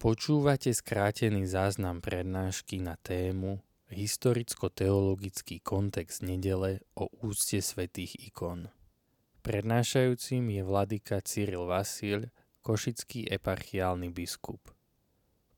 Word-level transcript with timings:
Počúvate 0.00 0.72
skrátený 0.72 1.44
záznam 1.44 2.00
prednášky 2.00 2.80
na 2.80 2.96
tému 2.96 3.60
Historicko-teologický 3.92 5.60
kontext 5.60 6.24
nedele 6.24 6.80
o 6.96 7.12
úcte 7.20 7.60
svätých 7.60 8.16
ikon. 8.32 8.72
Prednášajúcim 9.44 10.56
je 10.56 10.62
vladyka 10.64 11.20
Cyril 11.20 11.68
Vasil, 11.68 12.32
košický 12.64 13.28
eparchiálny 13.28 14.08
biskup. 14.08 14.72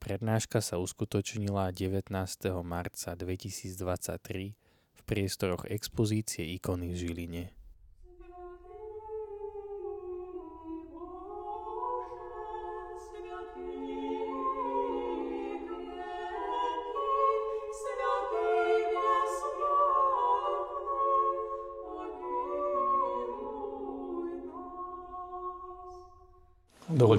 Prednáška 0.03 0.59
sa 0.59 0.83
uskutočnila 0.83 1.71
19. 1.71 2.11
marca 2.67 3.15
2023 3.15 4.59
v 4.91 5.01
priestoroch 5.07 5.71
expozície 5.71 6.51
ikony 6.59 6.91
v 6.91 6.97
Žiline. 6.99 7.45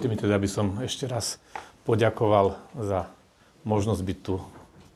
Dovolte 0.03 0.19
mi 0.19 0.27
teda, 0.27 0.35
aby 0.35 0.51
som 0.51 0.83
ešte 0.83 1.07
raz 1.07 1.39
poďakoval 1.87 2.59
za 2.75 3.07
možnosť 3.63 4.01
byť 4.03 4.17
tu 4.19 4.35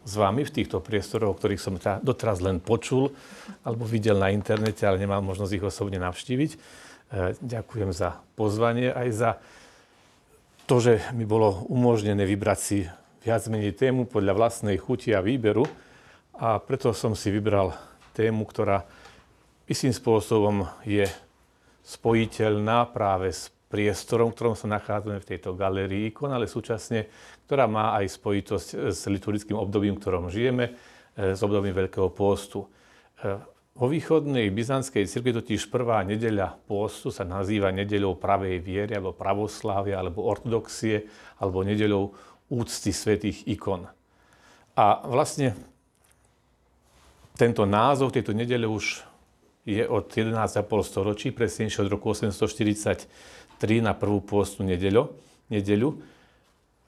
s 0.04 0.14
vami 0.20 0.44
v 0.44 0.52
týchto 0.52 0.84
priestoroch, 0.84 1.32
o 1.32 1.38
ktorých 1.40 1.64
som 1.64 1.80
doteraz 1.80 2.44
len 2.44 2.60
počul 2.60 3.16
alebo 3.64 3.88
videl 3.88 4.20
na 4.20 4.36
internete, 4.36 4.84
ale 4.84 5.00
nemal 5.00 5.24
možnosť 5.24 5.56
ich 5.56 5.64
osobne 5.64 5.96
navštíviť. 6.04 6.52
E, 6.52 6.58
ďakujem 7.40 7.96
za 7.96 8.20
pozvanie 8.36 8.92
aj 8.92 9.10
za 9.16 9.32
to, 10.68 10.84
že 10.84 11.00
mi 11.16 11.24
bolo 11.24 11.64
umožnené 11.72 12.28
vybrať 12.28 12.60
si 12.60 12.84
viac 13.24 13.48
menej 13.48 13.80
tému 13.80 14.12
podľa 14.12 14.36
vlastnej 14.36 14.76
chuti 14.76 15.16
a 15.16 15.24
výberu 15.24 15.64
a 16.36 16.60
preto 16.60 16.92
som 16.92 17.16
si 17.16 17.32
vybral 17.32 17.72
tému, 18.12 18.44
ktorá 18.44 18.84
istým 19.72 19.96
spôsobom 19.96 20.68
je 20.84 21.08
spojiteľná 21.88 22.92
práve 22.92 23.32
s 23.32 23.56
priestorom, 23.68 24.32
v 24.32 24.36
ktorom 24.36 24.56
sa 24.56 24.72
nachádzame 24.72 25.20
v 25.20 25.30
tejto 25.36 25.56
galérii 25.56 26.12
ikon, 26.12 26.32
ale 26.32 26.48
súčasne, 26.48 27.12
ktorá 27.48 27.68
má 27.68 28.00
aj 28.00 28.16
spojitosť 28.16 28.68
s 28.92 29.06
liturgickým 29.12 29.60
obdobím, 29.60 30.00
v 30.00 30.02
ktorom 30.02 30.32
žijeme, 30.32 30.72
e, 30.72 31.36
s 31.36 31.40
obdobím 31.44 31.76
Veľkého 31.76 32.08
pôstu. 32.12 32.68
E, 33.20 33.38
vo 33.78 33.86
východnej 33.86 34.50
byzantskej 34.50 35.06
cirkvi 35.06 35.38
totiž 35.38 35.70
prvá 35.70 36.02
nedeľa 36.02 36.58
pôstu 36.66 37.14
sa 37.14 37.22
nazýva 37.22 37.70
nedeľou 37.70 38.18
pravej 38.18 38.58
viery, 38.58 38.98
alebo 38.98 39.14
pravoslávia, 39.14 40.02
alebo 40.02 40.26
ortodoxie, 40.26 41.06
alebo 41.38 41.62
nedeľou 41.62 42.16
úcty 42.50 42.90
svätých 42.90 43.46
ikon. 43.46 43.86
A 44.74 44.86
vlastne 45.06 45.54
tento 47.38 47.70
názov 47.70 48.18
tejto 48.18 48.34
nedele 48.34 48.66
už 48.66 49.06
je 49.68 49.84
od 49.86 50.10
11,5 50.10 50.64
storočí, 50.82 51.30
presnejšie 51.30 51.86
od 51.86 51.92
roku 51.92 52.16
840 52.16 53.06
3 53.58 53.82
na 53.82 53.94
prvú 53.98 54.22
pôstnu 54.22 54.66
nedeľu, 54.66 55.12
nedeľu 55.50 55.98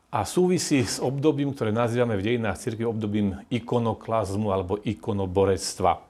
a 0.10 0.26
súvisí 0.26 0.82
s 0.82 0.98
obdobím, 0.98 1.54
ktoré 1.54 1.70
nazývame 1.70 2.18
v 2.18 2.26
dejinách 2.34 2.58
cirkvi 2.58 2.82
obdobím 2.82 3.38
ikonoklazmu 3.54 4.50
alebo 4.50 4.82
ikonoborectva. 4.82 6.02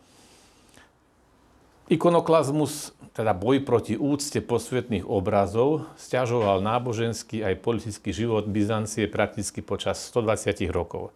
Ikonoklazmus, 1.92 2.96
teda 3.12 3.36
boj 3.36 3.66
proti 3.66 4.00
úcte 4.00 4.40
posvetných 4.40 5.04
obrazov, 5.04 5.90
stiažoval 6.00 6.64
náboženský 6.64 7.44
aj 7.44 7.60
politický 7.60 8.14
život 8.16 8.48
Byzancie 8.48 9.10
prakticky 9.10 9.60
počas 9.60 10.00
120 10.08 10.70
rokov. 10.72 11.12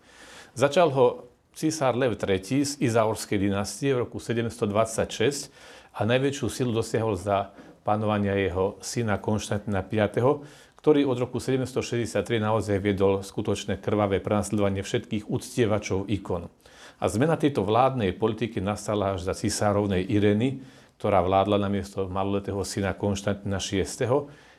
Začal 0.58 0.92
ho 0.92 1.30
císar 1.54 1.94
Lev 1.96 2.18
III 2.18 2.66
z 2.66 2.72
Izaurskej 2.84 3.38
dynastie 3.38 3.94
v 3.96 4.04
roku 4.04 4.18
726 4.18 5.54
a 5.94 6.04
najväčšiu 6.04 6.46
silu 6.50 6.74
dosiahol 6.74 7.16
za 7.16 7.54
panovania 7.84 8.34
jeho 8.40 8.80
syna 8.80 9.20
Konštantina 9.20 9.84
V., 9.84 10.44
ktorý 10.84 11.08
od 11.08 11.16
roku 11.16 11.40
763 11.40 12.44
naozaj 12.44 12.76
viedol 12.84 13.24
skutočné 13.24 13.80
krvavé 13.80 14.20
prenasledovanie 14.20 14.84
všetkých 14.84 15.32
uctievačov 15.32 16.12
ikon. 16.12 16.52
A 17.00 17.06
zmena 17.08 17.40
tejto 17.40 17.64
vládnej 17.64 18.16
politiky 18.16 18.60
nastala 18.60 19.16
až 19.16 19.24
za 19.24 19.32
cisárovnej 19.32 20.04
Ireny, 20.04 20.60
ktorá 21.00 21.24
vládla 21.24 21.60
na 21.60 21.72
miesto 21.72 22.08
maloletého 22.08 22.60
syna 22.68 22.92
Konštantina 22.96 23.64
VI. 23.64 23.88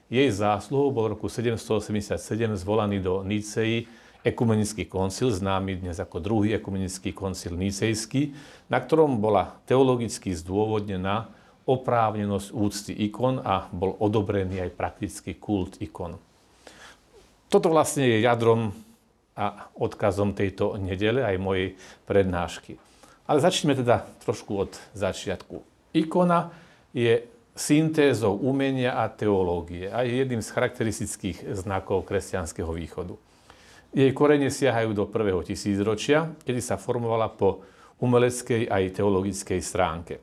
Jej 0.08 0.28
zásluhou 0.32 0.92
bol 0.92 1.08
v 1.08 1.12
roku 1.16 1.28
787 1.28 2.16
zvolaný 2.60 3.00
do 3.00 3.24
Nicei 3.24 3.88
ekumenický 4.24 4.88
koncil, 4.88 5.28
známy 5.28 5.84
dnes 5.84 6.00
ako 6.00 6.16
druhý 6.24 6.56
ekumenický 6.56 7.12
koncil 7.12 7.52
nicejský, 7.60 8.32
na 8.72 8.80
ktorom 8.80 9.20
bola 9.20 9.60
teologicky 9.68 10.32
zdôvodnená 10.32 11.28
oprávnenosť 11.64 12.48
úcty 12.52 12.92
ikon 13.08 13.40
a 13.40 13.68
bol 13.72 13.96
odobrený 13.96 14.60
aj 14.68 14.76
praktický 14.76 15.40
kult 15.40 15.80
ikon. 15.80 16.16
Toto 17.48 17.68
vlastne 17.72 18.04
je 18.04 18.24
jadrom 18.24 18.74
a 19.34 19.66
odkazom 19.78 20.36
tejto 20.36 20.78
nedele 20.78 21.24
aj 21.24 21.36
mojej 21.42 21.74
prednášky. 22.06 22.78
Ale 23.24 23.40
začneme 23.40 23.74
teda 23.74 24.04
trošku 24.22 24.52
od 24.68 24.72
začiatku. 24.92 25.64
Ikona 25.96 26.52
je 26.92 27.24
syntézou 27.54 28.34
umenia 28.36 28.98
a 28.98 29.06
teológie 29.08 29.86
a 29.88 30.02
je 30.02 30.22
jedným 30.22 30.42
z 30.42 30.50
charakteristických 30.50 31.54
znakov 31.54 32.04
kresťanského 32.04 32.70
východu. 32.70 33.14
Jej 33.94 34.10
korene 34.10 34.50
siahajú 34.50 34.90
do 34.90 35.06
prvého 35.06 35.38
tisícročia, 35.46 36.34
kedy 36.42 36.58
sa 36.58 36.74
formovala 36.74 37.30
po 37.30 37.62
umeleckej 38.02 38.66
aj 38.66 38.98
teologickej 38.98 39.60
stránke. 39.62 40.18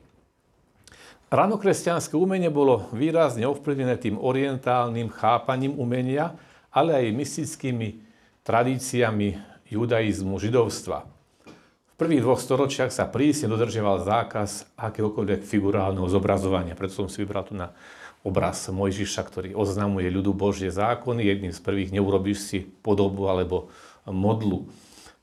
Ranokresťanské 1.32 2.12
umenie 2.12 2.52
bolo 2.52 2.92
výrazne 2.92 3.48
ovplyvnené 3.48 3.96
tým 3.96 4.20
orientálnym 4.20 5.08
chápaním 5.08 5.80
umenia, 5.80 6.36
ale 6.68 6.92
aj 6.92 7.16
mystickými 7.16 8.04
tradíciami 8.44 9.40
judaizmu, 9.64 10.36
židovstva. 10.36 11.08
V 11.48 11.94
prvých 11.96 12.20
dvoch 12.20 12.36
storočiach 12.36 12.92
sa 12.92 13.08
prísne 13.08 13.48
dodržiaval 13.48 14.04
zákaz 14.04 14.76
akéhokoľvek 14.76 15.40
figurálneho 15.48 16.04
zobrazovania. 16.04 16.76
Preto 16.76 17.00
som 17.00 17.08
si 17.08 17.24
vybral 17.24 17.48
tu 17.48 17.56
na 17.56 17.72
obraz 18.20 18.68
Mojžiša, 18.68 19.24
ktorý 19.24 19.50
oznamuje 19.56 20.12
ľudu 20.12 20.36
Božie 20.36 20.68
zákony. 20.68 21.32
Jedným 21.32 21.56
z 21.56 21.60
prvých 21.64 21.96
neurobíš 21.96 22.44
si 22.44 22.58
podobu 22.60 23.32
alebo 23.32 23.72
modlu. 24.04 24.68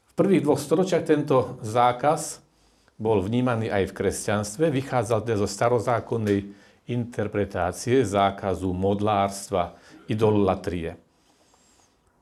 V 0.10 0.14
prvých 0.18 0.42
dvoch 0.42 0.58
storočiach 0.58 1.06
tento 1.06 1.62
zákaz 1.62 2.49
bol 3.00 3.24
vnímaný 3.24 3.72
aj 3.72 3.90
v 3.90 3.96
kresťanstve, 3.96 4.68
vychádzal 4.76 5.24
teda 5.24 5.40
zo 5.40 5.48
starozákonnej 5.48 6.52
interpretácie 6.92 8.04
zákazu 8.04 8.76
modlárstva, 8.76 9.80
idolatrie. 10.12 11.00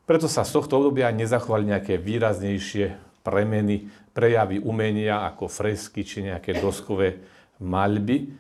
Preto 0.06 0.30
sa 0.30 0.46
z 0.46 0.54
tohto 0.56 0.80
obdobia 0.80 1.12
nezachovali 1.12 1.68
nejaké 1.74 1.98
výraznejšie 2.00 2.96
premeny, 3.26 3.90
prejavy 4.16 4.62
umenia 4.64 5.28
ako 5.28 5.52
fresky 5.52 6.06
či 6.06 6.30
nejaké 6.30 6.62
doskové 6.62 7.20
maľby. 7.60 8.32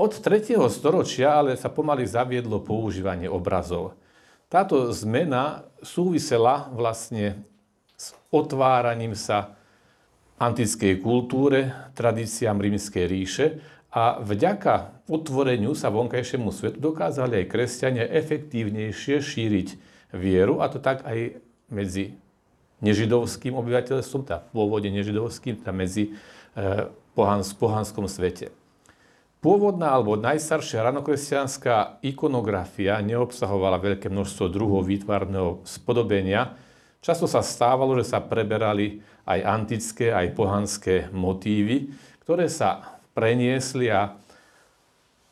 Od 0.00 0.12
3. 0.16 0.56
storočia 0.72 1.42
ale 1.42 1.60
sa 1.60 1.68
pomaly 1.68 2.08
zaviedlo 2.08 2.64
používanie 2.64 3.28
obrazov. 3.28 3.98
Táto 4.48 4.88
zmena 4.96 5.68
súvisela 5.84 6.72
vlastne 6.72 7.44
s 8.00 8.16
otváraním 8.32 9.12
sa 9.12 9.59
antickej 10.40 11.04
kultúre, 11.04 11.92
tradíciám 11.92 12.56
rímskej 12.56 13.04
ríše 13.04 13.46
a 13.92 14.16
vďaka 14.24 15.04
otvoreniu 15.04 15.76
sa 15.76 15.92
vonkajšiemu 15.92 16.48
svetu 16.48 16.80
dokázali 16.80 17.44
aj 17.44 17.50
kresťania 17.52 18.08
efektívnejšie 18.08 19.20
šíriť 19.20 19.68
vieru, 20.16 20.64
a 20.64 20.72
to 20.72 20.80
tak 20.80 21.04
aj 21.04 21.44
medzi 21.68 22.16
nežidovským 22.80 23.52
obyvateľstvom, 23.52 24.24
teda 24.24 24.40
pôvodne 24.48 24.88
nežidovským, 24.96 25.60
teda 25.60 25.76
medzi 25.76 26.16
e, 26.56 26.88
pohans, 27.12 27.52
pohanskom 27.52 28.08
svete. 28.08 28.48
Pôvodná 29.44 29.92
alebo 29.92 30.16
najstaršia 30.16 30.88
ranokresťanská 30.88 32.00
ikonografia 32.00 32.96
neobsahovala 33.04 33.76
veľké 33.76 34.08
množstvo 34.08 34.48
druhov 34.48 34.88
výtvarného 34.88 35.60
spodobenia, 35.68 36.56
Často 37.00 37.24
sa 37.24 37.40
stávalo, 37.40 37.96
že 37.96 38.12
sa 38.12 38.20
preberali 38.20 39.00
aj 39.26 39.40
antické, 39.44 40.12
aj 40.12 40.36
pohanské 40.36 41.08
motívy, 41.12 41.92
ktoré 42.24 42.46
sa 42.46 43.00
preniesli 43.12 43.90
a 43.90 44.14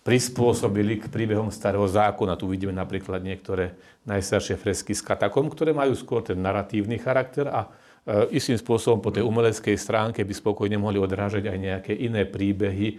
prispôsobili 0.09 1.05
k 1.05 1.13
príbehom 1.13 1.53
starého 1.53 1.85
zákona. 1.85 2.41
Tu 2.41 2.49
vidíme 2.49 2.73
napríklad 2.73 3.21
niektoré 3.21 3.77
najstaršie 4.09 4.57
fresky 4.57 4.97
z 4.97 5.05
katakom, 5.05 5.53
ktoré 5.53 5.77
majú 5.77 5.93
skôr 5.93 6.25
ten 6.25 6.41
naratívny 6.41 6.97
charakter 6.97 7.45
a 7.53 7.69
e, 7.69 8.41
istým 8.41 8.57
spôsobom 8.57 9.05
po 9.05 9.13
tej 9.13 9.21
umeleckej 9.29 9.77
stránke 9.77 10.25
by 10.25 10.33
spokojne 10.33 10.81
mohli 10.81 10.97
odrážať 10.97 11.53
aj 11.53 11.59
nejaké 11.61 11.93
iné 11.93 12.25
príbehy 12.25 12.89
e, 12.89 12.97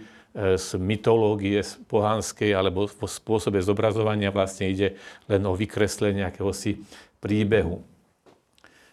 z 0.54 0.78
mytológie 0.78 1.58
z 1.58 1.82
pohanskej 1.90 2.54
alebo 2.54 2.86
v 2.86 3.10
spôsobe 3.10 3.58
zobrazovania 3.58 4.30
vlastne 4.30 4.70
ide 4.70 4.94
len 5.26 5.42
o 5.50 5.58
vykreslenie 5.58 6.22
akéhosi 6.22 6.78
príbehu. 7.18 7.82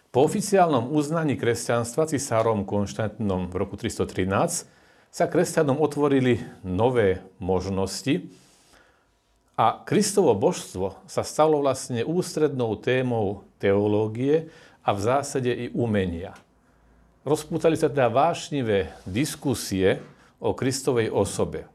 Po 0.08 0.24
oficiálnom 0.24 0.88
uznaní 0.96 1.36
kresťanstva 1.36 2.08
cisárom 2.08 2.64
Konštantinom 2.64 3.52
v 3.52 3.54
roku 3.60 3.76
313 3.76 4.64
sa 5.12 5.24
kresťanom 5.28 5.76
otvorili 5.84 6.40
nové 6.64 7.20
možnosti 7.36 8.24
a 9.52 9.84
Kristovo 9.84 10.32
božstvo 10.32 10.96
sa 11.04 11.20
stalo 11.20 11.60
vlastne 11.60 12.08
ústrednou 12.08 12.80
témou 12.80 13.44
teológie 13.60 14.48
a 14.80 14.96
v 14.96 15.00
zásade 15.04 15.52
i 15.52 15.68
umenia. 15.76 16.32
Rozpútali 17.28 17.76
sa 17.76 17.92
teda 17.92 18.08
vášnivé 18.08 18.96
diskusie 19.04 20.00
o 20.40 20.56
Kristovej 20.56 21.12
osobe. 21.12 21.68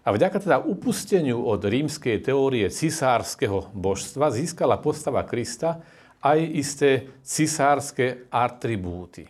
A 0.00 0.16
vďaka 0.16 0.40
teda 0.40 0.64
upusteniu 0.64 1.44
od 1.44 1.60
rímskej 1.60 2.24
teórie 2.24 2.72
cisárskeho 2.72 3.68
božstva 3.76 4.32
získala 4.32 4.80
postava 4.80 5.20
Krista 5.28 5.84
aj 6.24 6.40
isté 6.56 6.90
cisárske 7.20 8.24
atribúty. 8.32 9.28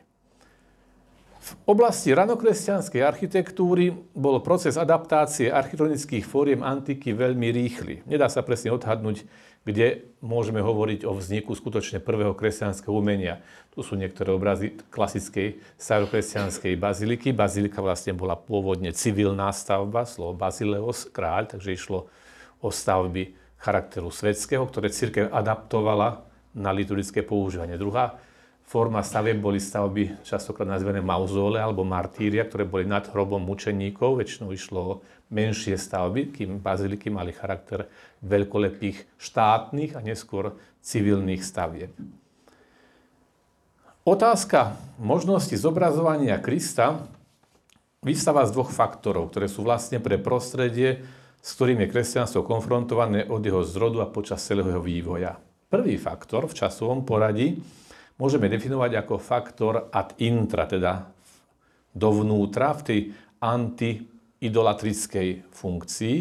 V 1.45 1.53
oblasti 1.69 2.09
ranokresťanskej 2.09 3.05
architektúry 3.05 3.93
bol 4.17 4.41
proces 4.41 4.81
adaptácie 4.81 5.53
architektonických 5.53 6.25
fóriem 6.25 6.65
antiky 6.65 7.13
veľmi 7.13 7.53
rýchly. 7.53 8.01
Nedá 8.09 8.33
sa 8.33 8.41
presne 8.41 8.73
odhadnúť, 8.73 9.29
kde 9.61 10.09
môžeme 10.25 10.65
hovoriť 10.65 11.05
o 11.05 11.13
vzniku 11.13 11.53
skutočne 11.53 12.01
prvého 12.01 12.33
kresťanského 12.33 12.97
umenia. 12.97 13.45
Tu 13.77 13.85
sú 13.85 13.93
niektoré 13.93 14.33
obrazy 14.33 14.73
klasickej 14.89 15.61
starokresťanskej 15.77 16.81
baziliky. 16.81 17.37
Bazilika 17.37 17.85
vlastne 17.85 18.17
bola 18.17 18.41
pôvodne 18.41 18.97
civilná 18.97 19.53
stavba, 19.53 20.09
slovo 20.09 20.33
Bazileos, 20.33 21.13
kráľ, 21.13 21.53
takže 21.53 21.77
išlo 21.77 22.09
o 22.65 22.73
stavby 22.73 23.37
charakteru 23.61 24.09
svetského, 24.09 24.65
ktoré 24.65 24.89
církev 24.89 25.29
adaptovala 25.29 26.25
na 26.55 26.71
liturgické 26.71 27.27
používanie. 27.27 27.77
Druhá 27.77 28.17
forma 28.65 29.05
stavieb 29.05 29.43
boli 29.43 29.61
stavby 29.61 30.25
častokrát 30.25 30.65
nazvané 30.65 31.05
mauzóle 31.05 31.61
alebo 31.61 31.85
martíria, 31.85 32.47
ktoré 32.49 32.65
boli 32.65 32.89
nad 32.89 33.05
hrobom 33.11 33.43
mučeníkov. 33.45 34.23
Väčšinou 34.23 34.51
išlo 34.55 34.81
o 34.81 34.99
menšie 35.29 35.77
stavby, 35.77 36.33
kým 36.33 36.51
baziliky 36.65 37.13
mali 37.13 37.35
charakter 37.35 37.91
veľkolepých 38.25 39.21
štátnych 39.21 39.99
a 39.99 40.01
neskôr 40.01 40.57
civilných 40.81 41.45
stavieb. 41.45 41.93
Otázka 44.05 44.77
možnosti 45.01 45.57
zobrazovania 45.57 46.37
Krista 46.37 47.09
vystáva 48.05 48.45
z 48.45 48.53
dvoch 48.53 48.69
faktorov, 48.69 49.33
ktoré 49.33 49.49
sú 49.49 49.65
vlastne 49.65 49.97
pre 49.97 50.21
prostredie, 50.21 51.01
s 51.41 51.57
ktorým 51.57 51.81
je 51.85 51.93
kresťanstvo 51.93 52.45
konfrontované 52.45 53.25
od 53.25 53.41
jeho 53.41 53.65
zrodu 53.65 54.05
a 54.05 54.09
počas 54.09 54.45
celého 54.45 54.69
jeho 54.77 54.85
vývoja. 54.85 55.41
Prvý 55.75 55.99
faktor 55.99 56.47
v 56.47 56.55
časovom 56.55 57.03
poradí 57.03 57.59
môžeme 58.15 58.47
definovať 58.47 58.95
ako 58.95 59.19
faktor 59.19 59.91
ad 59.91 60.15
intra, 60.23 60.71
teda 60.71 61.11
dovnútra 61.91 62.79
v 62.79 62.83
tej 62.87 63.01
antiidolatrickej 63.43 65.51
funkcii 65.51 66.17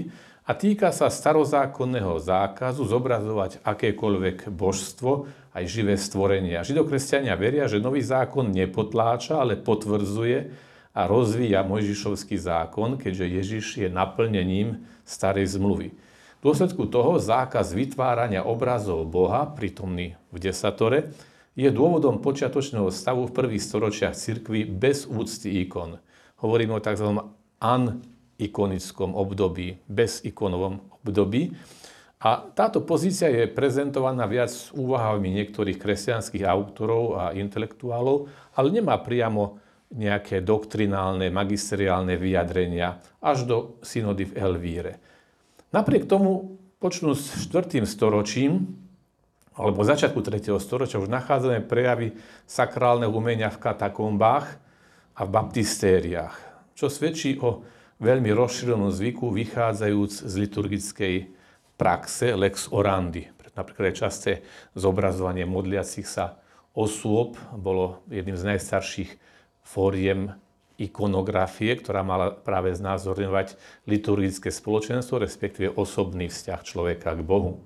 a 0.50 0.58
týka 0.58 0.90
sa 0.90 1.06
starozákonného 1.06 2.18
zákazu 2.18 2.82
zobrazovať 2.82 3.62
akékoľvek 3.62 4.50
božstvo, 4.50 5.30
aj 5.54 5.64
živé 5.70 6.02
stvorenia. 6.02 6.66
Židokresťania 6.66 7.38
veria, 7.38 7.70
že 7.70 7.78
nový 7.78 8.02
zákon 8.02 8.50
nepotláča, 8.50 9.38
ale 9.38 9.54
potvrdzuje 9.54 10.50
a 10.98 11.06
rozvíja 11.06 11.62
Mojžišovský 11.62 12.42
zákon, 12.42 12.98
keďže 12.98 13.26
Ježiš 13.30 13.66
je 13.86 13.88
naplnením 13.94 14.82
starej 15.06 15.54
zmluvy. 15.54 15.94
V 16.44 16.52
dôsledku 16.52 16.92
toho 16.92 17.24
zákaz 17.24 17.72
vytvárania 17.72 18.44
obrazov 18.44 19.08
Boha, 19.08 19.48
prítomný 19.48 20.20
v 20.28 20.44
desatore, 20.44 21.16
je 21.56 21.72
dôvodom 21.72 22.20
počiatočného 22.20 22.92
stavu 22.92 23.32
v 23.32 23.36
prvých 23.40 23.64
storočiach 23.64 24.12
cirkvy 24.12 24.68
bez 24.68 25.08
úcty 25.08 25.64
ikon. 25.64 26.04
Hovoríme 26.44 26.76
o 26.76 26.84
tzv. 26.84 27.32
anikonickom 27.64 29.16
období, 29.16 29.88
bez 29.88 30.20
ikonovom 30.28 30.84
období. 31.00 31.56
A 32.20 32.44
táto 32.52 32.84
pozícia 32.84 33.32
je 33.32 33.48
prezentovaná 33.48 34.28
viac 34.28 34.52
s 34.52 34.68
úvahami 34.76 35.32
niektorých 35.32 35.80
kresťanských 35.80 36.44
autorov 36.44 37.24
a 37.24 37.32
intelektuálov, 37.32 38.28
ale 38.60 38.68
nemá 38.68 39.00
priamo 39.00 39.64
nejaké 39.96 40.44
doktrinálne, 40.44 41.32
magisteriálne 41.32 42.20
vyjadrenia 42.20 43.00
až 43.24 43.48
do 43.48 43.58
synody 43.80 44.28
v 44.28 44.44
Elvíre. 44.44 45.13
Napriek 45.74 46.06
tomu, 46.06 46.62
počnú 46.78 47.18
s 47.18 47.34
4. 47.50 47.82
storočím, 47.90 48.78
alebo 49.58 49.82
začiatku 49.82 50.22
3. 50.22 50.54
storočia 50.62 51.02
už 51.02 51.10
nachádzame 51.10 51.66
prejavy 51.66 52.14
sakrálneho 52.46 53.10
umenia 53.10 53.50
v 53.50 53.58
katakombách 53.58 54.62
a 55.18 55.22
v 55.26 55.30
baptistériách, 55.34 56.38
čo 56.78 56.94
svedčí 56.94 57.42
o 57.42 57.66
veľmi 57.98 58.30
rozšírenom 58.30 58.94
zvyku 58.94 59.34
vychádzajúc 59.34 60.30
z 60.30 60.34
liturgickej 60.46 61.16
praxe 61.74 62.38
lex 62.38 62.70
orandi. 62.70 63.34
Napríklad 63.54 63.94
aj 63.94 63.98
časté 63.98 64.32
zobrazovanie 64.78 65.46
modliacich 65.46 66.06
sa 66.06 66.38
osôb 66.78 67.38
bolo 67.54 68.02
jedným 68.14 68.38
z 68.38 68.46
najstarších 68.46 69.12
fóriem 69.66 70.38
ikonografie, 70.82 71.78
ktorá 71.78 72.02
mala 72.02 72.34
práve 72.34 72.74
znázorňovať 72.74 73.56
liturgické 73.86 74.50
spoločenstvo, 74.50 75.22
respektíve 75.22 75.74
osobný 75.78 76.28
vzťah 76.30 76.60
človeka 76.66 77.14
k 77.14 77.22
Bohu. 77.22 77.62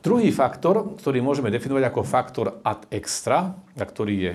Druhý 0.00 0.32
faktor, 0.32 0.96
ktorý 0.96 1.20
môžeme 1.20 1.52
definovať 1.52 1.84
ako 1.92 2.00
faktor 2.08 2.46
ad 2.64 2.88
extra, 2.88 3.52
a 3.52 3.84
ktorý 3.84 4.14
je 4.16 4.32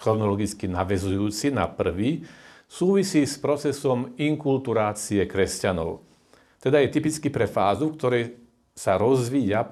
chronologicky 0.00 0.66
navezujúci 0.66 1.52
na 1.52 1.68
prvý, 1.68 2.24
súvisí 2.66 3.22
s 3.22 3.36
procesom 3.36 4.16
inkulturácie 4.16 5.24
kresťanov. 5.28 6.02
Teda 6.58 6.80
je 6.82 6.90
typický 6.90 7.28
pre 7.30 7.46
fázu, 7.46 7.92
v 7.92 7.96
ktorej 8.00 8.24
sa 8.74 8.96
rozvíja 8.96 9.70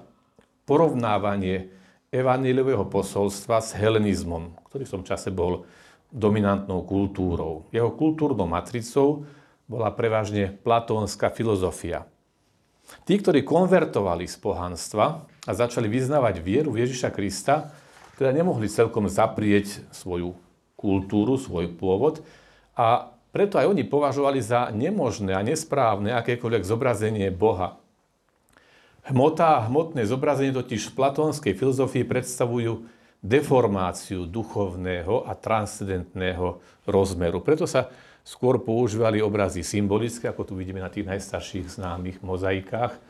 porovnávanie 0.69 1.73
evaníliového 2.15 2.87
posolstva 2.87 3.59
s 3.59 3.75
helenizmom, 3.75 4.55
ktorý 4.71 4.87
v 4.87 4.95
tom 4.95 5.05
čase 5.05 5.35
bol 5.35 5.67
dominantnou 6.15 6.87
kultúrou. 6.87 7.67
Jeho 7.75 7.91
kultúrnou 7.91 8.47
matricou 8.47 9.27
bola 9.67 9.91
prevažne 9.91 10.55
platónska 10.63 11.35
filozofia– 11.35 12.07
Tí, 13.05 13.21
ktorí 13.21 13.45
konvertovali 13.45 14.29
z 14.29 14.37
pohanstva 14.41 15.25
a 15.45 15.53
začali 15.53 15.89
vyznávať 15.89 16.41
vieru 16.41 16.73
v 16.73 16.85
Ježiša 16.85 17.13
Krista, 17.13 17.73
teda 18.21 18.31
nemohli 18.31 18.71
celkom 18.71 19.09
zaprieť 19.11 19.83
svoju 19.91 20.37
kultúru, 20.79 21.41
svoj 21.41 21.73
pôvod 21.75 22.23
a 22.77 23.11
preto 23.35 23.59
aj 23.59 23.67
oni 23.67 23.83
považovali 23.83 24.39
za 24.39 24.71
nemožné 24.71 25.35
a 25.35 25.43
nesprávne 25.43 26.15
akékoľvek 26.15 26.63
zobrazenie 26.63 27.29
Boha. 27.35 27.83
Hmota 29.05 29.59
a 29.61 29.65
hmotné 29.67 30.07
zobrazenie 30.07 30.55
totiž 30.55 30.93
v 30.93 30.97
platónskej 30.97 31.53
filozofii 31.59 32.07
predstavujú 32.07 32.87
deformáciu 33.25 34.29
duchovného 34.29 35.25
a 35.25 35.33
transcendentného 35.33 36.61
rozmeru. 36.85 37.41
Preto 37.41 37.65
sa 37.65 37.89
skôr 38.21 38.61
používali 38.61 39.25
obrazy 39.25 39.65
symbolické, 39.65 40.29
ako 40.29 40.53
tu 40.53 40.53
vidíme 40.61 40.85
na 40.85 40.93
tých 40.93 41.09
najstarších 41.09 41.81
známych 41.81 42.21
mozaikách, 42.21 42.93
e, 42.93 43.01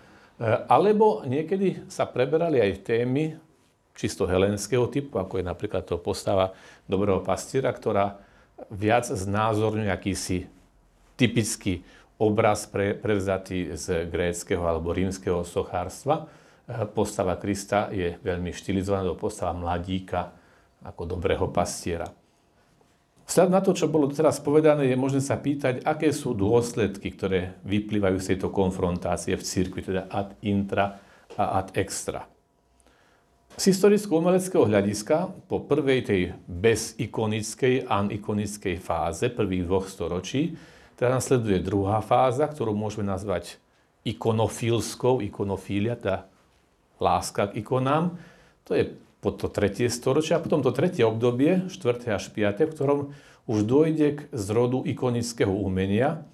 alebo 0.70 1.26
niekedy 1.26 1.90
sa 1.90 2.06
preberali 2.06 2.62
aj 2.62 2.86
témy 2.86 3.34
čisto 3.94 4.26
helenského 4.26 4.86
typu, 4.86 5.18
ako 5.18 5.42
je 5.42 5.44
napríklad 5.46 5.82
to 5.82 5.98
postava 5.98 6.54
dobrého 6.86 7.18
pastiera, 7.22 7.74
ktorá 7.74 8.18
viac 8.70 9.10
znázorňuje 9.10 9.90
akýsi 9.90 10.46
typický 11.18 11.82
obraz 12.18 12.66
pre, 12.70 12.94
prevzatý 12.94 13.74
z 13.74 14.06
gréckého 14.06 14.62
alebo 14.62 14.94
rímskeho 14.94 15.42
sochárstva. 15.42 16.30
Postava 16.64 17.36
Krista 17.36 17.92
je 17.92 18.16
veľmi 18.24 18.48
štilizovaná 18.48 19.04
do 19.04 19.18
postava 19.20 19.52
mladíka 19.52 20.32
ako 20.80 21.04
dobrého 21.04 21.52
pastiera. 21.52 22.08
Vzhľad 23.24 23.48
na 23.52 23.60
to, 23.64 23.72
čo 23.72 23.88
bolo 23.88 24.12
teraz 24.12 24.36
povedané, 24.40 24.88
je 24.88 25.00
možné 25.00 25.24
sa 25.24 25.40
pýtať, 25.40 25.80
aké 25.84 26.12
sú 26.12 26.36
dôsledky, 26.36 27.08
ktoré 27.12 27.56
vyplývajú 27.64 28.16
z 28.20 28.28
tejto 28.36 28.52
konfrontácie 28.52 29.32
v 29.36 29.44
cirkvi, 29.44 29.80
teda 29.80 30.12
ad 30.12 30.36
intra 30.44 31.00
a 31.36 31.60
ad 31.60 31.72
extra. 31.76 32.28
Z 33.56 33.70
historicko-umeleckého 33.70 34.68
hľadiska 34.68 35.30
po 35.48 35.64
prvej 35.64 36.00
tej 36.04 36.22
bezikonickej, 36.44 37.88
anikonickej 37.88 38.76
fáze 38.76 39.32
prvých 39.32 39.64
dvoch 39.64 39.86
storočí, 39.88 40.52
teda 40.96 41.16
nasleduje 41.16 41.64
druhá 41.64 42.04
fáza, 42.04 42.44
ktorú 42.44 42.76
môžeme 42.76 43.08
nazvať 43.08 43.56
ikonofilskou, 44.04 45.24
ikonofília, 45.24 45.96
teda 45.96 46.28
láska 47.02 47.50
k 47.50 47.62
ikonám. 47.62 48.18
To 48.68 48.74
je 48.74 48.94
po 49.24 49.32
to 49.32 49.48
tretie 49.48 49.88
storočie 49.88 50.36
a 50.36 50.42
potom 50.42 50.60
to 50.60 50.68
tretie 50.68 51.00
obdobie, 51.00 51.72
4. 51.72 52.12
až 52.12 52.28
5., 52.28 52.68
v 52.68 52.74
ktorom 52.76 53.00
už 53.48 53.58
dojde 53.64 54.08
k 54.16 54.20
zrodu 54.36 54.84
ikonického 54.84 55.52
umenia, 55.52 56.24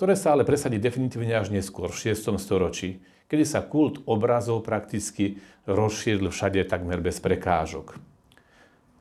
ktoré 0.00 0.16
sa 0.16 0.36
ale 0.36 0.44
presadí 0.44 0.76
definitívne 0.76 1.36
až 1.36 1.52
neskôr, 1.52 1.88
v 1.92 2.16
6. 2.16 2.36
storočí, 2.40 3.00
kedy 3.28 3.44
sa 3.44 3.64
kult 3.64 4.04
obrazov 4.04 4.64
prakticky 4.64 5.40
rozšíril 5.68 6.28
všade 6.28 6.64
takmer 6.68 7.00
bez 7.00 7.20
prekážok. 7.20 7.96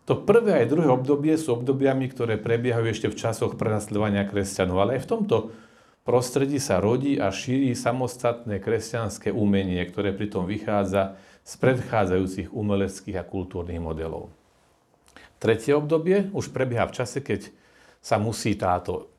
To 0.06 0.14
prvé 0.22 0.62
aj 0.62 0.70
druhé 0.70 0.90
obdobie 0.92 1.34
sú 1.34 1.58
obdobiami, 1.58 2.06
ktoré 2.14 2.38
prebiehajú 2.38 2.86
ešte 2.94 3.08
v 3.10 3.18
časoch 3.18 3.58
prenasledovania 3.58 4.24
kresťanov, 4.30 4.78
ale 4.78 4.92
aj 5.00 5.02
v 5.02 5.12
tomto 5.12 5.36
prostredí 6.06 6.62
sa 6.62 6.78
rodí 6.78 7.18
a 7.18 7.34
šíri 7.34 7.74
samostatné 7.74 8.62
kresťanské 8.62 9.34
umenie, 9.34 9.82
ktoré 9.90 10.14
pritom 10.14 10.46
vychádza 10.46 11.18
z 11.42 11.54
predchádzajúcich 11.58 12.54
umeleckých 12.54 13.18
a 13.18 13.26
kultúrnych 13.26 13.82
modelov. 13.82 14.30
Tretie 15.42 15.76
obdobie 15.76 16.30
už 16.32 16.54
prebieha 16.54 16.88
v 16.88 16.96
čase, 16.96 17.20
keď 17.20 17.50
sa 18.00 18.22
musí 18.22 18.54
táto 18.54 19.10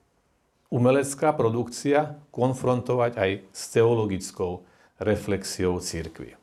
umelecká 0.70 1.34
produkcia 1.34 2.18
konfrontovať 2.30 3.12
aj 3.18 3.30
s 3.50 3.62
teologickou 3.74 4.62
reflexiou 5.02 5.78
církvy. 5.82 6.38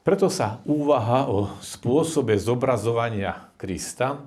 Preto 0.00 0.26
sa 0.32 0.58
úvaha 0.66 1.30
o 1.30 1.54
spôsobe 1.62 2.34
zobrazovania 2.34 3.52
Krista 3.54 4.18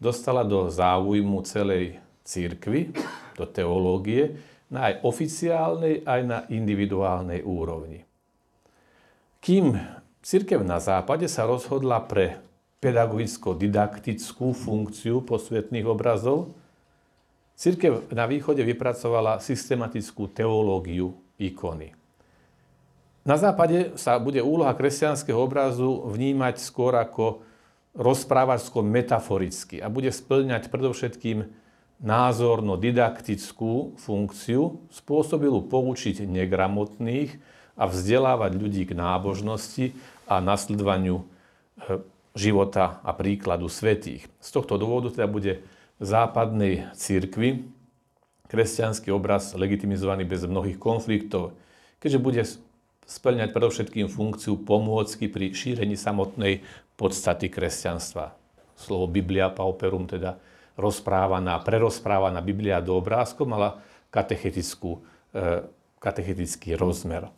dostala 0.00 0.44
do 0.44 0.68
záujmu 0.68 1.44
celej 1.44 1.98
církvy, 2.24 2.94
do 3.36 3.44
teológie, 3.44 4.40
na 4.66 4.90
aj 4.90 5.06
oficiálnej, 5.06 6.02
aj 6.02 6.20
na 6.26 6.38
individuálnej 6.50 7.44
úrovni. 7.46 8.02
Kým 9.38 9.78
církev 10.26 10.66
na 10.66 10.82
západe 10.82 11.30
sa 11.30 11.46
rozhodla 11.46 12.02
pre 12.02 12.42
pedagogicko-didaktickú 12.82 14.50
funkciu 14.50 15.22
posvetných 15.22 15.86
obrazov, 15.86 16.50
církev 17.54 18.10
na 18.10 18.26
východe 18.26 18.66
vypracovala 18.66 19.38
systematickú 19.38 20.26
teológiu 20.34 21.14
ikony. 21.38 21.94
Na 23.26 23.34
západe 23.34 23.94
sa 23.98 24.18
bude 24.22 24.38
úloha 24.38 24.70
kresťanského 24.74 25.38
obrazu 25.38 26.06
vnímať 26.10 26.62
skôr 26.62 26.94
ako 26.94 27.42
rozprávačsko 27.98 28.86
metaforicky 28.86 29.82
a 29.82 29.90
bude 29.90 30.12
splňať 30.14 30.70
predovšetkým 30.70 31.65
názorno-didaktickú 32.00 33.96
funkciu, 33.96 34.84
spôsobilú 34.92 35.64
poučiť 35.64 36.28
negramotných 36.28 37.40
a 37.76 37.84
vzdelávať 37.88 38.52
ľudí 38.56 38.82
k 38.84 38.92
nábožnosti 38.96 39.96
a 40.28 40.40
nasledovaniu 40.44 41.20
e, 41.20 41.24
života 42.36 43.00
a 43.00 43.16
príkladu 43.16 43.72
svetých. 43.72 44.28
Z 44.40 44.48
tohto 44.60 44.76
dôvodu 44.76 45.08
teda 45.08 45.28
bude 45.28 45.64
západnej 45.96 46.92
církvi 46.92 47.64
kresťanský 48.46 49.10
obraz 49.10 49.56
legitimizovaný 49.56 50.28
bez 50.28 50.44
mnohých 50.44 50.78
konfliktov, 50.78 51.56
keďže 51.98 52.20
bude 52.20 52.42
splňať 53.06 53.54
predovšetkým 53.54 54.06
funkciu 54.10 54.60
pomôcky 54.60 55.30
pri 55.30 55.54
šírení 55.54 55.96
samotnej 55.96 56.62
podstaty 56.98 57.48
kresťanstva. 57.48 58.34
Slovo 58.76 59.08
Biblia 59.08 59.48
pauperum, 59.48 60.04
teda 60.04 60.36
rozprávaná, 60.76 61.58
prerozprávaná 61.64 62.38
Biblia 62.44 62.84
do 62.84 62.96
obrázkov, 63.00 63.48
mala 63.48 63.80
katechetickú, 64.12 65.00
e, 65.32 65.64
katechetický 65.98 66.76
rozmer. 66.76 67.32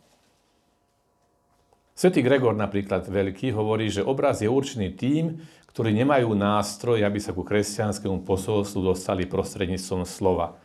Svetý 1.99 2.23
Gregor 2.23 2.55
napríklad 2.55 3.11
veľký 3.11 3.51
hovorí, 3.51 3.91
že 3.91 4.03
obraz 4.03 4.39
je 4.39 4.47
určený 4.47 4.95
tým, 4.95 5.35
ktorí 5.75 5.91
nemajú 5.91 6.31
nástroj, 6.31 7.03
aby 7.03 7.19
sa 7.19 7.35
ku 7.35 7.43
kresťanskému 7.43 8.23
posolstvu 8.23 8.79
dostali 8.95 9.27
prostredníctvom 9.27 10.07
slova. 10.07 10.55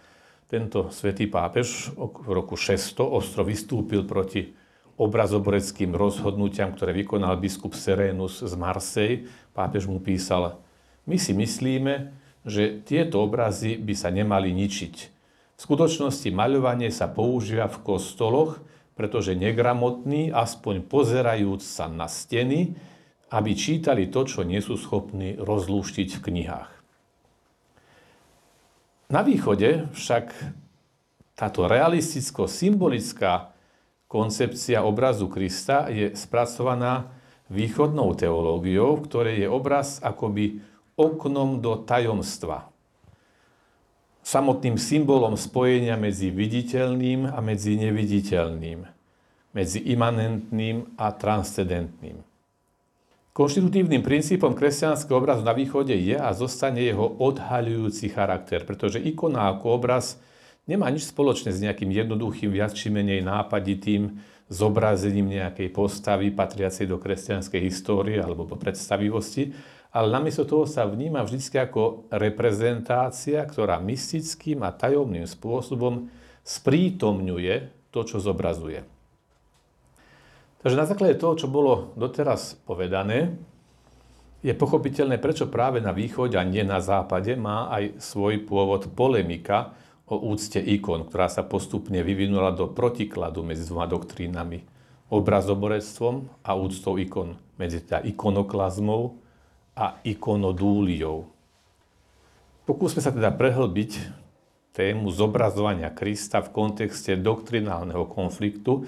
Tento 0.47 0.95
svätý 0.95 1.27
pápež 1.27 1.91
v 1.99 2.31
roku 2.31 2.55
600 2.55 3.03
ostro 3.03 3.43
vystúpil 3.43 4.07
proti 4.07 4.55
obrazoboreckým 4.95 5.91
rozhodnutiam, 5.91 6.71
ktoré 6.71 6.95
vykonal 6.95 7.35
biskup 7.43 7.75
Serenus 7.75 8.39
z 8.39 8.55
Marsej. 8.55 9.27
Pápež 9.51 9.91
mu 9.91 9.99
písal, 9.99 10.63
my 11.03 11.19
si 11.19 11.35
myslíme, 11.35 12.15
že 12.45 12.85
tieto 12.85 13.25
obrazy 13.25 13.81
by 13.81 13.95
sa 13.97 14.13
nemali 14.13 14.53
ničiť. 14.53 14.95
V 15.55 15.61
skutočnosti 15.61 16.29
maľovanie 16.29 16.93
sa 16.93 17.09
používa 17.09 17.67
v 17.73 17.81
kostoloch, 17.81 18.61
pretože 18.95 19.35
negramotní, 19.35 20.31
aspoň 20.31 20.87
pozerajúc 20.87 21.65
sa 21.65 21.91
na 21.91 22.07
steny, 22.07 22.77
aby 23.35 23.51
čítali 23.59 24.07
to, 24.07 24.23
čo 24.29 24.47
nie 24.47 24.63
sú 24.63 24.79
schopní 24.79 25.35
rozlúštiť 25.41 26.09
v 26.15 26.23
knihách. 26.31 26.71
Na 29.11 29.27
východe 29.27 29.91
však 29.93 30.31
táto 31.35 31.67
realisticko-symbolická 31.67 33.51
Koncepcia 34.07 34.87
obrazu 34.87 35.27
Krista 35.27 35.91
je 35.91 36.15
spracovaná 36.15 37.11
východnou 37.51 38.15
teológiou, 38.15 38.95
v 38.95 39.05
ktorej 39.11 39.37
je 39.43 39.49
obraz 39.51 39.99
akoby 39.99 40.63
oknom 40.95 41.59
do 41.59 41.79
tajomstva. 41.83 42.71
Samotným 44.25 44.81
symbolom 44.81 45.37
spojenia 45.37 46.01
medzi 46.01 46.33
viditeľným 46.33 47.29
a 47.29 47.39
medzi 47.45 47.77
neviditeľným, 47.77 48.81
medzi 49.53 49.79
imanentným 49.85 50.97
a 50.97 51.13
transcendentným. 51.13 52.25
Konštitutívnym 53.35 54.01
princípom 54.01 54.55
kresťanského 54.55 55.19
obrazu 55.19 55.43
na 55.43 55.51
východe 55.51 55.91
je 55.91 56.15
a 56.15 56.31
zostane 56.31 56.79
jeho 56.79 57.19
odhaľujúci 57.19 58.15
charakter, 58.15 58.63
pretože 58.63 59.03
ikona 59.03 59.51
ako 59.51 59.75
obraz 59.75 60.23
nemá 60.71 60.87
nič 60.87 61.11
spoločné 61.11 61.51
s 61.51 61.59
nejakým 61.59 61.91
jednoduchým, 61.91 62.55
viac 62.55 62.73
či 62.79 62.95
menej 62.95 63.27
nápaditým 63.27 64.23
zobrazením 64.47 65.35
nejakej 65.35 65.67
postavy 65.75 66.31
patriacej 66.31 66.87
do 66.87 67.03
kresťanskej 67.03 67.59
histórie 67.59 68.23
alebo 68.23 68.47
predstavivosti, 68.47 69.51
ale 69.95 70.11
namiesto 70.11 70.43
toho 70.43 70.67
sa 70.67 70.91
vníma 70.91 71.23
vždy 71.23 71.71
ako 71.71 72.11
reprezentácia, 72.11 73.39
ktorá 73.47 73.79
mystickým 73.79 74.67
a 74.67 74.75
tajomným 74.75 75.23
spôsobom 75.23 76.11
sprítomňuje 76.43 77.71
to, 77.95 78.01
čo 78.03 78.19
zobrazuje. 78.19 78.83
Takže 80.67 80.81
na 80.81 80.89
základe 80.91 81.15
toho, 81.15 81.39
čo 81.39 81.47
bolo 81.47 81.95
doteraz 81.95 82.59
povedané, 82.67 83.39
je 84.43 84.53
pochopiteľné, 84.53 85.23
prečo 85.23 85.49
práve 85.49 85.79
na 85.79 85.95
východe 85.95 86.37
a 86.37 86.45
nie 86.45 86.67
na 86.67 86.83
západe 86.83 87.33
má 87.39 87.71
aj 87.71 87.97
svoj 88.03 88.45
pôvod 88.45 88.93
polemika 88.93 89.73
o 90.05 90.21
úcte 90.21 90.61
ikon, 90.61 91.09
ktorá 91.09 91.33
sa 91.33 91.47
postupne 91.47 92.05
vyvinula 92.05 92.53
do 92.53 92.69
protikladu 92.69 93.41
medzi 93.41 93.65
dvoma 93.65 93.89
doktrínami. 93.89 94.67
Obrazoborectvom 95.09 96.45
a 96.45 96.51
úctou 96.59 97.01
ikon, 97.01 97.41
medzi 97.57 97.81
teda 97.81 98.05
ikonoklazmou 98.05 99.24
a 99.75 99.99
ikonodúliou. 100.07 101.27
Pokúsme 102.65 103.05
sa 103.05 103.13
teda 103.13 103.35
prehlbiť 103.35 103.99
tému 104.75 105.11
zobrazovania 105.13 105.93
Krista 105.93 106.43
v 106.43 106.51
kontexte 106.51 107.15
doktrinálneho 107.15 108.09
konfliktu 108.11 108.87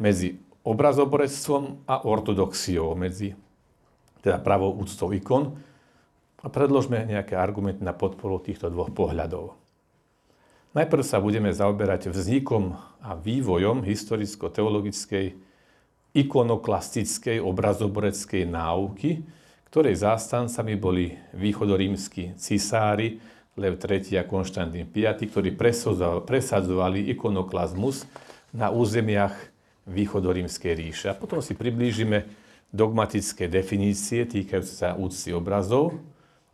medzi 0.00 0.40
obrazoborectvom 0.64 1.88
a 1.88 2.04
ortodoxiou, 2.04 2.96
medzi 2.96 3.36
teda 4.20 4.40
pravou 4.40 4.76
úctou 4.76 5.12
ikon 5.12 5.56
a 6.40 6.46
predložme 6.48 7.04
nejaké 7.04 7.36
argumenty 7.36 7.84
na 7.84 7.92
podporu 7.92 8.40
týchto 8.40 8.68
dvoch 8.72 8.92
pohľadov. 8.92 9.56
Najprv 10.70 11.02
sa 11.02 11.18
budeme 11.18 11.50
zaoberať 11.50 12.14
vznikom 12.14 12.78
a 13.02 13.18
vývojom 13.18 13.82
historicko-teologickej 13.82 15.34
ikonoklastickej 16.14 17.42
obrazoboreckej 17.42 18.46
náuky, 18.46 19.26
ktorej 19.70 20.02
zástancami 20.02 20.74
boli 20.74 21.14
východorímsky 21.30 22.34
cisári 22.34 23.22
Lev 23.54 23.78
III 23.78 24.18
a 24.18 24.24
Konštantín 24.26 24.90
V, 24.90 25.06
ktorí 25.06 25.54
presadzovali 26.26 27.06
ikonoklazmus 27.14 28.10
na 28.50 28.74
územiach 28.74 29.34
východorímskej 29.86 30.72
ríše. 30.74 31.06
A 31.10 31.14
potom 31.14 31.38
si 31.38 31.54
priblížime 31.54 32.26
dogmatické 32.74 33.46
definície 33.46 34.26
týkajúce 34.26 34.74
sa 34.74 34.98
úcty 34.98 35.30
obrazov, 35.30 35.98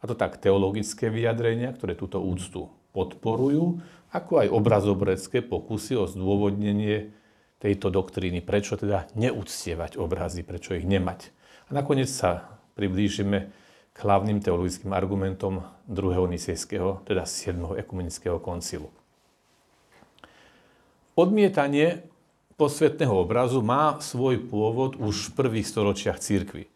a 0.00 0.04
to 0.04 0.12
tak 0.12 0.37
teologické 0.37 1.08
vyjadrenia, 1.08 1.73
ktoré 1.73 1.96
túto 1.96 2.20
úctu 2.20 2.68
podporujú, 2.92 3.80
ako 4.12 4.44
aj 4.44 4.49
obrazobrecké 4.52 5.40
pokusy 5.40 5.96
o 5.96 6.04
zdôvodnenie 6.04 7.16
tejto 7.61 7.88
doktríny, 7.88 8.44
prečo 8.44 8.76
teda 8.76 9.08
neúctievať 9.16 9.96
obrazy, 9.96 10.44
prečo 10.44 10.76
ich 10.76 10.85
nemať. 10.85 11.32
A 11.68 11.80
nakoniec 11.80 12.12
sa 12.12 12.55
priblížime 12.76 13.49
k 13.90 13.99
hlavným 14.04 14.45
teologickým 14.45 14.92
argumentom 14.92 15.64
druhého 15.88 16.28
Nisejského, 16.28 17.00
teda 17.09 17.25
7. 17.25 17.80
ekumenického 17.80 18.37
koncilu. 18.37 18.92
Odmietanie 21.16 22.04
posvetného 22.61 23.25
obrazu 23.25 23.64
má 23.64 23.97
svoj 24.04 24.37
pôvod 24.52 25.00
už 25.00 25.33
v 25.33 25.35
prvých 25.40 25.66
storočiach 25.73 26.21
církvy. 26.21 26.68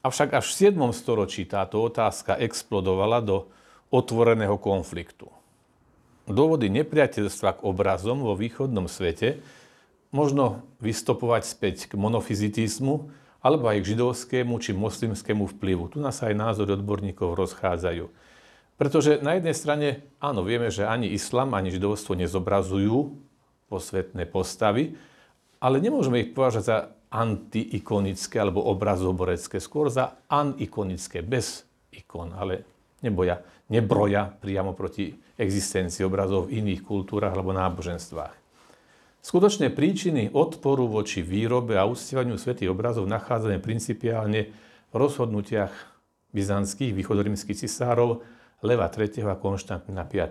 Avšak 0.00 0.40
až 0.40 0.48
v 0.48 0.72
7. 0.72 0.96
storočí 0.96 1.44
táto 1.44 1.84
otázka 1.84 2.40
explodovala 2.40 3.20
do 3.20 3.52
otvoreného 3.92 4.56
konfliktu. 4.56 5.28
Dôvody 6.24 6.72
nepriateľstva 6.72 7.60
k 7.60 7.64
obrazom 7.68 8.24
vo 8.24 8.32
východnom 8.32 8.88
svete 8.88 9.44
možno 10.10 10.64
vystopovať 10.80 11.42
späť 11.44 11.76
k 11.92 12.00
monofizitizmu, 12.00 13.12
alebo 13.46 13.70
aj 13.70 13.78
k 13.86 13.94
židovskému 13.94 14.58
či 14.58 14.74
moslimskému 14.74 15.46
vplyvu. 15.54 15.94
Tu 15.94 16.02
nás 16.02 16.18
aj 16.18 16.34
názory 16.34 16.74
odborníkov 16.74 17.38
rozchádzajú. 17.38 18.10
Pretože 18.74 19.22
na 19.22 19.38
jednej 19.38 19.54
strane, 19.54 19.88
áno, 20.18 20.42
vieme, 20.42 20.68
že 20.74 20.82
ani 20.82 21.14
islam, 21.14 21.54
ani 21.54 21.70
židovstvo 21.70 22.18
nezobrazujú 22.18 23.14
posvetné 23.70 24.26
postavy, 24.26 24.98
ale 25.62 25.78
nemôžeme 25.78 26.26
ich 26.26 26.34
považovať 26.34 26.64
za 26.66 26.78
antiikonické 27.06 28.42
alebo 28.42 28.66
obrazoborecké, 28.66 29.62
skôr 29.62 29.88
za 29.88 30.18
anikonické, 30.26 31.22
bez 31.22 31.62
ikon, 31.94 32.34
ale 32.34 32.66
neboja, 33.00 33.40
nebroja 33.70 34.28
priamo 34.28 34.74
proti 34.74 35.14
existencii 35.38 36.02
obrazov 36.02 36.50
v 36.50 36.60
iných 36.60 36.82
kultúrach 36.82 37.32
alebo 37.32 37.54
náboženstvách. 37.54 38.45
Skutočné 39.26 39.74
príčiny 39.74 40.30
odporu 40.30 40.86
voči 40.86 41.18
výrobe 41.18 41.74
a 41.74 41.82
uctievaniu 41.82 42.38
svätých 42.38 42.70
obrazov 42.70 43.10
nachádzame 43.10 43.58
principiálne 43.58 44.54
v 44.86 44.94
rozhodnutiach 44.94 45.74
byzantských 46.30 46.94
východorímskych 46.94 47.58
cisárov 47.58 48.22
Leva 48.62 48.86
III. 48.86 49.26
a 49.26 49.34
Konštantina 49.34 50.06
V. 50.06 50.30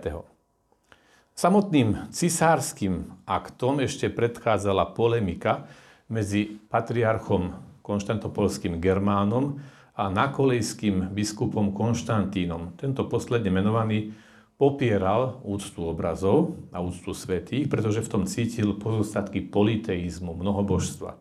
Samotným 1.36 2.08
cisárským 2.08 3.20
aktom 3.28 3.84
ešte 3.84 4.08
predchádzala 4.08 4.96
polemika 4.96 5.68
medzi 6.08 6.56
patriarchom 6.56 7.52
konštantopolským 7.84 8.80
Germánom 8.80 9.60
a 9.92 10.08
nakolejským 10.08 11.12
biskupom 11.12 11.76
Konštantínom. 11.76 12.72
Tento 12.80 13.04
posledne 13.12 13.52
menovaný 13.52 14.16
popieral 14.56 15.44
úctu 15.44 15.84
obrazov 15.84 16.56
a 16.72 16.80
úctu 16.80 17.12
svetých, 17.12 17.68
pretože 17.68 18.00
v 18.00 18.10
tom 18.12 18.22
cítil 18.24 18.72
pozostatky 18.76 19.44
politeizmu, 19.44 20.32
mnohobožstva. 20.32 21.16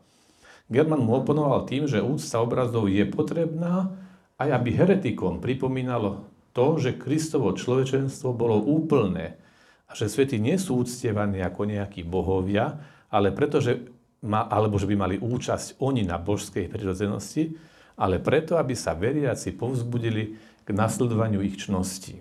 German 0.72 1.04
mu 1.04 1.20
oponoval 1.20 1.68
tým, 1.68 1.86
že 1.86 2.02
úcta 2.02 2.42
obrazov 2.42 2.90
je 2.90 3.04
potrebná 3.06 3.92
aj 4.36 4.50
aby 4.52 4.70
heretikom 4.76 5.40
pripomínalo 5.40 6.28
to, 6.56 6.80
že 6.80 6.96
Kristovo 6.96 7.52
človečenstvo 7.52 8.32
bolo 8.32 8.60
úplné 8.60 9.40
a 9.88 9.92
že 9.94 10.08
svety 10.08 10.40
nie 10.40 10.56
sú 10.56 10.84
úctievaní 10.84 11.44
ako 11.44 11.68
nejakí 11.68 12.04
bohovia, 12.08 12.80
ale 13.12 13.32
pretože 13.36 13.92
ma, 14.24 14.48
alebo 14.48 14.80
že 14.80 14.88
by 14.88 14.96
mali 14.96 15.16
účasť 15.20 15.80
oni 15.80 16.08
na 16.08 16.18
božskej 16.18 16.72
prirodzenosti, 16.72 17.56
ale 17.96 18.20
preto, 18.20 18.60
aby 18.60 18.76
sa 18.76 18.96
veriaci 18.96 19.56
povzbudili 19.56 20.36
k 20.66 20.70
nasledovaniu 20.72 21.40
ich 21.46 21.60
čností. 21.62 22.20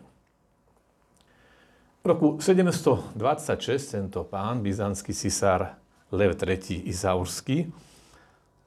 V 2.04 2.12
roku 2.12 2.37
726 2.37 3.16
tento 3.96 4.28
pán, 4.28 4.61
byzantský 4.61 5.16
cisár 5.16 5.80
Lev 6.12 6.37
III. 6.37 6.84
Izaurský, 6.84 7.73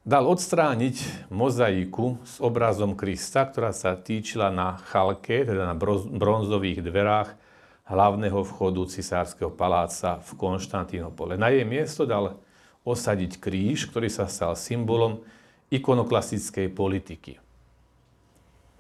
dal 0.01 0.25
odstrániť 0.25 1.29
mozaiku 1.29 2.17
s 2.25 2.41
obrazom 2.41 2.98
Krista, 2.98 3.46
ktorá 3.46 3.77
sa 3.77 3.94
týčila 3.94 4.50
na 4.50 4.82
chalke, 4.89 5.46
teda 5.46 5.70
na 5.70 5.77
bronzových 6.17 6.82
dverách 6.82 7.38
hlavného 7.86 8.41
vchodu 8.41 8.89
cisárskeho 8.89 9.53
paláca 9.53 10.17
v 10.17 10.34
Konštantínopole. 10.34 11.38
Na 11.38 11.53
jej 11.53 11.62
miesto 11.62 12.10
dal 12.10 12.41
osadiť 12.89 13.38
kríž, 13.38 13.86
ktorý 13.94 14.10
sa 14.10 14.25
stal 14.25 14.58
symbolom 14.58 15.22
ikonoklastickej 15.70 16.74
politiky. 16.74 17.38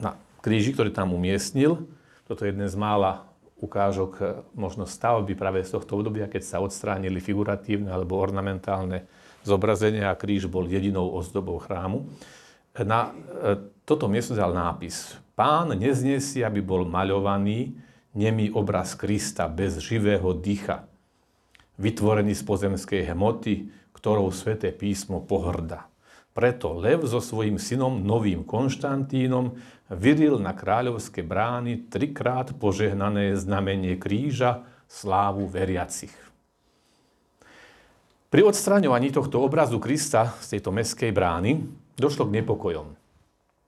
Na 0.01 0.17
kríži, 0.41 0.73
ktorý 0.73 0.89
tam 0.89 1.13
umiestnil, 1.13 1.85
toto 2.25 2.41
je 2.41 2.49
jeden 2.49 2.65
z 2.65 2.73
mála 2.73 3.26
ukážok 3.57 4.11
e, 4.17 4.23
možno 4.53 4.85
stavby 4.85 5.33
práve 5.33 5.65
z 5.65 5.73
tohto 5.73 5.97
obdobia, 5.97 6.29
keď 6.29 6.43
sa 6.45 6.57
odstránili 6.61 7.17
figuratívne 7.17 7.89
alebo 7.89 8.21
ornamentálne 8.21 9.09
zobrazenia 9.41 10.13
a 10.13 10.19
kríž 10.19 10.45
bol 10.45 10.69
jedinou 10.69 11.09
ozdobou 11.17 11.57
chrámu. 11.57 12.05
Na 12.77 13.09
e, 13.09 13.11
toto 13.87 14.05
miesto 14.05 14.37
dal 14.37 14.53
nápis. 14.53 15.17
Pán 15.33 15.73
nezniesie, 15.73 16.45
aby 16.45 16.61
bol 16.61 16.85
maľovaný 16.85 17.77
nemý 18.17 18.53
obraz 18.53 18.97
Krista 18.97 19.45
bez 19.45 19.77
živého 19.81 20.33
dycha, 20.33 20.89
vytvorený 21.77 22.33
z 22.33 22.43
pozemskej 22.45 23.01
hmoty, 23.13 23.69
ktorou 23.93 24.29
sväté 24.33 24.73
písmo 24.73 25.21
pohrda. 25.21 25.89
Preto 26.37 26.77
Lev 26.77 27.01
so 27.09 27.17
svojím 27.17 27.57
synom, 27.57 28.05
novým 28.05 28.45
Konštantínom, 28.45 29.57
vyril 29.89 30.37
na 30.37 30.53
kráľovské 30.53 31.25
brány 31.25 31.89
trikrát 31.89 32.53
požehnané 32.53 33.33
znamenie 33.33 33.97
kríža 33.97 34.61
slávu 34.85 35.49
veriacich. 35.49 36.13
Pri 38.29 38.45
odstraňovaní 38.45 39.09
tohto 39.09 39.41
obrazu 39.41 39.81
Krista 39.81 40.37
z 40.37 40.53
tejto 40.53 40.69
meskej 40.69 41.09
brány 41.09 41.65
došlo 41.97 42.29
k 42.29 42.37
nepokojom. 42.37 42.93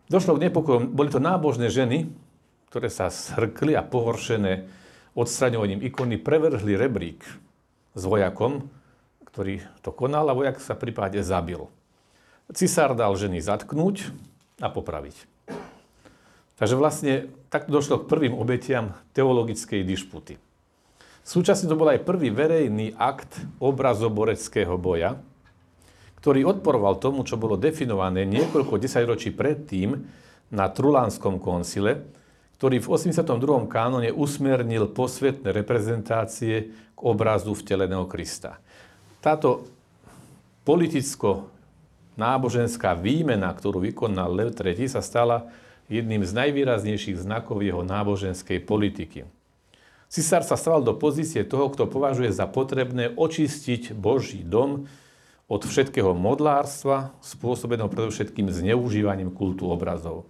Došlo 0.05 0.37
k 0.37 0.45
nepokojom, 0.45 0.93
boli 0.93 1.09
to 1.09 1.17
nábožné 1.17 1.73
ženy, 1.73 2.05
ktoré 2.69 2.93
sa 2.93 3.09
shrkli 3.09 3.73
a 3.73 3.81
pohoršené 3.81 4.69
odstraňovaním 5.17 5.81
ikony 5.89 6.21
prevrhli 6.21 6.77
rebrík 6.77 7.25
s 7.97 8.01
vojakom, 8.05 8.69
ktorý 9.25 9.65
to 9.81 9.89
konal 9.89 10.29
a 10.29 10.37
vojak 10.37 10.61
sa 10.61 10.77
prípade 10.77 11.17
zabil. 11.25 11.65
Cisár 12.49 12.97
dal 12.97 13.13
ženy 13.13 13.45
zatknúť 13.45 14.09
a 14.57 14.73
popraviť. 14.73 15.15
Takže 16.57 16.75
vlastne 16.75 17.29
tak 17.47 17.69
došlo 17.71 18.03
k 18.03 18.09
prvým 18.09 18.35
obetiam 18.35 18.97
teologickej 19.15 19.85
dišputy. 19.85 20.35
Súčasne 21.23 21.69
to 21.69 21.77
bol 21.77 21.87
aj 21.87 22.03
prvý 22.03 22.33
verejný 22.33 22.97
akt 22.97 23.37
obrazoboreckého 23.61 24.75
boja, 24.81 25.21
ktorý 26.19 26.43
odporoval 26.49 26.97
tomu, 26.97 27.23
čo 27.23 27.39
bolo 27.39 27.55
definované 27.55 28.25
niekoľko 28.27 28.81
desaťročí 28.81 29.31
predtým 29.31 29.95
na 30.49 30.65
Trulánskom 30.67 31.37
koncile, 31.37 32.01
ktorý 32.59 32.81
v 32.83 32.91
82. 32.91 33.69
kánone 33.71 34.11
usmernil 34.11 34.91
posvetné 34.91 35.53
reprezentácie 35.53 36.75
k 36.91 36.99
obrazu 36.99 37.55
vteleného 37.55 38.03
Krista. 38.09 38.59
Táto 39.23 39.63
politicko 40.67 41.58
náboženská 42.19 42.99
výmena, 42.99 43.55
ktorú 43.55 43.79
vykonal 43.79 44.35
Lev 44.35 44.49
III, 44.51 44.91
sa 44.91 44.99
stala 44.99 45.47
jedným 45.87 46.21
z 46.27 46.35
najvýraznejších 46.35 47.23
znakov 47.23 47.63
jeho 47.63 47.81
náboženskej 47.81 48.59
politiky. 48.61 49.25
Cisár 50.09 50.43
sa 50.43 50.57
stal 50.57 50.83
do 50.83 50.91
pozície 50.97 51.45
toho, 51.47 51.71
kto 51.71 51.87
považuje 51.87 52.33
za 52.33 52.49
potrebné 52.49 53.13
očistiť 53.13 53.93
Boží 53.93 54.41
dom 54.41 54.89
od 55.49 55.61
všetkého 55.65 56.13
modlárstva, 56.13 57.13
spôsobeného 57.25 57.89
predovšetkým 57.89 58.53
zneužívaním 58.53 59.33
kultu 59.33 59.69
obrazov. 59.69 60.29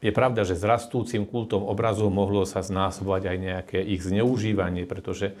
Je 0.00 0.10
pravda, 0.10 0.48
že 0.48 0.56
s 0.56 0.64
rastúcim 0.64 1.28
kultom 1.28 1.60
obrazov 1.66 2.08
mohlo 2.08 2.48
sa 2.48 2.64
znásobovať 2.64 3.22
aj 3.30 3.36
nejaké 3.36 3.78
ich 3.84 4.00
zneužívanie, 4.00 4.88
pretože 4.88 5.36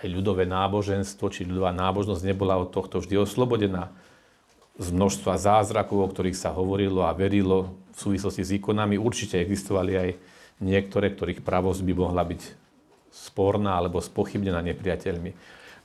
aj 0.00 0.06
ľudové 0.10 0.48
náboženstvo 0.48 1.30
či 1.30 1.46
ľudová 1.46 1.70
nábožnosť 1.76 2.22
nebola 2.24 2.58
od 2.58 2.72
tohto 2.72 2.98
vždy 3.04 3.20
oslobodená 3.20 3.92
z 4.80 4.88
množstva 4.88 5.36
zázrakov, 5.36 5.98
o 6.00 6.08
ktorých 6.08 6.40
sa 6.40 6.56
hovorilo 6.56 7.04
a 7.04 7.12
verilo 7.12 7.76
v 7.92 7.98
súvislosti 8.00 8.40
s 8.40 8.56
ikonami. 8.56 8.96
Určite 8.96 9.36
existovali 9.36 9.92
aj 9.92 10.10
niektoré, 10.64 11.12
ktorých 11.12 11.44
pravosť 11.44 11.84
by 11.84 11.92
mohla 11.92 12.24
byť 12.24 12.42
sporná 13.12 13.76
alebo 13.76 14.00
spochybnená 14.00 14.64
nepriateľmi. 14.64 15.36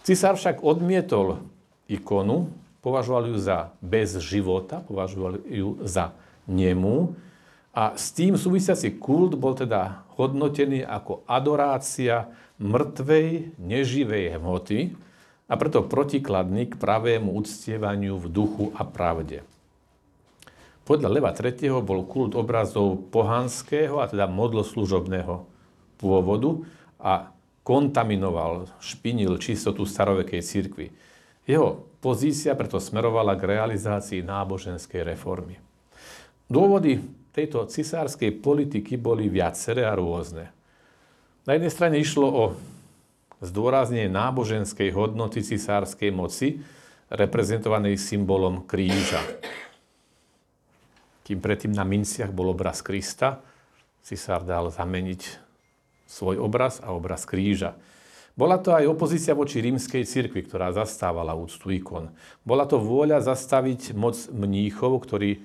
Cisár 0.06 0.40
však 0.40 0.64
odmietol 0.64 1.44
ikonu, 1.92 2.48
považoval 2.80 3.34
ju 3.34 3.38
za 3.42 3.74
bez 3.84 4.16
života, 4.24 4.80
považoval 4.80 5.44
ju 5.44 5.82
za 5.84 6.16
nemu 6.48 7.18
a 7.76 7.98
s 8.00 8.16
tým 8.16 8.40
súvisiaci 8.40 8.96
kult 8.96 9.36
bol 9.36 9.58
teda 9.58 10.08
hodnotený 10.16 10.88
ako 10.88 11.28
adorácia 11.28 12.32
mŕtvej, 12.62 13.60
neživej 13.60 14.40
hmoty, 14.40 14.96
a 15.46 15.54
preto 15.56 15.86
protikladný 15.86 16.74
k 16.74 16.80
pravému 16.80 17.38
uctievaniu 17.38 18.18
v 18.18 18.28
duchu 18.30 18.66
a 18.74 18.82
pravde. 18.82 19.46
Podľa 20.86 21.10
Leva 21.10 21.34
III. 21.34 21.82
bol 21.82 22.06
kult 22.06 22.38
obrazov 22.38 23.10
pohanského, 23.10 23.98
a 23.98 24.06
teda 24.06 24.30
modloslužobného 24.30 25.46
pôvodu 25.98 26.62
a 27.02 27.34
kontaminoval, 27.66 28.70
špinil 28.78 29.42
čistotu 29.42 29.90
starovekej 29.90 30.42
cirkvi. 30.46 30.94
Jeho 31.50 31.90
pozícia 32.02 32.54
preto 32.54 32.78
smerovala 32.78 33.34
k 33.34 33.58
realizácii 33.58 34.22
náboženskej 34.22 35.02
reformy. 35.02 35.58
Dôvody 36.46 37.02
tejto 37.34 37.66
cisárskej 37.66 38.38
politiky 38.38 39.02
boli 39.02 39.26
viaceré 39.26 39.90
a 39.90 39.98
rôzne. 39.98 40.54
Na 41.50 41.58
jednej 41.58 41.74
strane 41.74 41.98
išlo 41.98 42.30
o 42.30 42.44
zdôraznenie 43.44 44.12
náboženskej 44.12 44.94
hodnoty 44.96 45.44
cisárskej 45.44 46.12
moci, 46.12 46.62
reprezentovanej 47.12 48.00
symbolom 48.00 48.66
kríža. 48.66 49.22
Kým 51.26 51.42
predtým 51.42 51.74
na 51.74 51.82
minciach 51.82 52.30
bol 52.30 52.54
obraz 52.54 52.86
Krista, 52.86 53.42
cisár 54.06 54.46
dal 54.46 54.70
zameniť 54.70 55.42
svoj 56.06 56.38
obraz 56.38 56.78
a 56.86 56.94
obraz 56.94 57.26
kríža. 57.26 57.74
Bola 58.36 58.60
to 58.60 58.76
aj 58.76 58.84
opozícia 58.86 59.32
voči 59.32 59.64
rímskej 59.64 60.04
cirkvi, 60.04 60.44
ktorá 60.44 60.70
zastávala 60.76 61.34
úctu 61.34 61.72
ikon. 61.72 62.12
Bola 62.44 62.68
to 62.68 62.78
vôľa 62.78 63.24
zastaviť 63.24 63.96
moc 63.96 64.20
mníchov, 64.28 65.08
ktorí 65.08 65.40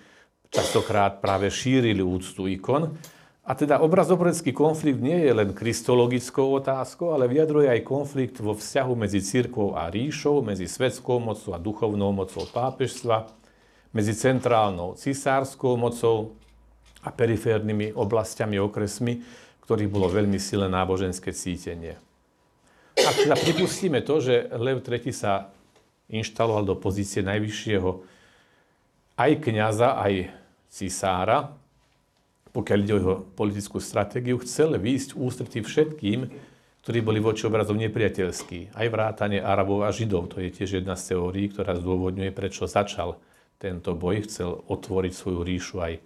častokrát 0.51 1.23
práve 1.23 1.49
šírili 1.55 2.03
úctu 2.03 2.51
ikon. 2.51 2.99
A 3.51 3.59
teda 3.59 3.83
obrazoprecký 3.83 4.55
konflikt 4.55 5.03
nie 5.03 5.27
je 5.27 5.35
len 5.35 5.51
kristologickou 5.51 6.55
otázkou, 6.55 7.11
ale 7.11 7.27
vyjadruje 7.27 7.67
aj 7.67 7.83
konflikt 7.83 8.39
vo 8.39 8.55
vzťahu 8.55 8.95
medzi 8.95 9.19
církvou 9.19 9.75
a 9.75 9.91
ríšou, 9.91 10.39
medzi 10.39 10.71
svetskou 10.71 11.19
mocou 11.19 11.51
a 11.51 11.59
duchovnou 11.59 12.15
mocou 12.15 12.47
pápežstva, 12.47 13.27
medzi 13.91 14.15
centrálnou 14.15 14.95
cisárskou 14.95 15.75
mocou 15.75 16.39
a 17.03 17.11
periférnymi 17.11 17.91
oblastiami, 17.91 18.55
okresmi, 18.63 19.19
ktorých 19.67 19.91
bolo 19.91 20.07
veľmi 20.07 20.39
silné 20.39 20.71
náboženské 20.71 21.35
cítenie. 21.35 21.99
Ak 23.03 23.19
teda 23.19 23.35
pripustíme 23.35 23.99
to, 24.07 24.23
že 24.23 24.47
Lev 24.63 24.79
III 24.87 25.11
sa 25.11 25.51
inštaloval 26.07 26.71
do 26.71 26.79
pozície 26.79 27.27
najvyššieho 27.27 27.91
aj 29.19 29.31
kniaza, 29.43 29.99
aj 29.99 30.31
cisára, 30.71 31.59
pokiaľ 32.51 32.79
ide 32.83 32.95
o 32.95 33.01
jeho 33.01 33.17
politickú 33.39 33.79
stratégiu, 33.79 34.39
chcel 34.43 34.75
výjsť 34.75 35.15
ústretí 35.15 35.63
všetkým, 35.63 36.27
ktorí 36.81 36.99
boli 37.05 37.21
voči 37.21 37.45
obrazom 37.45 37.77
nepriateľskí. 37.77 38.73
Aj 38.73 38.87
vrátanie 38.89 39.39
Arabov 39.39 39.85
a 39.85 39.93
Židov. 39.93 40.33
To 40.33 40.41
je 40.41 40.49
tiež 40.51 40.81
jedna 40.81 40.97
z 40.97 41.15
teórií, 41.15 41.53
ktorá 41.53 41.77
zdôvodňuje, 41.77 42.33
prečo 42.33 42.65
začal 42.65 43.21
tento 43.61 43.93
boj. 43.93 44.25
Chcel 44.25 44.65
otvoriť 44.67 45.13
svoju 45.13 45.41
ríšu 45.45 45.77
aj 45.79 46.01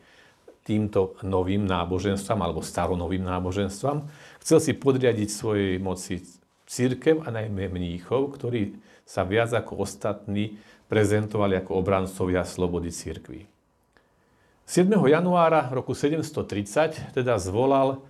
týmto 0.67 1.15
novým 1.23 1.69
náboženstvám 1.69 2.41
alebo 2.43 2.65
staronovým 2.65 3.23
náboženstvám. 3.23 4.09
Chcel 4.43 4.59
si 4.59 4.73
podriadiť 4.75 5.29
svojej 5.31 5.73
moci 5.79 6.25
církev 6.67 7.23
a 7.23 7.31
najmä 7.31 7.71
mníchov, 7.71 8.35
ktorí 8.35 8.75
sa 9.05 9.23
viac 9.23 9.53
ako 9.53 9.85
ostatní 9.85 10.57
prezentovali 10.89 11.61
ako 11.61 11.81
obrancovia 11.81 12.43
slobody 12.43 12.89
církvy. 12.89 13.54
7. 14.65 14.89
januára 14.89 15.69
roku 15.69 15.93
730 15.93 17.13
teda 17.13 17.37
zvolal 17.37 18.01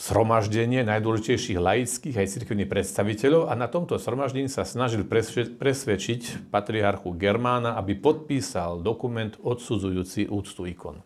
sromaždenie 0.00 0.80
najdôležitejších 0.88 1.60
laických 1.60 2.16
aj 2.16 2.40
cirkevných 2.40 2.72
predstaviteľov 2.72 3.52
a 3.52 3.54
na 3.60 3.68
tomto 3.68 4.00
sromaždení 4.00 4.48
sa 4.48 4.64
snažil 4.64 5.04
presvedčiť 5.60 6.48
patriarchu 6.48 7.12
Germána, 7.12 7.76
aby 7.76 7.92
podpísal 7.92 8.80
dokument 8.80 9.36
odsudzujúci 9.44 10.32
úctu 10.32 10.64
ikon. 10.72 11.04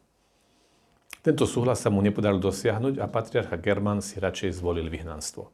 Tento 1.27 1.43
súhlas 1.43 1.83
sa 1.83 1.91
mu 1.91 1.99
nepodaril 1.99 2.39
dosiahnuť 2.39 3.03
a 3.03 3.11
patriarcha 3.11 3.59
Germán 3.59 3.99
si 3.99 4.23
radšej 4.23 4.55
zvolil 4.55 4.87
vyhnanstvo. 4.87 5.51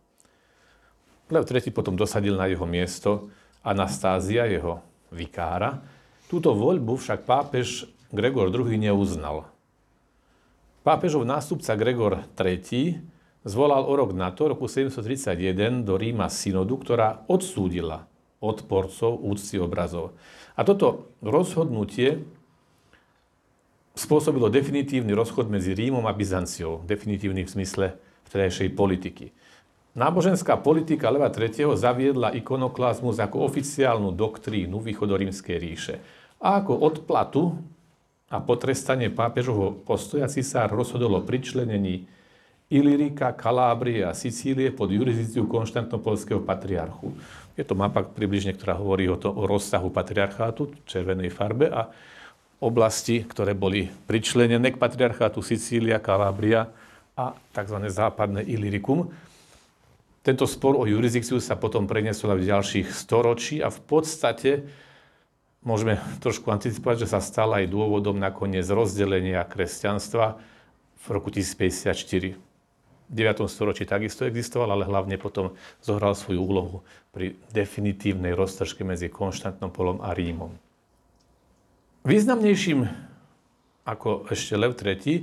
Lev 1.33 1.49
III 1.49 1.73
potom 1.73 1.97
dosadil 1.97 2.37
na 2.37 2.53
jeho 2.53 2.69
miesto 2.69 3.33
Anastázia, 3.65 4.45
jeho 4.45 4.85
vikára. 5.09 5.81
Túto 6.29 6.53
voľbu 6.53 7.01
však 7.01 7.25
pápež 7.25 7.89
Gregor 8.11 8.51
II 8.51 8.75
neuznal. 8.75 9.47
Pápežov 10.83 11.23
nástupca 11.23 11.79
Gregor 11.79 12.27
III 12.35 12.99
zvolal 13.47 13.87
o 13.87 13.93
rok 13.95 14.11
na 14.11 14.35
to, 14.35 14.51
roku 14.51 14.67
731, 14.67 15.87
do 15.87 15.95
Ríma 15.95 16.27
synodu, 16.27 16.75
ktorá 16.75 17.23
odsúdila 17.31 18.11
odporcov 18.43 19.21
úcty 19.21 19.61
obrazov. 19.61 20.17
A 20.57 20.67
toto 20.67 21.13
rozhodnutie 21.23 22.25
spôsobilo 23.95 24.49
definitívny 24.49 25.13
rozchod 25.13 25.53
medzi 25.53 25.77
Rímom 25.77 26.03
a 26.09 26.17
Byzanciou. 26.17 26.81
Definitívny 26.89 27.45
v 27.45 27.53
zmysle 27.53 27.87
vtedajšej 28.27 28.73
politiky. 28.73 29.31
Náboženská 29.91 30.57
politika 30.63 31.11
Leva 31.11 31.29
III. 31.29 31.75
zaviedla 31.75 32.33
ikonoklazmus 32.39 33.19
ako 33.19 33.45
oficiálnu 33.45 34.15
doktrínu 34.15 34.79
východorímskej 34.79 35.57
ríše. 35.59 35.95
A 36.41 36.63
ako 36.63 36.73
odplatu 36.79 37.59
a 38.31 38.39
potrestanie 38.39 39.11
pápežovho 39.11 39.75
postoja 39.83 40.31
cisár 40.31 40.71
rozhodol 40.71 41.19
o 41.19 41.27
pričlenení 41.27 42.07
Ilyrika, 42.71 43.35
Kalábrie 43.35 44.07
a 44.07 44.15
Sicílie 44.15 44.71
pod 44.71 44.95
jurisdikciu 44.95 45.51
konštantnopolského 45.51 46.39
patriarchu. 46.39 47.11
Je 47.59 47.67
to 47.67 47.75
mapa 47.75 48.07
približne, 48.07 48.55
ktorá 48.55 48.79
hovorí 48.79 49.11
o, 49.11 49.19
to, 49.19 49.35
o 49.35 49.43
rozsahu 49.51 49.91
patriarchátu 49.91 50.71
v 50.71 50.87
červenej 50.87 51.35
farbe 51.35 51.67
a 51.67 51.91
oblasti, 52.63 53.27
ktoré 53.27 53.59
boli 53.59 53.91
pričlenené 54.07 54.71
k 54.71 54.79
patriarchátu 54.79 55.43
Sicília, 55.43 55.99
Kalábria 55.99 56.71
a 57.19 57.35
tzv. 57.51 57.77
západné 57.91 58.47
Illyrikum. 58.47 59.11
Tento 60.23 60.47
spor 60.47 60.79
o 60.79 60.87
jurisdikciu 60.87 61.43
sa 61.43 61.59
potom 61.59 61.91
preniesol 61.91 62.39
v 62.39 62.47
ďalších 62.47 62.95
storočí 62.95 63.59
a 63.59 63.67
v 63.67 63.81
podstate 63.83 64.51
môžeme 65.65 66.01
trošku 66.25 66.49
anticipovať, 66.49 67.07
že 67.07 67.11
sa 67.13 67.21
stal 67.21 67.53
aj 67.53 67.69
dôvodom 67.69 68.17
nakoniec 68.17 68.65
rozdelenia 68.69 69.45
kresťanstva 69.45 70.41
v 71.01 71.07
roku 71.13 71.29
1054. 71.29 72.37
V 73.11 73.19
9. 73.19 73.51
storočí 73.51 73.83
takisto 73.85 74.23
existoval, 74.23 74.71
ale 74.71 74.87
hlavne 74.87 75.19
potom 75.19 75.51
zohral 75.83 76.15
svoju 76.15 76.41
úlohu 76.41 76.79
pri 77.11 77.35
definitívnej 77.51 78.39
roztržke 78.39 78.87
medzi 78.87 79.11
Konštantnopolom 79.11 79.99
a 79.99 80.15
Rímom. 80.15 80.55
Významnejším 82.07 82.87
ako 83.83 84.31
ešte 84.31 84.55
Lev 84.55 84.79
III 84.79 84.95
e, 85.19 85.23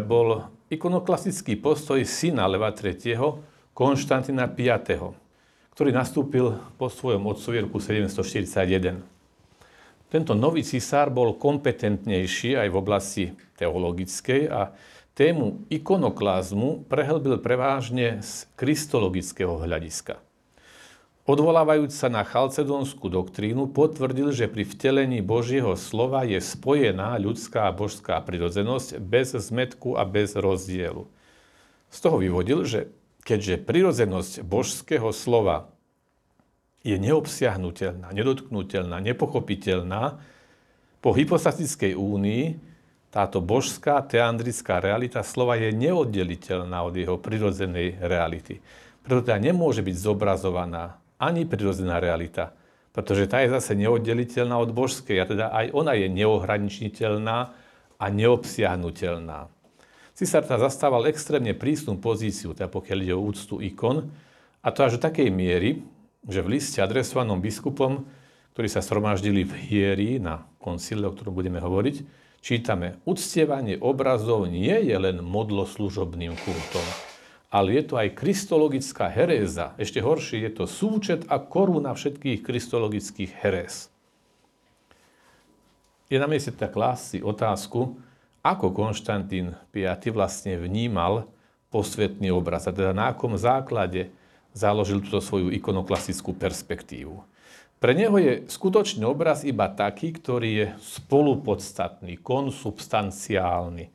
bol 0.00 0.46
ikonoklasický 0.70 1.58
postoj 1.58 1.98
syna 2.06 2.46
Leva 2.46 2.70
III, 2.70 3.42
Konštantina 3.74 4.46
V, 4.46 5.10
ktorý 5.74 5.90
nastúpil 5.90 6.54
po 6.78 6.86
svojom 6.86 7.26
otcovi 7.26 7.66
roku 7.66 7.82
741. 7.82 9.19
Tento 10.10 10.34
nový 10.34 10.66
cisár 10.66 11.06
bol 11.14 11.38
kompetentnejší 11.38 12.58
aj 12.58 12.68
v 12.68 12.76
oblasti 12.76 13.24
teologickej 13.62 14.50
a 14.50 14.74
tému 15.14 15.70
ikonoklázmu 15.70 16.90
prehlbil 16.90 17.38
prevážne 17.38 18.18
z 18.18 18.50
kristologického 18.58 19.54
hľadiska. 19.62 20.18
Odvolávajúc 21.30 21.94
sa 21.94 22.10
na 22.10 22.26
chalcedonskú 22.26 23.06
doktrínu, 23.06 23.70
potvrdil, 23.70 24.34
že 24.34 24.50
pri 24.50 24.66
vtelení 24.66 25.22
Božieho 25.22 25.78
slova 25.78 26.26
je 26.26 26.42
spojená 26.42 27.14
ľudská 27.22 27.70
a 27.70 27.76
božská 27.76 28.18
prirodzenosť 28.18 28.98
bez 28.98 29.38
zmetku 29.38 29.94
a 29.94 30.02
bez 30.02 30.34
rozdielu. 30.34 31.06
Z 31.86 31.98
toho 32.02 32.18
vyvodil, 32.18 32.66
že 32.66 32.90
keďže 33.22 33.62
prirodzenosť 33.62 34.42
božského 34.42 35.14
slova 35.14 35.70
je 36.80 36.96
neobsiahnutelná, 36.96 38.08
nedotknutelná, 38.12 38.96
nepochopiteľná, 39.04 40.20
po 41.00 41.16
hypostatickej 41.16 41.96
únii 41.96 42.44
táto 43.10 43.40
božská 43.42 44.04
teandrická 44.04 44.78
realita 44.78 45.24
slova 45.24 45.56
je 45.56 45.72
neoddeliteľná 45.72 46.78
od 46.84 46.94
jeho 46.94 47.16
prirodzenej 47.16 47.98
reality. 47.98 48.60
Preto 49.00 49.24
teda 49.24 49.40
nemôže 49.40 49.80
byť 49.80 49.96
zobrazovaná 49.96 51.00
ani 51.16 51.48
prirodzená 51.48 51.98
realita, 51.98 52.52
pretože 52.92 53.26
tá 53.26 53.40
je 53.42 53.50
zase 53.50 53.74
neoddeliteľná 53.80 54.54
od 54.60 54.70
božskej 54.76 55.16
a 55.18 55.24
teda 55.24 55.46
aj 55.50 55.66
ona 55.72 55.96
je 55.96 56.06
neohraničiteľná 56.06 57.38
a 58.00 58.04
neobsiahnutelná. 58.08 59.48
Cisár 60.14 60.44
teda 60.44 60.68
zastával 60.68 61.08
extrémne 61.08 61.56
prísnu 61.56 61.96
pozíciu, 61.96 62.52
teda 62.52 62.68
pokiaľ 62.68 62.98
ide 63.00 63.14
o 63.16 63.24
úctu 63.24 63.58
ikon, 63.64 64.12
a 64.60 64.68
to 64.68 64.84
až 64.84 65.00
do 65.00 65.08
takej 65.08 65.32
miery, 65.32 65.80
že 66.26 66.44
v 66.44 66.58
liste 66.58 66.82
adresovanom 66.84 67.40
biskupom, 67.40 68.04
ktorí 68.52 68.68
sa 68.68 68.84
sromaždili 68.84 69.46
v 69.46 69.54
hierii 69.56 70.14
na 70.20 70.44
koncile, 70.60 71.08
o 71.08 71.14
ktorom 71.14 71.32
budeme 71.32 71.62
hovoriť, 71.62 71.96
čítame, 72.44 73.00
uctievanie 73.08 73.80
obrazov 73.80 74.48
nie 74.48 74.74
je 74.84 74.96
len 74.96 75.24
modloslužobným 75.24 76.36
kultom, 76.40 76.86
ale 77.50 77.80
je 77.80 77.82
to 77.88 77.94
aj 77.96 78.14
kristologická 78.14 79.08
heréza. 79.10 79.72
Ešte 79.80 79.98
horšie, 79.98 80.44
je 80.44 80.52
to 80.54 80.64
súčet 80.68 81.26
a 81.26 81.40
koruna 81.40 81.96
všetkých 81.96 82.44
kristologických 82.44 83.30
heréz. 83.40 83.90
Je 86.10 86.18
na 86.18 86.26
mieste 86.26 86.50
tak 86.50 86.74
si 86.98 87.22
otázku, 87.22 87.96
ako 88.42 88.72
Konštantín 88.72 89.54
V 89.70 89.84
vlastne 90.10 90.56
vnímal 90.58 91.28
posvetný 91.70 92.34
obraz, 92.34 92.66
a 92.66 92.74
teda 92.74 92.90
na 92.90 93.14
akom 93.14 93.38
základe 93.38 94.10
založil 94.52 95.02
túto 95.04 95.22
svoju 95.22 95.54
ikonoklasickú 95.54 96.34
perspektívu. 96.34 97.22
Pre 97.80 97.92
neho 97.96 98.12
je 98.20 98.44
skutočný 98.44 99.08
obraz 99.08 99.40
iba 99.40 99.64
taký, 99.72 100.12
ktorý 100.12 100.50
je 100.52 100.66
spolupodstatný, 100.84 102.20
konsubstanciálny. 102.20 103.88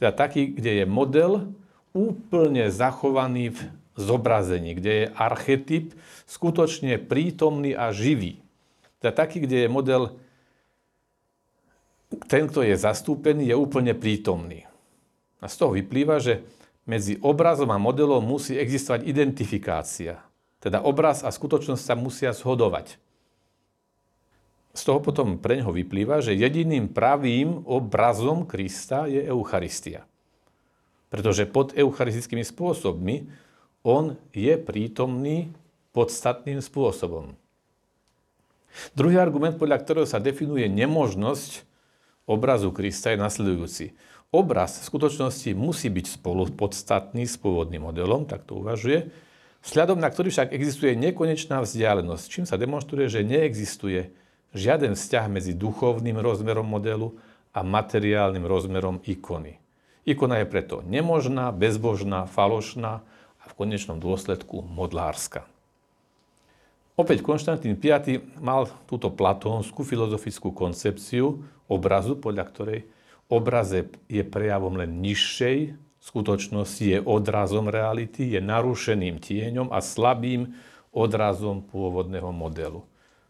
Teda 0.00 0.12
taký, 0.16 0.56
kde 0.56 0.82
je 0.82 0.86
model 0.88 1.52
úplne 1.92 2.72
zachovaný 2.72 3.52
v 3.52 3.60
zobrazení, 3.96 4.76
kde 4.76 4.92
je 4.92 5.06
archetyp 5.16 5.92
skutočne 6.24 6.96
prítomný 6.96 7.76
a 7.76 7.92
živý. 7.92 8.40
Teda 9.00 9.12
taký, 9.12 9.44
kde 9.44 9.64
je 9.64 9.68
model, 9.68 10.02
ten, 12.28 12.48
kto 12.48 12.64
je 12.64 12.76
zastúpený, 12.76 13.52
je 13.52 13.56
úplne 13.56 13.92
prítomný. 13.92 14.64
A 15.40 15.48
z 15.48 15.54
toho 15.60 15.76
vyplýva, 15.76 16.20
že 16.20 16.40
medzi 16.86 17.18
obrazom 17.18 17.68
a 17.74 17.82
modelom 17.82 18.22
musí 18.22 18.54
existovať 18.54 19.04
identifikácia. 19.04 20.22
Teda 20.62 20.80
obraz 20.80 21.26
a 21.26 21.34
skutočnosť 21.34 21.82
sa 21.82 21.94
musia 21.98 22.30
zhodovať. 22.32 22.96
Z 24.76 24.82
toho 24.84 25.00
potom 25.00 25.40
pre 25.40 25.58
neho 25.58 25.72
vyplýva, 25.72 26.20
že 26.22 26.36
jediným 26.36 26.92
pravým 26.92 27.64
obrazom 27.64 28.44
Krista 28.46 29.08
je 29.10 29.24
Eucharistia. 29.24 30.06
Pretože 31.08 31.48
pod 31.48 31.72
eucharistickými 31.72 32.44
spôsobmi 32.44 33.26
on 33.86 34.18
je 34.36 34.52
prítomný 34.60 35.48
podstatným 35.96 36.60
spôsobom. 36.60 37.32
Druhý 38.92 39.16
argument, 39.16 39.56
podľa 39.56 39.80
ktorého 39.80 40.04
sa 40.04 40.20
definuje 40.20 40.68
nemožnosť 40.68 41.64
obrazu 42.28 42.68
Krista 42.74 43.14
je 43.14 43.22
nasledujúci. 43.22 43.96
Obraz 44.34 44.82
v 44.82 44.88
skutočnosti 44.90 45.50
musí 45.54 45.86
byť 45.86 46.18
spolu 46.18 46.50
podstatný 46.50 47.24
s 47.26 47.38
pôvodným 47.38 47.86
modelom, 47.86 48.26
tak 48.26 48.42
to 48.42 48.58
uvažuje, 48.58 49.10
vzhľadom 49.62 50.02
na 50.02 50.10
ktorý 50.10 50.34
však 50.34 50.50
existuje 50.50 50.98
nekonečná 50.98 51.62
vzdialenosť, 51.62 52.24
čím 52.26 52.44
sa 52.44 52.58
demonstruje, 52.58 53.06
že 53.06 53.26
neexistuje 53.26 54.10
žiaden 54.50 54.98
vzťah 54.98 55.26
medzi 55.30 55.54
duchovným 55.54 56.18
rozmerom 56.18 56.66
modelu 56.66 57.14
a 57.54 57.62
materiálnym 57.62 58.44
rozmerom 58.44 59.00
ikony. 59.06 59.62
Ikona 60.06 60.42
je 60.42 60.46
preto 60.46 60.82
nemožná, 60.86 61.50
bezbožná, 61.50 62.30
falošná 62.30 63.02
a 63.40 63.44
v 63.46 63.52
konečnom 63.58 63.98
dôsledku 63.98 64.62
modlárska. 64.62 65.46
Opäť 66.96 67.20
Konštantín 67.20 67.76
V 67.76 67.92
mal 68.40 68.72
túto 68.88 69.12
platónskú 69.12 69.84
filozofickú 69.84 70.48
koncepciu 70.56 71.44
obrazu, 71.68 72.16
podľa 72.16 72.44
ktorej 72.48 72.80
obraz 73.26 73.74
je 74.06 74.22
prejavom 74.22 74.78
len 74.78 75.02
nižšej 75.02 75.74
skutočnosti, 76.06 76.84
je 76.86 76.98
odrazom 77.02 77.66
reality, 77.66 78.30
je 78.30 78.38
narušeným 78.38 79.18
tieňom 79.18 79.74
a 79.74 79.82
slabým 79.82 80.54
odrazom 80.94 81.66
pôvodného 81.66 82.30
modelu. 82.30 82.86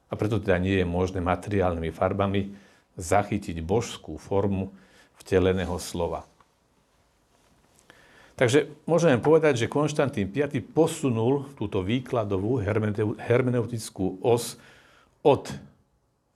A 0.06 0.14
preto 0.14 0.36
teda 0.38 0.60
nie 0.60 0.84
je 0.84 0.86
možné 0.86 1.24
materiálnymi 1.24 1.90
farbami 1.90 2.52
zachytiť 3.00 3.64
božskú 3.64 4.20
formu 4.20 4.70
vteleného 5.18 5.80
slova. 5.80 6.28
Takže 8.36 8.68
môžeme 8.84 9.16
povedať, 9.16 9.64
že 9.64 9.72
Konštantín 9.72 10.28
V 10.28 10.60
posunul 10.60 11.48
túto 11.56 11.80
výkladovú 11.80 12.60
hermeneutickú 13.16 14.20
os 14.20 14.60
od 15.24 15.48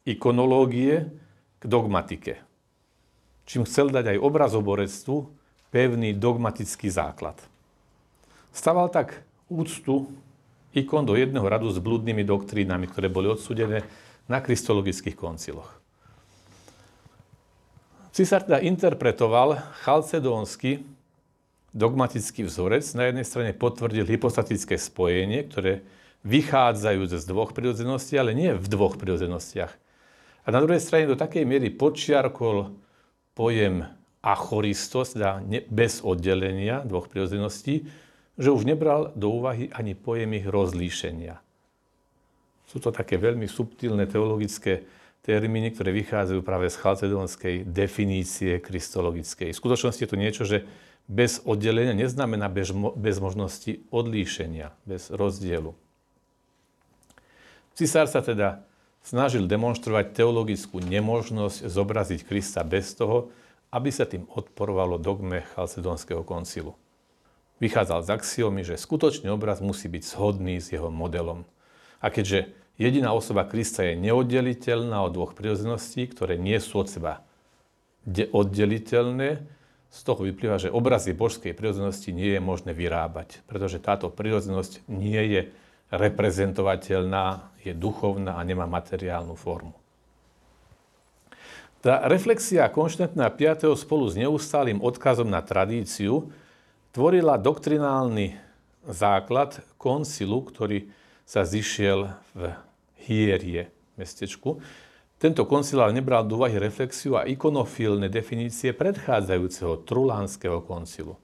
ikonológie 0.08 1.12
k 1.60 1.64
dogmatike. 1.68 2.40
Čím 3.50 3.66
chcel 3.66 3.90
dať 3.90 4.14
aj 4.14 4.22
obrazoborectvu 4.22 5.26
pevný 5.74 6.14
dogmatický 6.14 6.86
základ. 6.86 7.34
Staval 8.54 8.86
tak 8.94 9.26
úctu 9.50 10.06
ikon 10.70 11.02
do 11.02 11.18
jedného 11.18 11.42
radu 11.42 11.66
s 11.66 11.82
blúdnymi 11.82 12.22
doktrínami, 12.22 12.86
ktoré 12.86 13.10
boli 13.10 13.26
odsudené 13.26 13.82
na 14.30 14.38
kristologických 14.38 15.18
konciloch. 15.18 15.66
Cisár 18.14 18.46
teda 18.46 18.62
interpretoval 18.62 19.58
chalcedónsky 19.82 20.86
dogmatický 21.74 22.46
vzorec 22.46 22.86
na 22.94 23.10
jednej 23.10 23.26
strane 23.26 23.50
potvrdil 23.50 24.06
hypostatické 24.06 24.78
spojenie, 24.78 25.50
ktoré 25.50 25.82
vychádzajú 26.22 27.02
z 27.02 27.26
dvoch 27.26 27.50
prirodzeností, 27.50 28.14
ale 28.14 28.30
nie 28.30 28.54
v 28.54 28.66
dvoch 28.70 28.94
prirodzenostiach. 28.94 29.74
A 30.46 30.48
na 30.54 30.62
druhej 30.62 30.78
strane 30.78 31.10
do 31.10 31.18
takej 31.18 31.42
miery 31.42 31.74
počiarkol 31.74 32.78
pojem 33.40 33.88
achoristos, 34.20 35.16
teda 35.16 35.40
bez 35.72 36.04
oddelenia 36.04 36.84
dvoch 36.84 37.08
prirodzeností, 37.08 37.88
že 38.36 38.52
už 38.52 38.68
nebral 38.68 39.16
do 39.16 39.32
úvahy 39.32 39.72
ani 39.72 39.96
pojem 39.96 40.36
ich 40.36 40.44
rozlíšenia. 40.44 41.40
Sú 42.68 42.84
to 42.84 42.92
také 42.92 43.16
veľmi 43.16 43.48
subtilné 43.48 44.04
teologické 44.12 44.84
termíny, 45.24 45.72
ktoré 45.72 45.96
vychádzajú 45.96 46.40
práve 46.44 46.68
z 46.68 46.76
chalcedónskej 46.84 47.54
definície 47.64 48.60
kristologickej. 48.60 49.56
V 49.56 49.60
skutočnosti 49.60 50.04
je 50.04 50.10
to 50.12 50.20
niečo, 50.20 50.44
že 50.44 50.68
bez 51.08 51.40
oddelenia 51.42 51.96
neznamená 51.96 52.52
bez, 52.52 52.76
bez 52.76 53.16
možnosti 53.24 53.80
odlíšenia, 53.88 54.76
bez 54.84 55.08
rozdielu. 55.08 55.72
Cisár 57.72 58.04
sa 58.04 58.20
teda 58.20 58.68
snažil 59.00 59.48
demonstrovať 59.48 60.12
teologickú 60.16 60.80
nemožnosť 60.84 61.66
zobraziť 61.66 62.20
Krista 62.24 62.64
bez 62.64 62.92
toho, 62.96 63.32
aby 63.70 63.88
sa 63.94 64.04
tým 64.04 64.26
odporovalo 64.26 64.98
dogme 64.98 65.46
Chalcedonského 65.54 66.26
koncilu. 66.26 66.74
Vychádzal 67.60 68.02
z 68.02 68.08
axiomy, 68.16 68.62
že 68.64 68.80
skutočný 68.80 69.28
obraz 69.28 69.60
musí 69.60 69.86
byť 69.86 70.02
shodný 70.02 70.58
s 70.58 70.72
jeho 70.72 70.88
modelom. 70.88 71.44
A 72.00 72.08
keďže 72.08 72.50
jediná 72.80 73.12
osoba 73.12 73.44
Krista 73.44 73.84
je 73.84 74.00
neoddeliteľná 74.00 75.04
od 75.04 75.12
dvoch 75.12 75.32
prirodzeností, 75.36 76.08
ktoré 76.08 76.40
nie 76.40 76.56
sú 76.56 76.80
od 76.80 76.88
seba 76.88 77.22
oddeliteľné, 78.08 79.60
z 79.90 80.00
toho 80.06 80.22
vyplýva, 80.22 80.62
že 80.62 80.70
obrazy 80.70 81.10
božskej 81.10 81.50
prirodzenosti 81.50 82.14
nie 82.14 82.38
je 82.38 82.40
možné 82.40 82.70
vyrábať, 82.70 83.42
pretože 83.50 83.82
táto 83.82 84.06
prirodzenosť 84.06 84.86
nie 84.86 85.18
je 85.18 85.40
reprezentovateľná, 85.90 87.50
je 87.60 87.76
duchovná 87.76 88.40
a 88.40 88.42
nemá 88.46 88.64
materiálnu 88.64 89.36
formu. 89.36 89.76
Tá 91.80 92.04
reflexia 92.08 92.68
Konštantná 92.68 93.28
5. 93.32 93.72
spolu 93.76 94.04
s 94.08 94.16
neustálým 94.16 94.80
odkazom 94.84 95.28
na 95.28 95.40
tradíciu 95.40 96.28
tvorila 96.92 97.40
doktrinálny 97.40 98.36
základ 98.84 99.60
koncilu, 99.80 100.44
ktorý 100.44 100.88
sa 101.24 101.44
zišiel 101.44 102.12
v 102.36 102.42
Hierie 103.00 103.72
mestečku, 103.96 104.60
tento 105.20 105.44
koncil 105.44 105.84
ale 105.84 105.92
nebral 106.00 106.24
do 106.24 106.40
úvahy 106.40 106.56
reflexiu 106.56 107.20
a 107.20 107.28
ikonofilné 107.28 108.08
definície 108.08 108.72
predchádzajúceho 108.72 109.84
Trulánskeho 109.84 110.64
koncilu. 110.64 111.20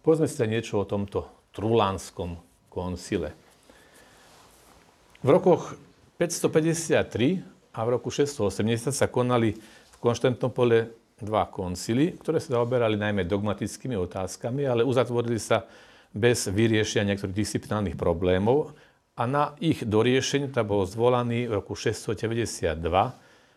Povedzme 0.00 0.24
si 0.24 0.36
niečo 0.48 0.80
o 0.80 0.88
tomto 0.88 1.28
Trulánskom 1.52 2.40
koncile. 2.72 3.36
V 5.22 5.30
rokoch 5.30 5.78
553 6.18 6.98
a 7.70 7.80
v 7.86 7.88
roku 7.94 8.10
680 8.10 8.90
sa 8.90 9.06
konali 9.06 9.54
v 9.54 9.96
Konštantnopole 10.02 10.90
dva 11.22 11.46
koncily, 11.46 12.18
ktoré 12.18 12.42
sa 12.42 12.58
zaoberali 12.58 12.98
najmä 12.98 13.22
dogmatickými 13.30 13.94
otázkami, 13.94 14.66
ale 14.66 14.82
uzatvorili 14.82 15.38
sa 15.38 15.62
bez 16.10 16.50
vyriešenia 16.50 17.14
niektorých 17.14 17.38
disciplinárnych 17.38 17.94
problémov 17.94 18.74
a 19.14 19.22
na 19.30 19.54
ich 19.62 19.86
doriešenie 19.86 20.50
tam 20.50 20.66
bol 20.66 20.82
zvolaný 20.90 21.46
v 21.46 21.62
roku 21.62 21.78
692 21.78 22.82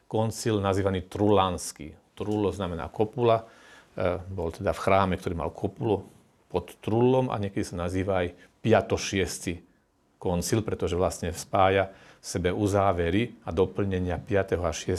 koncil 0.05 0.61
nazývaný 0.61 1.09
Trulánsky. 1.09 1.97
Trulo 2.13 2.53
znamená 2.53 2.93
kopula, 2.93 3.41
e, 3.41 4.21
bol 4.29 4.53
teda 4.53 4.69
v 4.69 4.83
chráme, 4.85 5.17
ktorý 5.17 5.33
mal 5.33 5.49
kopulu 5.49 6.05
pod 6.45 6.77
Trulom 6.77 7.33
a 7.33 7.41
niekedy 7.41 7.65
sa 7.65 7.89
nazýva 7.89 8.21
aj 8.21 8.37
5. 8.61 9.01
6. 9.01 9.74
koncil, 10.17 10.65
pretože 10.65 10.97
vlastne 10.97 11.31
spája 11.35 11.91
v 12.21 12.25
sebe 12.25 12.49
uzávery 12.49 13.37
a 13.45 13.53
doplnenia 13.53 14.17
5. 14.17 14.57
a 14.59 14.71
6. 14.73 14.95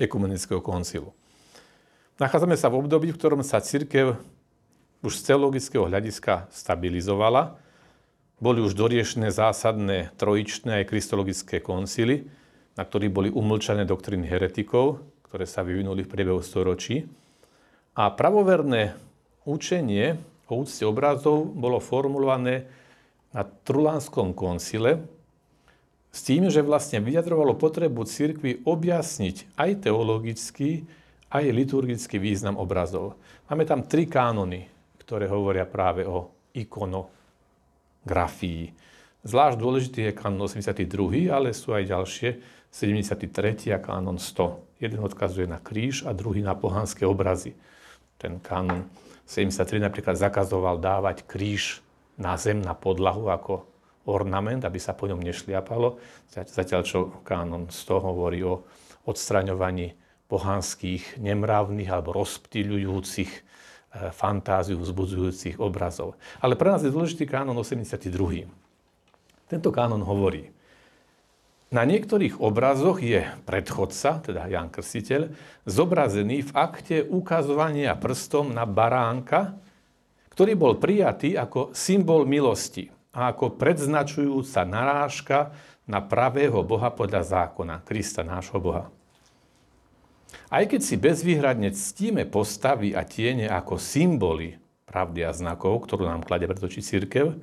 ekumenického 0.00 0.58
koncilu. 0.58 1.14
Nachádzame 2.20 2.58
sa 2.58 2.68
v 2.68 2.84
období, 2.84 3.14
v 3.14 3.18
ktorom 3.20 3.40
sa 3.40 3.64
církev 3.64 4.18
už 5.00 5.12
z 5.16 5.32
teologického 5.32 5.88
hľadiska 5.88 6.52
stabilizovala, 6.52 7.56
boli 8.40 8.60
už 8.64 8.76
doriešené 8.76 9.32
zásadné 9.32 10.12
trojičné 10.16 10.84
aj 10.84 10.88
kristologické 10.88 11.60
koncily, 11.60 12.28
na 12.76 12.84
ktorých 12.84 13.12
boli 13.12 13.28
umlčané 13.28 13.84
doktríny 13.84 14.24
heretikov, 14.24 15.04
ktoré 15.28 15.44
sa 15.44 15.60
vyvinuli 15.60 16.04
v 16.04 16.12
priebehu 16.12 16.40
storočí. 16.40 17.04
A 17.96 18.08
pravoverné 18.12 18.96
učenie 19.44 20.16
o 20.48 20.64
úcte 20.64 20.84
obrazov 20.88 21.52
bolo 21.52 21.80
formulované 21.80 22.64
na 23.30 23.42
Trulánskom 23.46 24.34
koncile 24.34 25.06
s 26.10 26.26
tým, 26.26 26.50
že 26.50 26.66
vlastne 26.66 26.98
vyjadrovalo 26.98 27.54
potrebu 27.54 28.02
cirkvi 28.02 28.66
objasniť 28.66 29.54
aj 29.54 29.86
teologický, 29.86 30.82
aj 31.30 31.44
liturgický 31.54 32.18
význam 32.18 32.58
obrazov. 32.58 33.14
Máme 33.46 33.62
tam 33.62 33.86
tri 33.86 34.10
kánony, 34.10 34.66
ktoré 34.98 35.30
hovoria 35.30 35.62
práve 35.66 36.02
o 36.02 36.34
ikono 36.50 37.06
grafií. 38.02 38.74
Zvlášť 39.22 39.56
dôležitý 39.60 40.00
je 40.10 40.16
kanon 40.16 40.48
82, 40.48 41.30
ale 41.30 41.54
sú 41.54 41.76
aj 41.76 41.84
ďalšie, 41.86 42.30
73 42.70 43.74
a 43.74 43.78
kanon 43.78 44.16
100. 44.16 44.82
Jeden 44.82 45.02
odkazuje 45.02 45.44
na 45.46 45.58
kríž 45.58 46.06
a 46.06 46.14
druhý 46.14 46.40
na 46.40 46.56
pohanské 46.56 47.04
obrazy. 47.06 47.54
Ten 48.16 48.42
kanon 48.42 48.88
73 49.28 49.78
napríklad 49.78 50.18
zakazoval 50.18 50.82
dávať 50.82 51.22
kríž 51.28 51.84
na 52.20 52.36
zem, 52.36 52.60
na 52.60 52.76
podlahu 52.76 53.32
ako 53.32 53.64
ornament, 54.04 54.62
aby 54.68 54.76
sa 54.76 54.92
po 54.92 55.08
ňom 55.08 55.18
nešliapalo. 55.24 55.96
Zatiaľ, 56.28 56.82
čo 56.84 57.24
kanon 57.24 57.72
100 57.72 58.06
hovorí 58.06 58.44
o 58.44 58.62
odstraňovaní 59.08 59.96
pohanských, 60.28 61.18
nemravných 61.18 61.90
alebo 61.90 62.14
rozptýľujúcich 62.14 63.32
fantáziu 64.14 64.78
vzbudzujúcich 64.78 65.58
obrazov. 65.58 66.14
Ale 66.38 66.54
pre 66.54 66.70
nás 66.70 66.86
je 66.86 66.94
dôležitý 66.94 67.26
kánon 67.26 67.58
82. 67.58 68.46
Tento 69.50 69.70
kánon 69.74 69.98
hovorí, 70.06 70.46
na 71.70 71.86
niektorých 71.86 72.38
obrazoch 72.42 72.98
je 72.98 73.26
predchodca, 73.46 74.22
teda 74.26 74.46
Jan 74.50 74.70
Krstiteľ, 74.70 75.30
zobrazený 75.66 76.50
v 76.50 76.54
akte 76.54 77.06
ukazovania 77.06 77.94
prstom 77.94 78.50
na 78.50 78.66
baránka, 78.66 79.54
ktorý 80.40 80.56
bol 80.56 80.80
prijatý 80.80 81.36
ako 81.36 81.76
symbol 81.76 82.24
milosti 82.24 82.88
a 83.12 83.28
ako 83.28 83.60
predznačujúca 83.60 84.64
narážka 84.64 85.52
na 85.84 86.00
pravého 86.00 86.64
Boha 86.64 86.88
podľa 86.88 87.44
zákona, 87.44 87.84
Krista 87.84 88.24
nášho 88.24 88.56
Boha. 88.56 88.88
Aj 90.48 90.64
keď 90.64 90.80
si 90.80 90.96
bezvýhradne 90.96 91.76
ctíme 91.76 92.24
postavy 92.24 92.96
a 92.96 93.04
tiene 93.04 93.52
ako 93.52 93.76
symboly 93.76 94.56
pravdy 94.88 95.28
a 95.28 95.36
znakov, 95.36 95.84
ktorú 95.84 96.08
nám 96.08 96.24
klade 96.24 96.48
pred 96.48 96.64
oči 96.64 96.80
církev, 96.80 97.36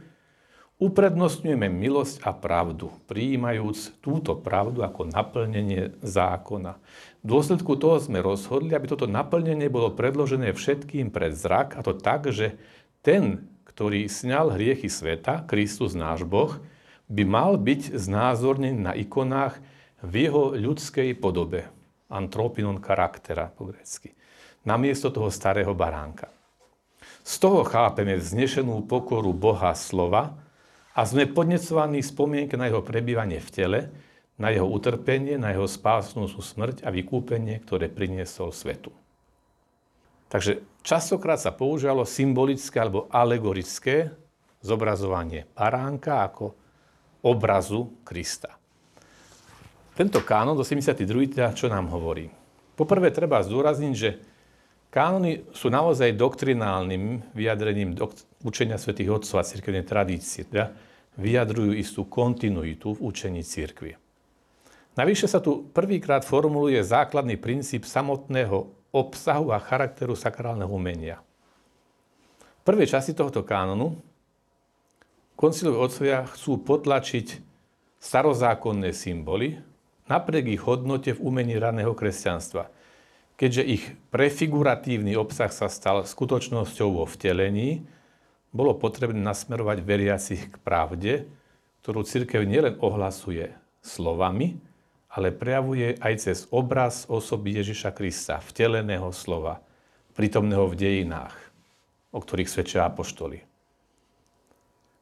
Uprednostňujeme 0.77 1.73
milosť 1.73 2.21
a 2.21 2.38
pravdu, 2.38 2.93
prijímajúc 3.10 3.97
túto 3.97 4.38
pravdu 4.38 4.86
ako 4.86 5.10
naplnenie 5.10 5.97
zákona. 6.05 6.77
V 7.21 7.25
dôsledku 7.25 7.81
toho 7.81 7.97
sme 7.97 8.21
rozhodli, 8.21 8.77
aby 8.77 8.86
toto 8.86 9.10
naplnenie 9.10 9.73
bolo 9.73 9.97
predložené 9.97 10.53
všetkým 10.53 11.10
pred 11.10 11.33
zrak, 11.33 11.73
a 11.73 11.81
to 11.81 11.97
tak, 11.97 12.29
že 12.29 12.62
ten, 13.07 13.47
ktorý 13.63 14.11
sňal 14.11 14.59
hriechy 14.59 14.91
sveta, 14.91 15.47
Kristus 15.47 15.95
náš 15.95 16.27
Boh, 16.27 16.59
by 17.07 17.23
mal 17.23 17.55
byť 17.55 17.95
znázornený 17.95 18.75
na 18.75 18.91
ikonách 18.91 19.63
v 20.03 20.27
jeho 20.27 20.51
ľudskej 20.51 21.15
podobe. 21.15 21.71
Antropinon 22.11 22.83
charaktera 22.83 23.47
po 23.47 23.71
grecky. 23.71 24.11
Namiesto 24.67 25.07
toho 25.07 25.31
starého 25.31 25.71
baránka. 25.71 26.27
Z 27.23 27.39
toho 27.39 27.63
chápeme 27.63 28.19
vznešenú 28.19 28.83
pokoru 28.83 29.31
Boha 29.31 29.71
slova, 29.71 30.35
a 30.97 31.05
sme 31.05 31.29
podnecovaní 31.29 32.01
spomienke 32.01 32.57
na 32.57 32.73
jeho 32.73 32.81
prebývanie 32.81 33.37
v 33.37 33.49
tele, 33.53 33.79
na 34.41 34.49
jeho 34.49 34.65
utrpenie, 34.65 35.37
na 35.37 35.53
jeho 35.53 35.69
spásnúcu 35.69 36.41
smrť 36.41 36.81
a 36.81 36.89
vykúpenie, 36.89 37.61
ktoré 37.61 37.85
priniesol 37.85 38.49
svetu. 38.49 38.89
Takže 40.27 40.59
častokrát 40.83 41.39
sa 41.39 41.55
používalo 41.55 42.03
symbolické 42.03 42.83
alebo 42.83 43.07
alegorické 43.07 44.11
zobrazovanie 44.59 45.47
paránka 45.55 46.27
ako 46.27 46.51
obrazu 47.23 48.03
Krista. 48.03 48.59
Tento 49.97 50.21
kánon 50.21 50.53
do 50.53 50.61
72. 50.61 51.33
Teda 51.33 51.55
čo 51.55 51.71
nám 51.71 51.89
hovorí? 51.89 52.29
Poprvé 52.77 53.09
treba 53.09 53.41
zdôrazniť, 53.41 53.93
že 53.97 54.21
kánony 54.93 55.49
sú 55.49 55.73
naozaj 55.73 56.13
doktrinálnym 56.13 57.33
vyjadrením 57.33 57.97
učenia 58.45 58.77
svätých 58.77 59.09
otcov 59.09 59.41
a 59.41 59.47
cirkevnej 59.47 59.81
tradície. 59.81 60.45
Teda 60.45 60.69
vyjadrujú 61.17 61.73
istú 61.73 62.05
kontinuitu 62.05 62.93
v 62.93 63.09
učení 63.09 63.41
církvy. 63.41 63.97
Navyše 64.97 65.25
sa 65.29 65.41
tu 65.41 65.65
prvýkrát 65.73 66.21
formuluje 66.21 66.77
základný 66.81 67.37
princíp 67.41 67.85
samotného 67.85 68.76
obsahu 68.97 69.53
a 69.53 69.62
charakteru 69.62 70.17
sakrálneho 70.17 70.69
umenia. 70.69 71.21
V 72.65 72.73
prvej 72.73 72.89
časti 72.89 73.13
tohto 73.13 73.45
kánonu 73.45 73.95
konciloví 75.38 75.77
otcovia 75.77 76.25
chcú 76.25 76.60
potlačiť 76.65 77.39
starozákonné 78.01 78.91
symboly 78.91 79.62
napriek 80.07 80.57
ich 80.57 80.62
hodnote 80.63 81.13
v 81.13 81.21
umení 81.21 81.60
raného 81.60 81.91
kresťanstva, 81.91 82.71
keďže 83.36 83.63
ich 83.63 83.83
prefiguratívny 84.10 85.13
obsah 85.19 85.51
sa 85.51 85.67
stal 85.67 86.07
skutočnosťou 86.07 86.89
vo 86.97 87.05
vtelení, 87.05 87.86
bolo 88.55 88.73
potrebné 88.73 89.19
nasmerovať 89.19 89.77
veriacich 89.83 90.43
k 90.49 90.55
pravde, 90.63 91.13
ktorú 91.83 92.07
církev 92.07 92.47
nielen 92.47 92.79
ohlasuje 92.79 93.53
slovami, 93.83 94.57
ale 95.17 95.34
prejavuje 95.34 95.97
aj 95.97 96.13
cez 96.21 96.38
obraz 96.53 97.10
osoby 97.10 97.58
Ježiša 97.58 97.89
Krista, 97.97 98.38
vteleného 98.38 99.10
slova, 99.10 99.65
prítomného 100.13 100.69
v 100.69 100.77
dejinách, 100.77 101.34
o 102.13 102.21
ktorých 102.21 102.45
svedčia 102.45 102.86
apoštoli. 102.86 103.41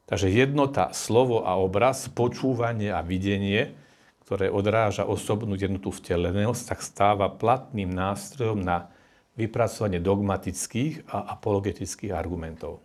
Takže 0.07 0.31
jednota 0.31 0.95
slovo 0.95 1.43
a 1.43 1.59
obraz, 1.59 2.07
počúvanie 2.07 2.95
a 2.95 3.03
videnie, 3.03 3.75
ktoré 4.23 4.47
odráža 4.47 5.03
osobnú 5.03 5.59
jednotu 5.59 5.91
vteleného, 5.91 6.55
tak 6.55 6.79
stáva 6.79 7.27
platným 7.27 7.91
nástrojom 7.91 8.63
na 8.63 8.87
vypracovanie 9.35 9.99
dogmatických 9.99 11.11
a 11.11 11.35
apologetických 11.35 12.15
argumentov. 12.15 12.79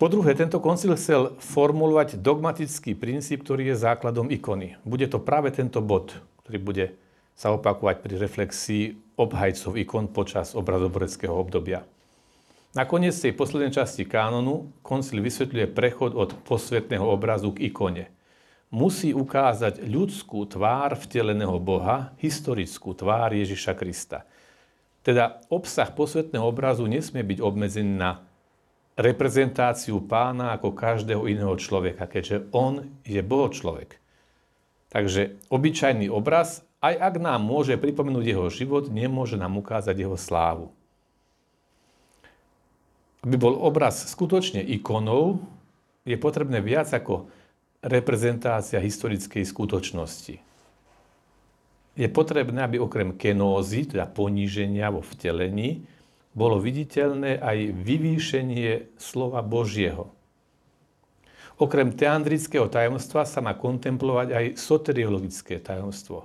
Po 0.00 0.08
druhé, 0.08 0.32
tento 0.32 0.64
koncil 0.64 0.96
chcel 0.96 1.36
formulovať 1.36 2.24
dogmatický 2.24 2.96
princíp, 2.96 3.44
ktorý 3.44 3.68
je 3.68 3.84
základom 3.84 4.32
ikony. 4.32 4.80
Bude 4.80 5.04
to 5.04 5.20
práve 5.20 5.52
tento 5.52 5.84
bod, 5.84 6.16
ktorý 6.40 6.56
bude 6.56 6.86
sa 7.36 7.52
opakovať 7.52 8.00
pri 8.00 8.16
reflexii 8.16 8.84
obhajcov 9.20 9.76
ikon 9.76 10.08
počas 10.08 10.56
obrazoboreckého 10.56 11.36
obdobia. 11.36 11.84
Na 12.72 12.88
koniec 12.88 13.12
tej 13.12 13.36
poslednej 13.36 13.76
časti 13.76 14.08
kánonu 14.08 14.72
koncil 14.80 15.20
vysvetľuje 15.20 15.68
prechod 15.68 16.16
od 16.16 16.32
posvetného 16.48 17.04
obrazu 17.04 17.52
k 17.52 17.68
ikone. 17.68 18.08
Musí 18.72 19.12
ukázať 19.12 19.84
ľudskú 19.84 20.48
tvár 20.48 20.96
vteleného 20.96 21.60
Boha, 21.60 22.16
historickú 22.24 22.96
tvár 22.96 23.36
Ježiša 23.36 23.76
Krista. 23.76 24.24
Teda 25.04 25.44
obsah 25.52 25.92
posvetného 25.92 26.48
obrazu 26.48 26.88
nesmie 26.88 27.20
byť 27.20 27.38
obmedzený 27.44 28.00
na 28.00 28.29
reprezentáciu 28.98 30.02
pána 30.02 30.54
ako 30.56 30.74
každého 30.74 31.26
iného 31.30 31.54
človeka, 31.58 32.06
keďže 32.10 32.50
on 32.50 32.90
je 33.06 33.20
Boho 33.22 33.50
človek. 33.50 34.00
Takže 34.90 35.38
obyčajný 35.52 36.10
obraz, 36.10 36.66
aj 36.82 36.98
ak 36.98 37.14
nám 37.22 37.44
môže 37.46 37.78
pripomenúť 37.78 38.24
jeho 38.26 38.46
život, 38.50 38.90
nemôže 38.90 39.38
nám 39.38 39.60
ukázať 39.60 39.94
jeho 39.94 40.18
slávu. 40.18 40.74
Aby 43.20 43.36
bol 43.36 43.54
obraz 43.54 44.10
skutočne 44.10 44.64
ikonou, 44.64 45.44
je 46.08 46.16
potrebné 46.16 46.64
viac 46.64 46.88
ako 46.90 47.28
reprezentácia 47.84 48.80
historickej 48.80 49.44
skutočnosti. 49.44 50.40
Je 52.00 52.08
potrebné, 52.08 52.64
aby 52.64 52.80
okrem 52.80 53.12
kenózy, 53.12 53.84
teda 53.84 54.08
poníženia 54.08 54.88
vo 54.88 55.04
vtelení, 55.04 55.84
bolo 56.30 56.62
viditeľné 56.62 57.42
aj 57.42 57.58
vyvýšenie 57.74 58.94
slova 58.94 59.42
Božieho. 59.42 60.14
Okrem 61.60 61.92
teandrického 61.92 62.72
tajomstva 62.72 63.28
sa 63.28 63.44
má 63.44 63.52
kontemplovať 63.52 64.28
aj 64.32 64.44
soteriologické 64.56 65.60
tajomstvo, 65.60 66.24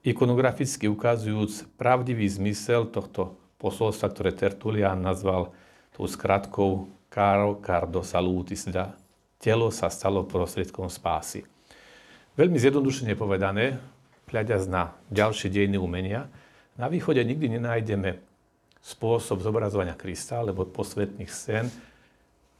ikonograficky 0.00 0.88
ukazujúc 0.88 1.76
pravdivý 1.76 2.24
zmysel 2.24 2.88
tohto 2.88 3.36
posolstva, 3.60 4.08
ktoré 4.08 4.30
Tertulian 4.32 4.96
nazval 5.04 5.52
tou 5.92 6.08
skratkou 6.08 6.88
Caro 7.12 7.60
Cardo 7.60 8.00
Salutis, 8.00 8.64
teda 8.64 8.96
telo 9.36 9.68
sa 9.68 9.92
stalo 9.92 10.24
prostriedkom 10.24 10.88
spásy. 10.88 11.44
Veľmi 12.38 12.56
zjednodušene 12.56 13.18
povedané, 13.18 13.82
hľadiac 14.30 14.64
na 14.70 14.94
ďalšie 15.10 15.50
dejiny 15.50 15.76
umenia, 15.76 16.30
na 16.78 16.86
východe 16.86 17.18
nikdy 17.20 17.58
nenájdeme 17.58 18.27
spôsob 18.82 19.42
zobrazovania 19.42 19.98
Krista 19.98 20.40
alebo 20.40 20.68
posvetných 20.68 21.28
scén, 21.28 21.68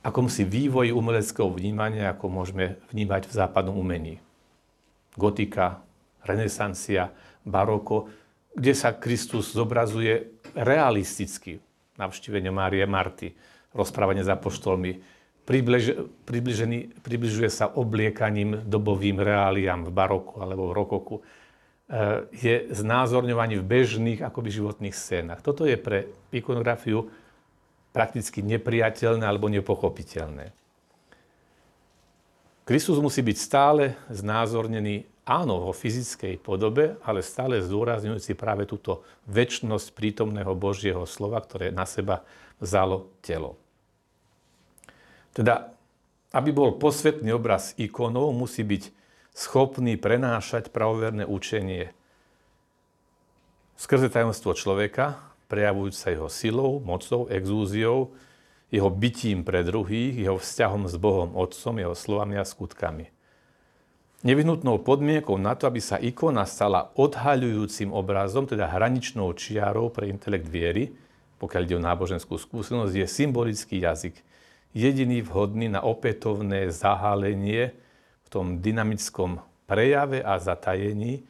ako 0.04 0.30
si 0.30 0.46
vývoj 0.46 0.94
umeleckého 0.94 1.50
vnímania, 1.50 2.14
ako 2.14 2.30
môžeme 2.30 2.78
vnímať 2.94 3.26
v 3.26 3.32
západnom 3.34 3.74
umení. 3.74 4.22
Gotika, 5.18 5.82
renesancia, 6.22 7.10
baroko, 7.42 8.06
kde 8.54 8.72
sa 8.74 8.94
Kristus 8.94 9.50
zobrazuje 9.50 10.38
realisticky. 10.54 11.58
Navštívenie 11.98 12.54
Márie 12.54 12.86
Marty, 12.86 13.34
rozprávanie 13.74 14.22
s 14.22 14.30
apoštolmi, 14.30 15.02
približuje 17.02 17.48
sa 17.50 17.72
obliekaním 17.72 18.62
dobovým 18.68 19.18
reáliám 19.18 19.88
v 19.88 19.90
baroku 19.90 20.38
alebo 20.38 20.70
v 20.70 20.76
rokoku 20.76 21.14
je 22.30 22.68
znázorňovanie 22.68 23.56
v 23.56 23.64
bežných 23.64 24.20
akoby 24.20 24.52
životných 24.52 24.92
scénach. 24.92 25.40
Toto 25.40 25.64
je 25.64 25.80
pre 25.80 26.12
ikonografiu 26.28 27.08
prakticky 27.96 28.44
nepriateľné 28.44 29.24
alebo 29.24 29.48
nepochopiteľné. 29.48 30.52
Kristus 32.68 33.00
musí 33.00 33.24
byť 33.24 33.36
stále 33.40 33.96
znázornený, 34.12 35.08
áno, 35.24 35.64
vo 35.64 35.72
fyzickej 35.72 36.36
podobe, 36.36 37.00
ale 37.00 37.24
stále 37.24 37.64
zdôrazňujúci 37.64 38.36
práve 38.36 38.68
túto 38.68 39.08
väčšnosť 39.24 39.96
prítomného 39.96 40.52
Božieho 40.52 41.08
slova, 41.08 41.40
ktoré 41.40 41.72
na 41.72 41.88
seba 41.88 42.28
vzalo 42.60 43.08
telo. 43.24 43.56
Teda, 45.32 45.72
aby 46.36 46.52
bol 46.52 46.76
posvetný 46.76 47.32
obraz 47.32 47.72
ikonov, 47.80 48.36
musí 48.36 48.60
byť 48.60 48.97
schopný 49.38 49.94
prenášať 49.94 50.74
pravoverné 50.74 51.22
učenie 51.22 51.94
skrze 53.78 54.10
tajomstvo 54.10 54.58
človeka, 54.58 55.22
prejavujúca 55.46 56.10
jeho 56.10 56.26
silou, 56.26 56.82
mocou, 56.82 57.30
exúziou, 57.30 58.10
jeho 58.74 58.90
bytím 58.90 59.46
pre 59.46 59.62
druhých, 59.62 60.18
jeho 60.18 60.36
vzťahom 60.42 60.90
s 60.90 60.98
Bohom 60.98 61.38
Otcom, 61.38 61.78
jeho 61.78 61.94
slovami 61.94 62.36
a 62.36 62.44
skutkami. 62.44 63.14
Nevyhnutnou 64.26 64.82
podmienkou 64.82 65.38
na 65.38 65.54
to, 65.54 65.70
aby 65.70 65.78
sa 65.78 66.02
ikona 66.02 66.42
stala 66.42 66.90
odhaľujúcim 66.98 67.94
obrazom, 67.94 68.50
teda 68.50 68.66
hraničnou 68.66 69.30
čiarou 69.38 69.94
pre 69.94 70.10
intelekt 70.10 70.50
viery, 70.50 70.90
pokiaľ 71.38 71.62
ide 71.62 71.78
o 71.78 71.86
náboženskú 71.86 72.34
skúsenosť, 72.34 72.92
je 72.98 73.06
symbolický 73.06 73.78
jazyk. 73.78 74.18
Jediný 74.74 75.22
vhodný 75.22 75.70
na 75.70 75.86
opätovné 75.86 76.74
zahálenie 76.74 77.78
v 78.28 78.36
tom 78.36 78.60
dynamickom 78.60 79.40
prejave 79.64 80.20
a 80.20 80.36
zatajení 80.36 81.24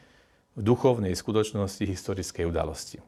duchovnej 0.58 1.14
skutočnosti 1.14 1.86
historickej 1.86 2.50
udalosti. 2.50 2.98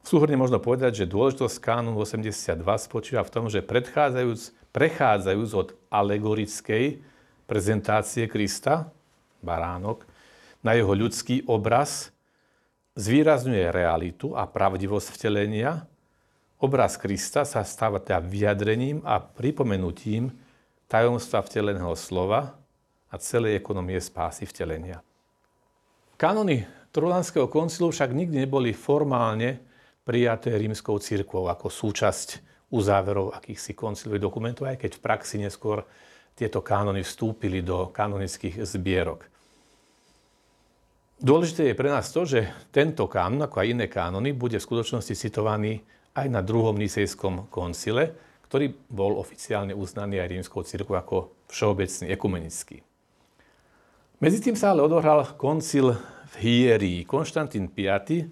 V 0.00 0.06
súhrne 0.08 0.40
možno 0.40 0.56
povedať, 0.56 1.04
že 1.04 1.12
dôležitosť 1.12 1.60
kánonu 1.60 2.00
82 2.00 2.64
spočíva 2.64 3.20
v 3.20 3.32
tom, 3.36 3.52
že 3.52 3.60
predchádzajúc, 3.60 4.72
prechádzajúc 4.72 5.50
od 5.52 5.68
alegorickej 5.92 7.04
prezentácie 7.44 8.24
Krista, 8.24 8.88
baránok, 9.44 10.08
na 10.64 10.72
jeho 10.72 10.96
ľudský 10.96 11.44
obraz, 11.44 12.08
zvýrazňuje 12.96 13.68
realitu 13.68 14.32
a 14.32 14.48
pravdivosť 14.48 15.08
vtelenia. 15.12 15.84
Obraz 16.56 16.96
Krista 16.96 17.44
sa 17.44 17.60
stáva 17.60 18.00
teda 18.00 18.24
vyjadrením 18.24 19.04
a 19.04 19.20
pripomenutím 19.20 20.32
tajomstva 20.90 21.46
vteleného 21.46 21.94
slova 21.94 22.58
a 23.06 23.14
celej 23.22 23.54
ekonomie 23.54 24.02
spásy 24.02 24.42
vtelenia. 24.50 24.98
Kanony 26.18 26.66
Trulanského 26.90 27.46
koncilu 27.46 27.94
však 27.94 28.10
nikdy 28.10 28.50
neboli 28.50 28.74
formálne 28.74 29.62
prijaté 30.02 30.50
rímskou 30.58 30.98
církvou 30.98 31.46
ako 31.46 31.70
súčasť 31.70 32.42
uzáverov 32.74 33.30
akýchsi 33.30 33.78
koncilových 33.78 34.26
dokumentov, 34.26 34.66
aj 34.66 34.82
keď 34.82 34.98
v 34.98 35.04
praxi 35.06 35.36
neskôr 35.38 35.86
tieto 36.34 36.58
kanony 36.66 37.06
vstúpili 37.06 37.62
do 37.62 37.94
kanonických 37.94 38.66
zbierok. 38.66 39.22
Dôležité 41.20 41.70
je 41.70 41.78
pre 41.78 41.92
nás 41.92 42.10
to, 42.10 42.26
že 42.26 42.48
tento 42.74 43.06
kánon, 43.06 43.44
ako 43.44 43.60
aj 43.62 43.70
iné 43.70 43.86
kánony, 43.86 44.34
bude 44.34 44.58
v 44.58 44.66
skutočnosti 44.66 45.14
citovaný 45.14 45.84
aj 46.16 46.26
na 46.26 46.40
druhom 46.42 46.74
Nisejskom 46.74 47.46
koncile, 47.52 48.16
ktorý 48.50 48.74
bol 48.90 49.14
oficiálne 49.14 49.70
uznaný 49.78 50.18
aj 50.18 50.28
rímskou 50.34 50.66
církvou 50.66 50.98
ako 50.98 51.30
všeobecný 51.54 52.10
ekumenický. 52.10 52.82
Medzi 54.18 54.42
sa 54.58 54.74
ale 54.74 54.82
odohral 54.82 55.22
koncil 55.38 55.94
v 55.94 56.34
Hierii. 56.42 57.06
Konštantín 57.06 57.70
V, 57.70 58.26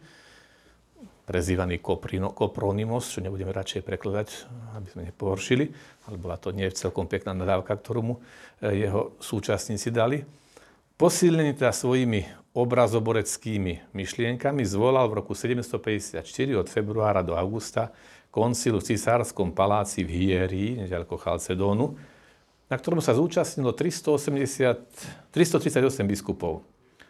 prezývaný 1.23 1.79
Koprino, 1.79 2.35
Kopronimos, 2.35 3.15
čo 3.15 3.23
nebudeme 3.23 3.55
radšej 3.55 3.87
prekladať, 3.87 4.29
aby 4.75 4.89
sme 4.91 5.03
nepohoršili, 5.07 5.71
ale 6.11 6.17
bola 6.19 6.35
to 6.35 6.51
nie 6.51 6.67
celkom 6.75 7.07
pekná 7.07 7.31
nadávka, 7.31 7.79
ktorú 7.79 8.01
mu 8.03 8.15
e, 8.59 8.75
jeho 8.75 9.15
súčasníci 9.23 9.95
dali. 9.95 10.27
Posilnený 10.99 11.55
teda 11.55 11.71
svojimi 11.71 12.27
obrazoboreckými 12.59 13.95
myšlienkami 13.95 14.67
zvolal 14.67 15.07
v 15.07 15.23
roku 15.23 15.39
754 15.39 16.27
od 16.59 16.67
februára 16.67 17.23
do 17.23 17.39
augusta 17.39 17.95
koncil 18.29 18.79
v 18.79 18.87
cisárskom 18.95 19.57
paláci 19.57 20.05
v 20.05 20.11
Hierii, 20.13 20.85
nedaleko 20.85 21.17
Chalcedónu, 21.17 21.97
na 22.69 22.77
ktorom 22.77 23.01
sa 23.01 23.17
zúčastnilo 23.17 23.73
380, 23.73 25.33
338 25.33 26.05
biskupov. 26.05 26.63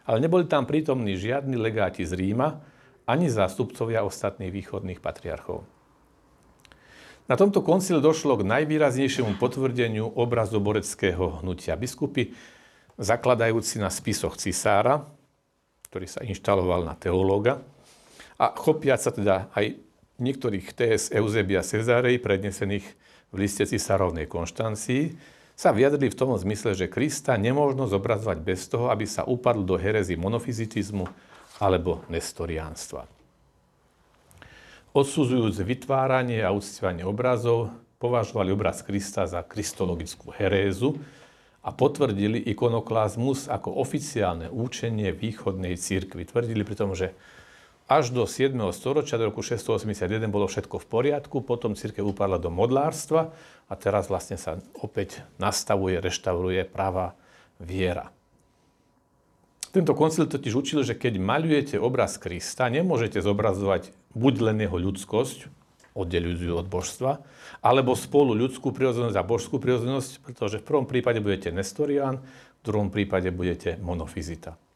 Ale 0.07 0.23
neboli 0.23 0.47
tam 0.47 0.65
prítomní 0.65 1.19
žiadni 1.19 1.59
legáti 1.59 2.07
z 2.07 2.15
Ríma, 2.15 2.63
ani 3.09 3.27
zástupcovia 3.29 4.05
ostatných 4.07 4.53
východných 4.53 5.01
patriarchov. 5.03 5.67
Na 7.29 7.37
tomto 7.37 7.61
koncile 7.61 8.01
došlo 8.01 8.41
k 8.41 8.49
najvýraznejšiemu 8.49 9.37
potvrdeniu 9.37 10.09
obrazu 10.17 10.65
boreckého 10.65 11.45
hnutia. 11.45 11.77
Biskupy, 11.77 12.33
zakladajúci 12.97 13.85
na 13.85 13.93
spisoch 13.93 14.41
cisára, 14.41 15.05
ktorý 15.93 16.09
sa 16.09 16.25
inštaloval 16.25 16.89
na 16.89 16.97
teológa, 16.97 17.61
a 18.39 18.55
chopiac 18.55 19.03
sa 19.03 19.11
teda 19.11 19.51
aj 19.53 19.88
niektorých 20.19 20.75
TS 20.75 21.15
Eusebia 21.15 21.63
Cezárej, 21.63 22.19
prednesených 22.19 22.87
v 23.31 23.37
liste 23.39 23.65
cisárovnej 23.65 24.27
Konštancii, 24.27 25.15
sa 25.59 25.75
vyjadrili 25.75 26.15
v 26.15 26.19
tom 26.19 26.31
zmysle, 26.39 26.79
že 26.79 26.87
Krista 26.87 27.35
nemôžno 27.35 27.91
zobrazovať 27.91 28.39
bez 28.43 28.71
toho, 28.71 28.95
aby 28.95 29.07
sa 29.11 29.27
upadl 29.27 29.67
do 29.67 29.75
herezy 29.75 30.15
monofizitizmu 30.15 31.11
alebo 31.59 32.07
nestoriánstva. 32.07 33.11
Odsudzujúc 34.95 35.59
vytváranie 35.63 36.47
a 36.47 36.55
uctievanie 36.55 37.03
obrazov, 37.03 37.75
považovali 37.99 38.55
obraz 38.55 38.87
Krista 38.87 39.27
za 39.27 39.43
kristologickú 39.43 40.31
herézu 40.31 40.95
a 41.67 41.75
potvrdili 41.75 42.39
ikonoklazmus 42.47 43.51
ako 43.51 43.83
oficiálne 43.83 44.47
účenie 44.49 45.11
východnej 45.11 45.75
církvy. 45.75 46.23
Tvrdili 46.23 46.63
pritom, 46.63 46.95
že 46.95 47.19
až 47.89 48.13
do 48.13 48.29
7. 48.29 48.53
storočia, 48.77 49.17
do 49.17 49.33
roku 49.33 49.41
681, 49.41 50.29
bolo 50.29 50.45
všetko 50.45 50.77
v 50.77 50.87
poriadku, 50.87 51.41
potom 51.41 51.73
církev 51.73 52.05
upadla 52.05 52.37
do 52.37 52.53
modlárstva 52.53 53.33
a 53.65 53.75
teraz 53.81 54.13
vlastne 54.13 54.37
sa 54.37 54.61
opäť 54.77 55.25
nastavuje, 55.41 55.97
reštauruje 55.97 56.69
práva 56.69 57.17
viera. 57.57 58.13
Tento 59.73 59.97
koncil 59.97 60.29
totiž 60.29 60.53
učil, 60.53 60.81
že 60.85 60.97
keď 60.97 61.17
maľujete 61.17 61.77
obraz 61.81 62.21
Krista, 62.21 62.69
nemôžete 62.69 63.25
zobrazovať 63.25 63.93
buď 64.13 64.35
len 64.53 64.65
jeho 64.65 64.77
ľudskosť, 64.77 65.49
oddelujúcu 65.97 66.55
od 66.61 66.69
božstva, 66.69 67.13
alebo 67.65 67.97
spolu 67.97 68.37
ľudskú 68.37 68.71
prirodzenosť 68.71 69.17
a 69.17 69.27
božskú 69.27 69.57
prirodzenosť, 69.59 70.23
pretože 70.23 70.61
v 70.61 70.67
prvom 70.69 70.87
prípade 70.87 71.19
budete 71.25 71.51
nestorián, 71.51 72.21
v 72.21 72.63
druhom 72.63 72.93
prípade 72.93 73.33
budete 73.35 73.81
monofizita. 73.81 74.68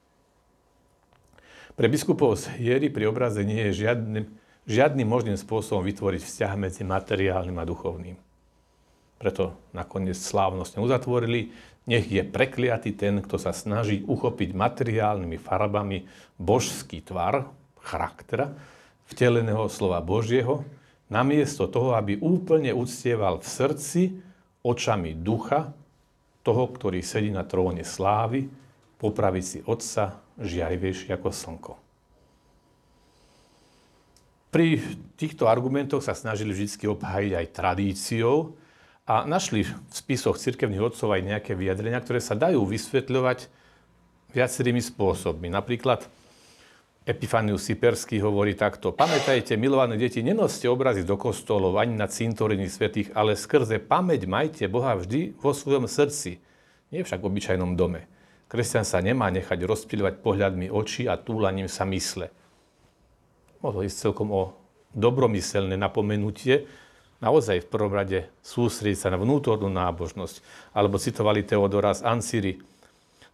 Pre 1.72 1.86
biskupov 1.88 2.36
z 2.36 2.52
hiery 2.60 2.92
pri 2.92 3.08
obraze 3.08 3.40
nie 3.42 3.72
je 3.72 3.88
žiadnym, 3.88 4.26
žiadnym 4.68 5.08
možným 5.08 5.38
spôsobom 5.40 5.80
vytvoriť 5.82 6.20
vzťah 6.20 6.52
medzi 6.60 6.82
materiálnym 6.84 7.56
a 7.56 7.64
duchovným. 7.64 8.16
Preto 9.16 9.56
nakoniec 9.72 10.18
slávnostne 10.18 10.82
uzatvorili, 10.82 11.54
nech 11.88 12.06
je 12.06 12.22
prekliatý 12.22 12.94
ten, 12.94 13.22
kto 13.22 13.38
sa 13.38 13.50
snaží 13.50 14.04
uchopiť 14.06 14.54
materiálnymi 14.54 15.38
farbami 15.38 16.04
božský 16.38 17.02
tvar, 17.02 17.48
charaktera, 17.82 18.54
vteleného 19.10 19.66
slova 19.66 19.98
Božieho, 19.98 20.62
namiesto 21.10 21.66
toho, 21.66 21.98
aby 21.98 22.18
úplne 22.22 22.70
uctieval 22.70 23.42
v 23.42 23.46
srdci 23.46 24.02
očami 24.62 25.18
ducha 25.18 25.74
toho, 26.46 26.64
ktorý 26.70 27.02
sedí 27.02 27.30
na 27.30 27.42
tróne 27.42 27.82
slávy, 27.82 28.46
po 29.02 29.10
pravici 29.10 29.66
Otca, 29.66 30.22
žiarivejšie 30.38 31.10
ako 31.10 31.28
slnko. 31.34 31.74
Pri 34.54 34.78
týchto 35.18 35.50
argumentoch 35.50 36.04
sa 36.04 36.14
snažili 36.14 36.54
vždy 36.54 36.86
obhájiť 36.86 37.32
aj 37.34 37.46
tradíciou 37.56 38.54
a 39.08 39.26
našli 39.26 39.66
v 39.66 39.72
spisoch 39.90 40.38
cirkevných 40.38 40.92
otcov 40.92 41.08
aj 41.10 41.24
nejaké 41.24 41.52
vyjadrenia, 41.56 41.98
ktoré 41.98 42.20
sa 42.22 42.38
dajú 42.38 42.62
vysvetľovať 42.62 43.50
viacerými 44.36 44.78
spôsobmi. 44.78 45.48
Napríklad 45.50 46.04
Epifanius 47.02 47.66
Siperský 47.66 48.22
hovorí 48.22 48.54
takto. 48.54 48.94
Pamätajte, 48.94 49.58
milované 49.58 49.98
deti, 49.98 50.22
nenoste 50.22 50.70
obrazy 50.70 51.02
do 51.02 51.18
kostolov 51.18 51.80
ani 51.80 51.98
na 51.98 52.06
cintoriny 52.06 52.70
svetých, 52.70 53.10
ale 53.16 53.34
skrze 53.34 53.82
pamäť 53.82 54.28
majte 54.30 54.70
Boha 54.70 54.94
vždy 54.94 55.34
vo 55.40 55.50
svojom 55.50 55.90
srdci, 55.90 56.38
nie 56.94 57.00
však 57.02 57.18
v 57.18 57.28
obyčajnom 57.32 57.74
dome. 57.74 58.11
Kresťan 58.52 58.84
sa 58.84 59.00
nemá 59.00 59.32
nechať 59.32 59.64
rozptýľovať 59.64 60.20
pohľadmi 60.20 60.68
očí 60.68 61.08
a 61.08 61.16
túlaním 61.16 61.72
sa 61.72 61.88
mysle. 61.88 62.28
Mohlo 63.64 63.80
ísť 63.80 63.96
celkom 63.96 64.28
o 64.28 64.52
dobromyselné 64.92 65.80
napomenutie, 65.80 66.68
naozaj 67.24 67.64
v 67.64 67.70
prvom 67.72 67.96
rade 67.96 68.28
sústrediť 68.44 68.98
sa 69.00 69.08
na 69.08 69.16
vnútornú 69.16 69.72
nábožnosť. 69.72 70.44
Alebo 70.76 71.00
citovali 71.00 71.48
Teodora 71.48 71.96
z 71.96 72.04
Anciry. 72.04 72.60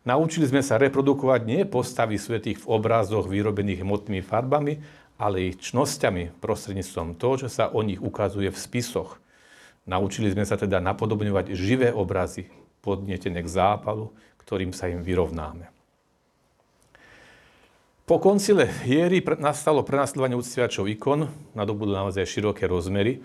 Naučili 0.06 0.46
sme 0.46 0.62
sa 0.62 0.78
reprodukovať 0.78 1.40
nie 1.42 1.66
postavy 1.66 2.14
svetých 2.14 2.62
v 2.62 2.78
obrázoch 2.78 3.26
vyrobených 3.26 3.82
hmotnými 3.82 4.22
farbami, 4.22 4.78
ale 5.18 5.50
ich 5.50 5.58
čnosťami 5.58 6.38
prostredníctvom 6.38 7.18
toho, 7.18 7.42
čo 7.42 7.48
sa 7.50 7.74
o 7.74 7.82
nich 7.82 7.98
ukazuje 7.98 8.54
v 8.54 8.62
spisoch. 8.62 9.18
Naučili 9.82 10.30
sme 10.30 10.46
sa 10.46 10.54
teda 10.54 10.78
napodobňovať 10.78 11.58
živé 11.58 11.90
obrazy, 11.90 12.46
podnetené 12.86 13.42
k 13.42 13.50
zápalu, 13.50 14.14
ktorým 14.48 14.72
sa 14.72 14.88
im 14.88 15.04
vyrovnáme. 15.04 15.68
Po 18.08 18.16
koncile 18.16 18.64
hiery 18.88 19.20
nastalo 19.36 19.84
prenasledovanie 19.84 20.32
uctievačov 20.32 20.88
ikon, 20.88 21.28
nadobudlo 21.52 21.92
naozaj 21.92 22.24
široké 22.24 22.64
rozmery. 22.64 23.20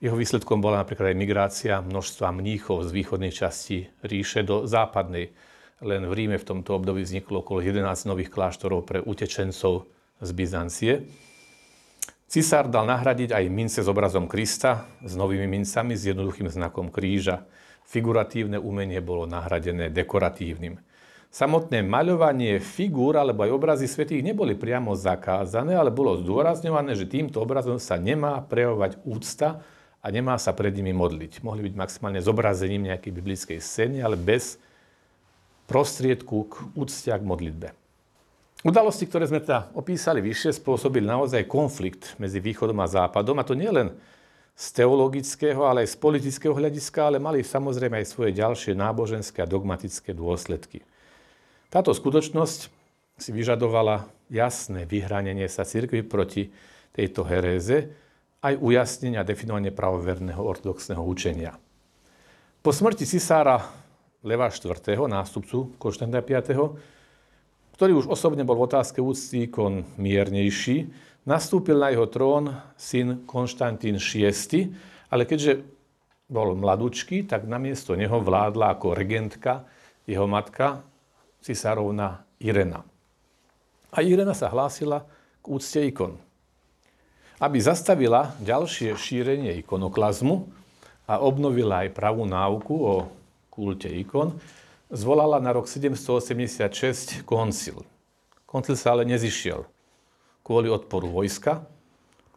Jeho 0.00 0.16
výsledkom 0.16 0.64
bola 0.64 0.80
napríklad 0.80 1.12
aj 1.12 1.20
migrácia 1.20 1.74
množstva 1.84 2.32
mníchov 2.32 2.88
z 2.88 2.96
východnej 2.96 3.28
časti 3.28 3.92
ríše 4.00 4.40
do 4.40 4.64
západnej. 4.64 5.36
Len 5.84 6.08
v 6.08 6.12
Ríme 6.16 6.40
v 6.40 6.48
tomto 6.48 6.80
období 6.80 7.04
vzniklo 7.04 7.44
okolo 7.44 7.60
11 7.60 8.08
nových 8.08 8.32
kláštorov 8.32 8.88
pre 8.88 9.04
utečencov 9.04 9.84
z 10.24 10.30
Byzancie. 10.32 11.04
Cisár 12.24 12.72
dal 12.72 12.88
nahradiť 12.88 13.36
aj 13.36 13.44
mince 13.52 13.84
s 13.84 13.88
obrazom 13.92 14.24
Krista, 14.24 14.88
s 15.04 15.12
novými 15.12 15.44
mincami, 15.44 15.92
s 15.92 16.08
jednoduchým 16.08 16.48
znakom 16.48 16.88
kríža. 16.88 17.44
Figuratívne 17.90 18.54
umenie 18.54 19.02
bolo 19.02 19.26
nahradené 19.26 19.90
dekoratívnym. 19.90 20.78
Samotné 21.30 21.82
maľovanie 21.82 22.62
figúr 22.62 23.18
alebo 23.18 23.42
aj 23.42 23.50
obrazy 23.50 23.86
svetých 23.90 24.22
neboli 24.22 24.54
priamo 24.54 24.94
zakázané, 24.94 25.74
ale 25.74 25.90
bolo 25.90 26.18
zdôrazňované, 26.22 26.94
že 26.94 27.10
týmto 27.10 27.42
obrazom 27.42 27.82
sa 27.82 27.98
nemá 27.98 28.46
prejavovať 28.46 29.02
úcta 29.02 29.62
a 29.98 30.06
nemá 30.10 30.38
sa 30.38 30.54
pred 30.54 30.70
nimi 30.70 30.94
modliť. 30.94 31.42
Mohli 31.42 31.70
byť 31.70 31.74
maximálne 31.74 32.22
zobrazením 32.22 32.94
nejakej 32.94 33.10
biblickej 33.10 33.58
scény, 33.58 33.98
ale 34.06 34.14
bez 34.14 34.58
prostriedku 35.66 36.46
k 36.46 36.54
úcte 36.78 37.10
a 37.10 37.18
k 37.18 37.26
modlitbe. 37.26 37.68
Udalosti, 38.66 39.06
ktoré 39.06 39.26
sme 39.26 39.42
teda 39.42 39.70
opísali 39.74 40.22
vyššie, 40.22 40.62
spôsobili 40.62 41.06
naozaj 41.06 41.46
konflikt 41.46 42.14
medzi 42.22 42.38
východom 42.38 42.78
a 42.82 42.90
západom, 42.90 43.38
a 43.38 43.46
to 43.46 43.58
nie 43.58 43.70
len 43.70 43.94
z 44.56 44.66
teologického, 44.76 45.64
ale 45.64 45.86
aj 45.86 45.94
z 45.94 45.96
politického 46.00 46.52
hľadiska, 46.52 47.08
ale 47.08 47.18
mali 47.22 47.40
samozrejme 47.40 48.00
aj 48.00 48.06
svoje 48.12 48.36
ďalšie 48.36 48.76
náboženské 48.76 49.40
a 49.40 49.48
dogmatické 49.48 50.12
dôsledky. 50.12 50.84
Táto 51.72 51.94
skutočnosť 51.94 52.60
si 53.20 53.30
vyžadovala 53.30 54.08
jasné 54.32 54.84
vyhranenie 54.84 55.46
sa 55.46 55.64
cirkvi 55.64 56.04
proti 56.04 56.50
tejto 56.92 57.22
heréze, 57.24 57.88
aj 58.40 58.56
ujasnenie 58.56 59.20
a 59.20 59.28
definovanie 59.28 59.68
pravoverného 59.68 60.40
ortodoxného 60.40 61.04
učenia. 61.04 61.52
Po 62.64 62.72
smrti 62.72 63.04
cisára 63.04 63.60
Leva 64.24 64.48
IV., 64.48 64.76
nástupcu 65.08 65.76
Konštantina 65.80 66.20
V., 66.24 66.76
ktorý 67.76 67.92
už 67.96 68.12
osobne 68.12 68.44
bol 68.44 68.60
v 68.60 68.68
otázke 68.68 69.00
úcty 69.00 69.48
kon 69.48 69.88
miernejší, 69.96 70.92
nastúpil 71.28 71.76
na 71.76 71.92
jeho 71.92 72.08
trón 72.08 72.54
syn 72.76 73.24
Konštantín 73.28 74.00
VI, 74.00 74.72
ale 75.10 75.26
keďže 75.26 75.64
bol 76.30 76.54
mladúčky, 76.54 77.26
tak 77.26 77.44
namiesto 77.50 77.98
neho 77.98 78.22
vládla 78.22 78.78
ako 78.78 78.94
regentka 78.94 79.66
jeho 80.06 80.30
matka, 80.30 80.86
cisárovna 81.42 82.22
Irena. 82.38 82.86
A 83.90 84.06
Irena 84.06 84.32
sa 84.38 84.46
hlásila 84.46 85.02
k 85.42 85.46
úcte 85.50 85.82
ikon. 85.82 86.14
Aby 87.42 87.58
zastavila 87.58 88.36
ďalšie 88.38 88.94
šírenie 88.94 89.58
ikonoklazmu 89.64 90.46
a 91.10 91.18
obnovila 91.18 91.82
aj 91.82 91.96
pravú 91.96 92.28
náuku 92.28 92.74
o 92.76 92.94
kulte 93.50 93.90
ikon, 93.90 94.38
zvolala 94.92 95.42
na 95.42 95.50
rok 95.50 95.66
786 95.66 97.26
koncil. 97.26 97.82
Koncil 98.46 98.78
sa 98.78 98.94
ale 98.94 99.02
nezišiel 99.08 99.66
kvôli 100.42 100.72
odporu 100.72 101.08
vojska, 101.10 101.64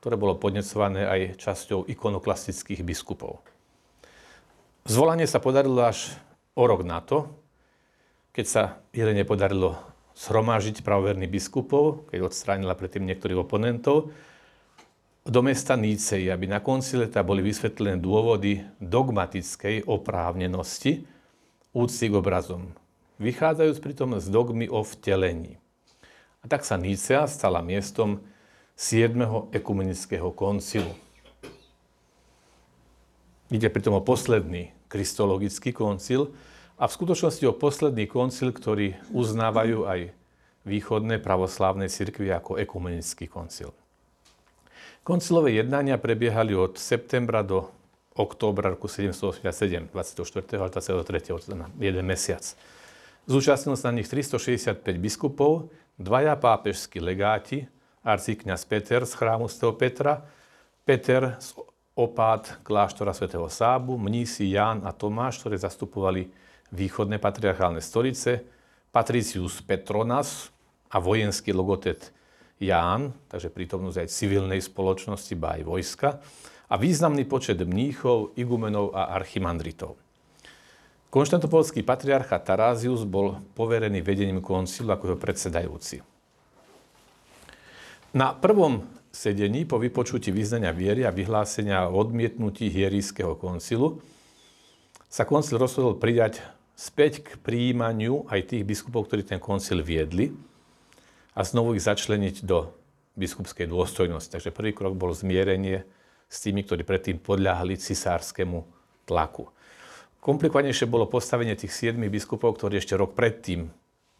ktoré 0.03 0.19
bolo 0.19 0.35
podnecované 0.35 1.07
aj 1.07 1.21
časťou 1.39 1.87
ikonoklastických 1.87 2.83
biskupov. 2.83 3.39
Zvolanie 4.83 5.23
sa 5.23 5.39
podarilo 5.39 5.79
až 5.79 6.11
o 6.59 6.67
rok 6.67 6.83
na 6.83 6.99
to, 6.99 7.31
keď 8.35 8.45
sa 8.45 8.63
Irene 8.91 9.23
podarilo 9.23 9.79
zhromažiť 10.19 10.83
pravoverných 10.83 11.31
biskupov, 11.31 12.11
keď 12.11 12.27
odstránila 12.27 12.75
predtým 12.75 13.07
niektorých 13.07 13.47
oponentov, 13.47 14.11
do 15.23 15.39
mesta 15.39 15.79
Nícej, 15.79 16.27
aby 16.27 16.51
na 16.51 16.59
konci 16.59 16.99
leta 16.99 17.23
boli 17.23 17.39
vysvetlené 17.39 17.95
dôvody 17.95 18.59
dogmatickej 18.83 19.87
oprávnenosti 19.87 21.07
úcty 21.71 22.05
k 22.11 22.19
obrazom, 22.19 22.75
vychádzajúc 23.23 23.79
pritom 23.79 24.19
z 24.19 24.27
dogmy 24.27 24.67
o 24.67 24.83
vtelení. 24.83 25.62
A 26.43 26.51
tak 26.51 26.67
sa 26.67 26.75
Nícea 26.75 27.23
stala 27.23 27.63
miestom 27.63 28.19
7. 28.75 29.15
ekumenického 29.55 30.27
koncilu. 30.35 30.91
Ide 33.47 33.71
pritom 33.71 33.95
o 33.95 34.03
posledný 34.03 34.75
kristologický 34.91 35.71
koncil 35.71 36.35
a 36.75 36.91
v 36.91 36.95
skutočnosti 36.99 37.47
o 37.47 37.55
posledný 37.55 38.11
koncil, 38.11 38.51
ktorý 38.51 38.99
uznávajú 39.15 39.87
aj 39.87 40.11
východné 40.67 41.23
pravoslávne 41.23 41.87
cirkvy 41.87 42.35
ako 42.35 42.59
ekumenický 42.59 43.31
koncil. 43.31 43.71
Koncilové 44.99 45.55
jednania 45.55 45.95
prebiehali 45.95 46.59
od 46.59 46.75
septembra 46.75 47.39
do 47.39 47.71
októbra 48.19 48.75
roku 48.75 48.91
787, 48.91 49.95
24. 49.95 50.59
a 50.59 50.67
23. 50.67 51.55
na 51.55 51.71
jeden 51.79 52.03
mesiac. 52.03 52.43
Zúčastnil 53.31 53.79
sa 53.79 53.95
na 53.95 54.03
nich 54.03 54.11
365 54.11 54.83
biskupov, 54.99 55.71
dvaja 55.97 56.35
pápežskí 56.35 56.99
legáti, 56.99 57.65
arcikňaz 58.03 58.65
Peter 58.67 59.05
z 59.07 59.13
chrámu 59.15 59.47
Sv. 59.47 59.71
Petra, 59.77 60.25
Peter 60.83 61.39
z 61.39 61.55
opát 61.95 62.59
kláštora 62.65 63.13
svätého 63.13 63.47
Sábu, 63.47 63.95
mnísi 63.95 64.49
Ján 64.51 64.83
a 64.83 64.91
Tomáš, 64.91 65.39
ktoré 65.39 65.55
zastupovali 65.61 66.27
východné 66.73 67.21
patriarchálne 67.21 67.79
stolice, 67.79 68.43
Patricius 68.89 69.61
Petronas 69.61 70.49
a 70.89 70.97
vojenský 71.01 71.53
logotet 71.53 72.13
Ján, 72.59 73.13
takže 73.29 73.53
prítomnosť 73.53 73.97
aj 74.05 74.13
civilnej 74.13 74.61
spoločnosti, 74.61 75.33
ba 75.37 75.57
aj 75.57 75.63
vojska, 75.65 76.09
a 76.69 76.75
významný 76.77 77.29
počet 77.29 77.61
mníchov, 77.61 78.33
igumenov 78.33 78.97
a 78.97 79.13
archimandritov. 79.13 80.02
Konštantopolský 81.13 81.85
patriarcha 81.85 82.41
Tarázius 82.41 83.05
bol 83.05 83.37
poverený 83.53 84.01
vedením 84.01 84.41
koncilu 84.41 84.89
ako 84.89 85.13
jeho 85.13 85.19
predsedajúci. 85.21 86.01
Na 88.17 88.33
prvom 88.33 88.81
sedení 89.13 89.69
po 89.69 89.77
vypočutí 89.77 90.33
vyznania 90.33 90.73
viery 90.73 91.05
a 91.05 91.13
vyhlásenia 91.13 91.85
o 91.85 92.01
odmietnutí 92.01 92.65
hierijského 92.65 93.37
koncilu 93.37 94.01
sa 95.05 95.21
koncil 95.29 95.61
rozhodol 95.61 96.01
pridať 96.01 96.41
späť 96.73 97.21
k 97.21 97.37
príjmaniu 97.45 98.25
aj 98.25 98.49
tých 98.49 98.65
biskupov, 98.65 99.05
ktorí 99.05 99.21
ten 99.21 99.37
koncil 99.37 99.85
viedli 99.85 100.33
a 101.37 101.45
znovu 101.45 101.77
ich 101.77 101.85
začleniť 101.85 102.41
do 102.41 102.73
biskupskej 103.13 103.69
dôstojnosti. 103.69 104.33
Takže 104.33 104.49
prvý 104.49 104.73
krok 104.73 104.97
bol 104.97 105.13
zmierenie 105.13 105.85
s 106.25 106.41
tými, 106.41 106.65
ktorí 106.65 106.81
predtým 106.81 107.21
podľahli 107.21 107.77
cisárskému 107.77 108.65
tlaku. 109.05 109.53
Komplikovanejšie 110.23 110.87
bolo 110.87 111.03
postavenie 111.03 111.51
tých 111.51 111.75
siedmých 111.75 112.23
biskupov, 112.23 112.55
ktorí 112.55 112.79
ešte 112.79 112.95
rok 112.95 113.11
predtým 113.11 113.67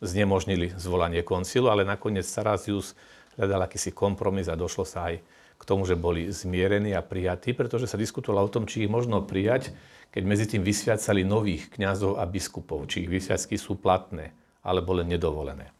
znemožnili 0.04 0.76
zvolanie 0.76 1.24
koncilu, 1.24 1.72
ale 1.72 1.88
nakoniec 1.88 2.28
Sarazius 2.28 2.92
hľadal 3.40 3.72
akýsi 3.72 3.96
kompromis 3.96 4.52
a 4.52 4.60
došlo 4.60 4.84
sa 4.84 5.08
aj 5.08 5.24
k 5.56 5.64
tomu, 5.64 5.88
že 5.88 5.96
boli 5.96 6.28
zmierení 6.28 6.92
a 6.92 7.00
prijatí, 7.00 7.56
pretože 7.56 7.88
sa 7.88 7.96
diskutovalo 7.96 8.52
o 8.52 8.52
tom, 8.52 8.68
či 8.68 8.84
ich 8.84 8.92
možno 8.92 9.24
prijať, 9.24 9.72
keď 10.12 10.24
medzi 10.28 10.46
tým 10.52 10.60
vysviacali 10.68 11.24
nových 11.24 11.72
kňazov 11.72 12.20
a 12.20 12.28
biskupov, 12.28 12.84
či 12.92 13.08
ich 13.08 13.10
vysviacky 13.10 13.56
sú 13.56 13.80
platné 13.80 14.36
alebo 14.60 14.92
len 14.92 15.08
nedovolené. 15.08 15.72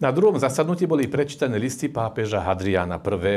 Na 0.00 0.08
druhom 0.16 0.40
zasadnutí 0.40 0.88
boli 0.88 1.12
prečítané 1.12 1.60
listy 1.60 1.92
pápeža 1.92 2.40
Hadriana 2.40 2.96
I., 2.96 3.36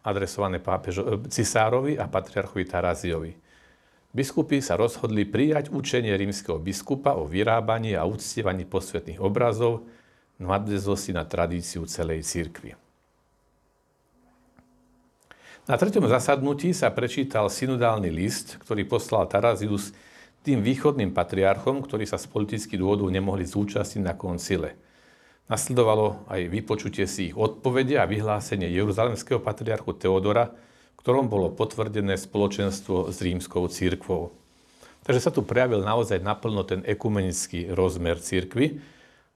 adresované 0.00 0.56
pápežo, 0.56 1.04
e, 1.04 1.28
cisárovi 1.28 2.00
a 2.00 2.08
patriarchovi 2.08 2.64
Taraziovi. 2.64 3.49
Biskupy 4.10 4.58
sa 4.58 4.74
rozhodli 4.74 5.22
prijať 5.22 5.70
učenie 5.70 6.10
rímskeho 6.18 6.58
biskupa 6.58 7.14
o 7.14 7.26
vyrábaní 7.26 7.94
a 7.94 8.02
uctievaní 8.02 8.66
posvetných 8.66 9.22
obrazov 9.22 9.86
v 10.40 10.50
nadväznosti 10.50 11.14
na 11.14 11.22
tradíciu 11.22 11.86
celej 11.86 12.26
cirkvi. 12.26 12.74
Na 15.70 15.78
treťom 15.78 16.10
zasadnutí 16.10 16.74
sa 16.74 16.90
prečítal 16.90 17.46
synodálny 17.46 18.10
list, 18.10 18.58
ktorý 18.58 18.82
poslal 18.90 19.30
Tarazius 19.30 19.94
tým 20.42 20.58
východným 20.64 21.14
patriarchom, 21.14 21.78
ktorí 21.84 22.08
sa 22.08 22.18
z 22.18 22.26
politických 22.26 22.80
dôvodov 22.80 23.12
nemohli 23.12 23.46
zúčastniť 23.46 24.02
na 24.02 24.18
koncile– 24.18 24.74
Nasledovalo 25.50 26.30
aj 26.30 26.46
vypočutie 26.46 27.10
si 27.10 27.34
ich 27.34 27.36
odpovede 27.36 27.98
a 27.98 28.06
vyhlásenie 28.06 28.70
Jeruzalemského 28.70 29.42
patriarchu 29.42 29.98
Teodora, 29.98 30.54
ktorom 31.00 31.32
bolo 31.32 31.48
potvrdené 31.52 32.16
spoločenstvo 32.20 33.08
s 33.08 33.18
rímskou 33.24 33.64
církvou. 33.66 34.32
Takže 35.00 35.20
sa 35.20 35.32
tu 35.32 35.40
prejavil 35.40 35.80
naozaj 35.80 36.20
naplno 36.20 36.60
ten 36.62 36.84
ekumenický 36.84 37.72
rozmer 37.72 38.20
církvy. 38.20 38.84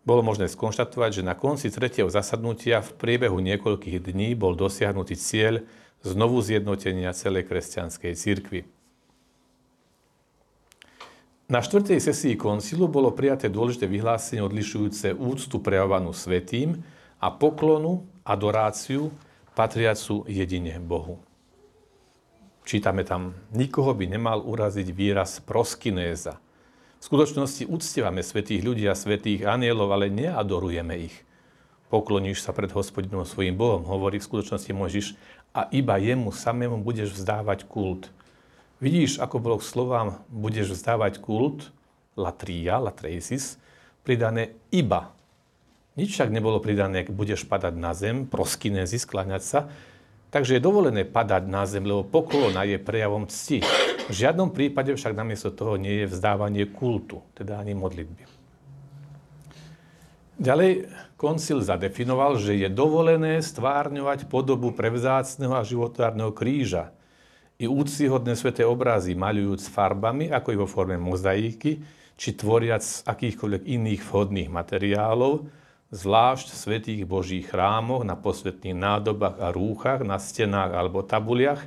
Bolo 0.04 0.20
možné 0.20 0.52
skonštatovať, 0.52 1.20
že 1.20 1.22
na 1.24 1.32
konci 1.32 1.72
tretieho 1.72 2.12
zasadnutia 2.12 2.84
v 2.84 2.92
priebehu 3.00 3.40
niekoľkých 3.40 4.04
dní 4.04 4.36
bol 4.36 4.52
dosiahnutý 4.52 5.16
cieľ 5.16 5.64
znovu 6.04 6.44
zjednotenia 6.44 7.16
celej 7.16 7.48
kresťanskej 7.48 8.12
církvy. 8.12 8.60
Na 11.48 11.64
štvrtej 11.64 12.00
sesii 12.00 12.36
koncilu 12.36 12.88
bolo 12.88 13.12
prijaté 13.12 13.48
dôležité 13.48 13.88
vyhlásenie 13.88 14.44
odlišujúce 14.44 15.16
úctu 15.16 15.60
prejavovanú 15.60 16.12
svetým 16.12 16.80
a 17.20 17.32
poklonu, 17.32 18.04
adoráciu 18.24 19.12
patriacu 19.56 20.24
jedine 20.28 20.76
Bohu. 20.80 21.20
Čítame 22.64 23.04
tam, 23.04 23.36
nikoho 23.52 23.92
by 23.92 24.08
nemal 24.08 24.40
uraziť 24.40 24.88
výraz 24.88 25.36
proskinéza. 25.44 26.40
V 26.96 27.02
skutočnosti 27.12 27.68
uctievame 27.68 28.24
svetých 28.24 28.64
ľudí 28.64 28.88
a 28.88 28.96
svetých 28.96 29.44
anielov, 29.44 29.92
ale 29.92 30.08
neadorujeme 30.08 30.96
ich. 30.96 31.16
pokloníš 31.92 32.40
sa 32.40 32.56
pred 32.56 32.72
hospodinom 32.72 33.28
svojim 33.28 33.52
Bohom, 33.52 33.84
hovorí 33.84 34.16
v 34.16 34.26
skutočnosti 34.26 34.72
Mojžiš, 34.72 35.06
a 35.54 35.68
iba 35.70 36.00
jemu 36.00 36.32
samému 36.32 36.80
budeš 36.80 37.14
vzdávať 37.14 37.68
kult. 37.68 38.08
Vidíš, 38.80 39.20
ako 39.20 39.36
bolo 39.38 39.56
k 39.60 39.68
slovám 39.68 40.08
budeš 40.32 40.74
vzdávať 40.74 41.20
kult, 41.20 41.68
latria, 42.16 42.80
latreisis, 42.80 43.60
pridané 44.02 44.56
iba. 44.74 45.14
Nič 45.94 46.16
však 46.16 46.32
nebolo 46.32 46.58
pridané, 46.58 47.06
ak 47.06 47.14
budeš 47.14 47.46
padať 47.46 47.76
na 47.78 47.94
zem, 47.94 48.26
proskynézy, 48.26 48.98
skláňať 48.98 49.42
sa. 49.44 49.60
Takže 50.34 50.58
je 50.58 50.66
dovolené 50.66 51.06
padať 51.06 51.46
na 51.46 51.62
zem, 51.62 51.86
lebo 51.86 52.02
poklona 52.02 52.66
je 52.66 52.74
prejavom 52.82 53.30
cti. 53.30 53.62
V 54.10 54.12
žiadnom 54.12 54.50
prípade 54.50 54.90
však 54.90 55.14
namiesto 55.14 55.54
toho 55.54 55.78
nie 55.78 56.02
je 56.02 56.10
vzdávanie 56.10 56.66
kultu, 56.74 57.22
teda 57.38 57.62
ani 57.62 57.78
modlitby. 57.78 58.26
Ďalej 60.34 60.90
koncil 61.14 61.62
zadefinoval, 61.62 62.42
že 62.42 62.58
je 62.58 62.66
dovolené 62.66 63.38
stvárňovať 63.38 64.26
podobu 64.26 64.74
prevzácneho 64.74 65.54
a 65.54 65.62
životárneho 65.62 66.34
kríža 66.34 66.90
i 67.54 67.70
úctyhodné 67.70 68.34
sveté 68.34 68.66
obrazy, 68.66 69.14
maľujúc 69.14 69.70
farbami, 69.70 70.34
ako 70.34 70.48
i 70.50 70.58
vo 70.58 70.66
forme 70.66 70.98
mozaiky, 70.98 71.78
či 72.18 72.34
tvoriac 72.34 72.82
z 72.82 73.06
akýchkoľvek 73.06 73.62
iných 73.70 74.02
vhodných 74.02 74.50
materiálov, 74.50 75.46
zvlášť 75.94 76.50
v 76.50 76.58
svetých 76.58 77.02
božích 77.06 77.46
chrámoch, 77.46 78.02
na 78.02 78.18
posvetných 78.18 78.74
nádobách 78.74 79.38
a 79.38 79.54
rúchach, 79.54 80.02
na 80.02 80.18
stenách 80.18 80.74
alebo 80.74 81.06
tabuliach, 81.06 81.62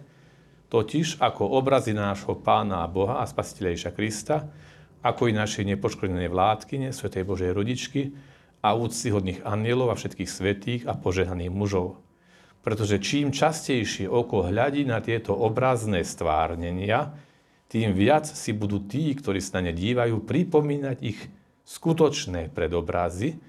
totiž 0.68 1.24
ako 1.24 1.48
obrazy 1.56 1.96
nášho 1.96 2.36
Pána 2.36 2.84
a 2.84 2.92
Boha 2.92 3.24
a 3.24 3.26
Spasiteľa 3.26 3.96
Krista, 3.96 4.52
ako 5.00 5.32
i 5.32 5.34
našej 5.34 5.64
nepoškodenej 5.64 6.28
vládkyne, 6.28 6.92
Svetej 6.92 7.24
Božej 7.24 7.56
rodičky, 7.56 8.12
a 8.60 8.76
úctyhodných 8.76 9.46
anielov 9.48 9.94
a 9.94 9.96
všetkých 9.96 10.28
svetých 10.28 10.82
a 10.90 10.98
požehnaných 10.98 11.54
mužov. 11.54 12.02
Pretože 12.66 13.00
čím 13.00 13.32
častejšie 13.32 14.12
oko 14.12 14.44
hľadí 14.50 14.84
na 14.84 15.00
tieto 15.00 15.32
obrazné 15.32 16.04
stvárnenia, 16.04 17.16
tým 17.72 17.96
viac 17.96 18.28
si 18.28 18.52
budú 18.52 18.84
tí, 18.84 19.16
ktorí 19.16 19.40
sa 19.40 19.64
na 19.64 19.72
ne 19.72 19.74
dívajú, 19.78 20.20
pripomínať 20.24 20.98
ich 21.00 21.20
skutočné 21.64 22.52
predobrazy 22.52 23.40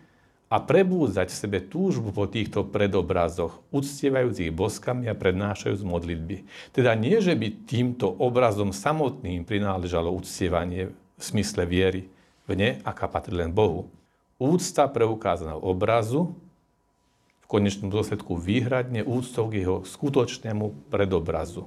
a 0.49 0.57
prebúzať 0.65 1.29
v 1.29 1.41
sebe 1.45 1.59
túžbu 1.61 2.13
po 2.13 2.25
týchto 2.25 2.65
predobrazoch, 2.65 3.61
uctievajúc 3.69 4.37
ich 4.41 4.53
boskami 4.53 5.09
a 5.09 5.17
prednášajúc 5.17 5.85
modlitby. 5.85 6.49
Teda 6.73 6.97
nie, 6.97 7.21
že 7.21 7.37
by 7.37 7.69
týmto 7.69 8.09
obrazom 8.09 8.73
samotným 8.73 9.45
prináležalo 9.45 10.09
uctievanie 10.09 10.89
v 10.91 11.21
smysle 11.21 11.69
viery 11.69 12.09
v 12.49 12.57
ne, 12.57 12.71
aká 12.81 13.05
patrí 13.13 13.37
len 13.37 13.53
Bohu, 13.53 13.93
Úcta 14.39 14.87
preukázaná 14.87 15.59
obrazu, 15.59 16.31
v 17.43 17.47
konečnom 17.51 17.91
dôsledku 17.91 18.39
výhradne 18.39 19.03
úctou 19.03 19.51
k 19.51 19.67
jeho 19.67 19.83
skutočnému 19.83 20.87
predobrazu. 20.95 21.67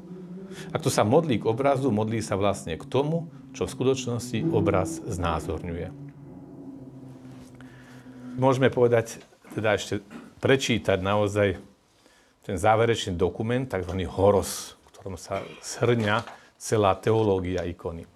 Ak 0.72 0.80
to 0.80 0.88
sa 0.88 1.04
modlí 1.04 1.44
k 1.44 1.52
obrazu, 1.52 1.92
modlí 1.92 2.24
sa 2.24 2.40
vlastne 2.40 2.80
k 2.80 2.88
tomu, 2.88 3.28
čo 3.52 3.68
v 3.68 3.76
skutočnosti 3.76 4.48
obraz 4.56 5.04
znázorňuje. 5.04 6.11
Môžeme 8.40 8.72
povedať, 8.72 9.20
teda 9.52 9.76
ešte 9.76 10.00
prečítať 10.40 11.04
naozaj 11.04 11.60
ten 12.48 12.56
záverečný 12.58 13.20
dokument, 13.20 13.68
tzv. 13.68 13.94
horos, 14.08 14.80
v 14.80 14.88
ktorom 14.96 15.16
sa 15.20 15.44
shrňa 15.60 16.24
celá 16.56 16.96
teológia 16.96 17.68
ikony. 17.68 18.08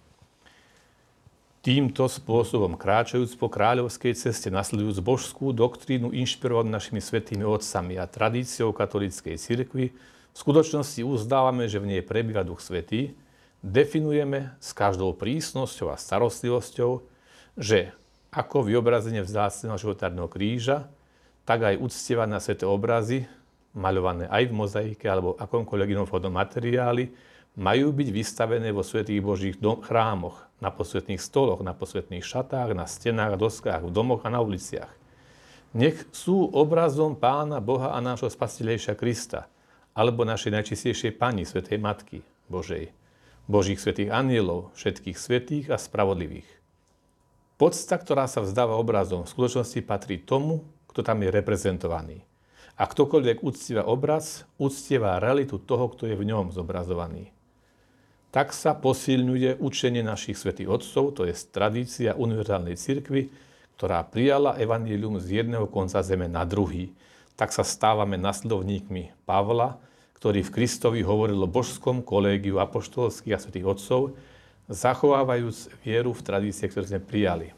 Týmto 1.66 2.06
spôsobom 2.06 2.78
kráčajúc 2.78 3.34
po 3.42 3.50
kráľovskej 3.50 4.14
ceste, 4.14 4.54
nasledujúc 4.54 5.02
božskú 5.02 5.50
doktrínu 5.50 6.14
inšpirovanú 6.14 6.70
našimi 6.70 7.02
svetými 7.02 7.42
otcami 7.42 7.98
a 7.98 8.06
tradíciou 8.06 8.70
katolíckej 8.70 9.36
cirkvi, 9.36 9.90
v 10.36 10.38
skutočnosti 10.38 11.02
uzdávame, 11.02 11.66
že 11.66 11.82
v 11.82 11.96
nej 11.96 12.02
prebýva 12.06 12.46
Duch 12.46 12.62
Svetý, 12.62 13.18
definujeme 13.66 14.54
s 14.62 14.78
každou 14.78 15.18
prísnosťou 15.18 15.90
a 15.90 15.98
starostlivosťou, 15.98 17.02
že 17.58 17.98
ako 18.36 18.68
vyobrazenie 18.68 19.24
vzácneho 19.24 19.80
životárneho 19.80 20.28
kríža, 20.28 20.92
tak 21.48 21.64
aj 21.64 21.80
uctievané 21.80 22.44
sveté 22.44 22.68
obrazy, 22.68 23.24
maľované 23.72 24.28
aj 24.28 24.44
v 24.52 24.54
mozaike 24.54 25.06
alebo 25.08 25.40
akomkoľvek 25.40 25.90
inom 25.96 26.08
materiáli, 26.08 27.16
majú 27.56 27.96
byť 27.96 28.10
vystavené 28.12 28.76
vo 28.76 28.84
svetých 28.84 29.24
Božích 29.24 29.56
dom- 29.56 29.80
chrámoch, 29.80 30.44
na 30.60 30.72
posvetných 30.72 31.20
stoloch, 31.20 31.60
na 31.64 31.76
posvetných 31.76 32.24
šatách, 32.24 32.76
na 32.76 32.88
stenách, 32.88 33.40
doskách, 33.40 33.84
v 33.84 33.92
domoch 33.92 34.24
a 34.24 34.32
na 34.32 34.40
uliciach. 34.40 34.92
Nech 35.76 36.08
sú 36.16 36.48
obrazom 36.56 37.20
Pána 37.20 37.60
Boha 37.60 37.92
a 37.92 38.00
nášho 38.00 38.32
Spasiteľejša 38.32 38.96
Krista, 38.96 39.52
alebo 39.92 40.24
našej 40.24 40.52
najčistejšej 40.56 41.12
Pani, 41.20 41.44
Svetej 41.44 41.80
Matky 41.80 42.20
Božej, 42.48 42.92
Božích 43.48 43.80
svetých 43.80 44.12
anielov, 44.12 44.72
všetkých 44.80 45.18
svetých 45.20 45.66
a 45.72 45.78
spravodlivých. 45.80 46.65
Podsta, 47.56 47.96
ktorá 47.96 48.28
sa 48.28 48.44
vzdáva 48.44 48.76
obrazom, 48.76 49.24
v 49.24 49.32
skutočnosti 49.32 49.80
patrí 49.88 50.20
tomu, 50.20 50.68
kto 50.92 51.04
tam 51.04 51.24
je 51.24 51.30
reprezentovaný. 51.32 52.24
A 52.76 52.84
ktokoľvek 52.84 53.44
uctieva 53.44 53.88
obraz, 53.88 54.44
uctieva 54.60 55.24
realitu 55.24 55.60
toho, 55.60 55.88
kto 55.92 56.12
je 56.12 56.16
v 56.20 56.28
ňom 56.28 56.52
zobrazovaný 56.52 57.36
tak 58.36 58.52
sa 58.52 58.76
posilňuje 58.76 59.64
učenie 59.64 60.04
našich 60.04 60.36
svätých 60.36 60.68
otcov, 60.68 61.16
to 61.16 61.24
je 61.24 61.32
tradícia 61.56 62.20
univerzálnej 62.20 62.76
cirkvi, 62.76 63.32
ktorá 63.80 64.04
prijala 64.04 64.60
evanílium 64.60 65.24
z 65.24 65.40
jedného 65.40 65.72
konca 65.72 66.04
zeme 66.04 66.28
na 66.28 66.44
druhý. 66.44 66.92
Tak 67.40 67.56
sa 67.56 67.64
stávame 67.64 68.20
nasledovníkmi 68.20 69.24
Pavla, 69.24 69.80
ktorý 70.20 70.44
v 70.44 70.52
Kristovi 70.52 71.00
hovoril 71.00 71.40
o 71.40 71.48
božskom 71.48 72.04
kolégiu 72.04 72.60
apoštolských 72.60 73.36
a 73.36 73.40
svätých 73.40 73.72
otcov, 73.72 74.20
zachovávajúc 74.70 75.70
vieru 75.86 76.12
v 76.14 76.26
tradície, 76.26 76.66
ktoré 76.66 76.86
sme 76.90 77.02
prijali. 77.02 77.54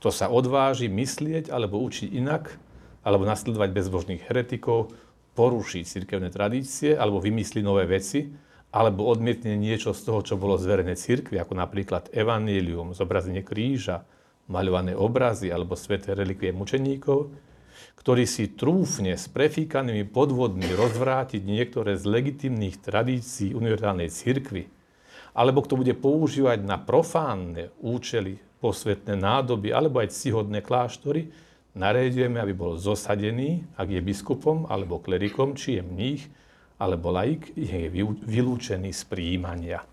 Kto 0.00 0.08
sa 0.08 0.32
odváži 0.32 0.88
myslieť 0.88 1.52
alebo 1.52 1.80
učiť 1.80 2.12
inak, 2.16 2.56
alebo 3.04 3.24
nasledovať 3.24 3.70
bezbožných 3.72 4.24
heretikov, 4.28 4.92
poruší 5.32 5.88
cirkevné 5.88 6.28
tradície 6.28 6.92
alebo 6.96 7.20
vymyslí 7.20 7.64
nové 7.64 7.88
veci, 7.88 8.28
alebo 8.70 9.08
odmietne 9.10 9.58
niečo 9.58 9.90
z 9.90 10.00
toho, 10.06 10.20
čo 10.22 10.34
bolo 10.38 10.54
zverené 10.54 10.94
cirkvi, 10.94 11.40
ako 11.42 11.58
napríklad 11.58 12.12
evanílium, 12.14 12.94
zobrazenie 12.94 13.42
kríža, 13.42 14.06
maľované 14.46 14.94
obrazy 14.94 15.50
alebo 15.50 15.74
sveté 15.74 16.14
relikvie 16.14 16.54
mučeníkov, 16.54 17.34
ktorý 17.98 18.24
si 18.24 18.52
trúfne 18.54 19.16
s 19.18 19.26
prefíkanými 19.28 20.08
podvodmi 20.08 20.70
rozvrátiť 20.72 21.42
niektoré 21.42 21.98
z 21.98 22.04
legitimných 22.06 22.80
tradícií 22.80 23.52
univerzálnej 23.52 24.08
cirkvi, 24.08 24.79
alebo 25.34 25.62
kto 25.62 25.78
bude 25.78 25.94
používať 25.94 26.62
na 26.66 26.76
profánne 26.80 27.70
účely 27.80 28.38
posvetné 28.60 29.16
nádoby 29.16 29.72
alebo 29.72 30.02
aj 30.02 30.12
cihodné 30.12 30.60
kláštory, 30.60 31.32
naredujeme, 31.72 32.42
aby 32.42 32.52
bol 32.52 32.76
zosadený, 32.76 33.64
ak 33.78 33.88
je 33.88 34.00
biskupom 34.02 34.66
alebo 34.68 35.00
klerikom, 35.00 35.54
či 35.54 35.78
je 35.78 35.82
mních, 35.86 36.24
alebo 36.80 37.12
laik 37.12 37.52
je 37.54 37.92
vylúčený 38.24 38.90
z 38.90 39.02
príjmania. 39.06 39.84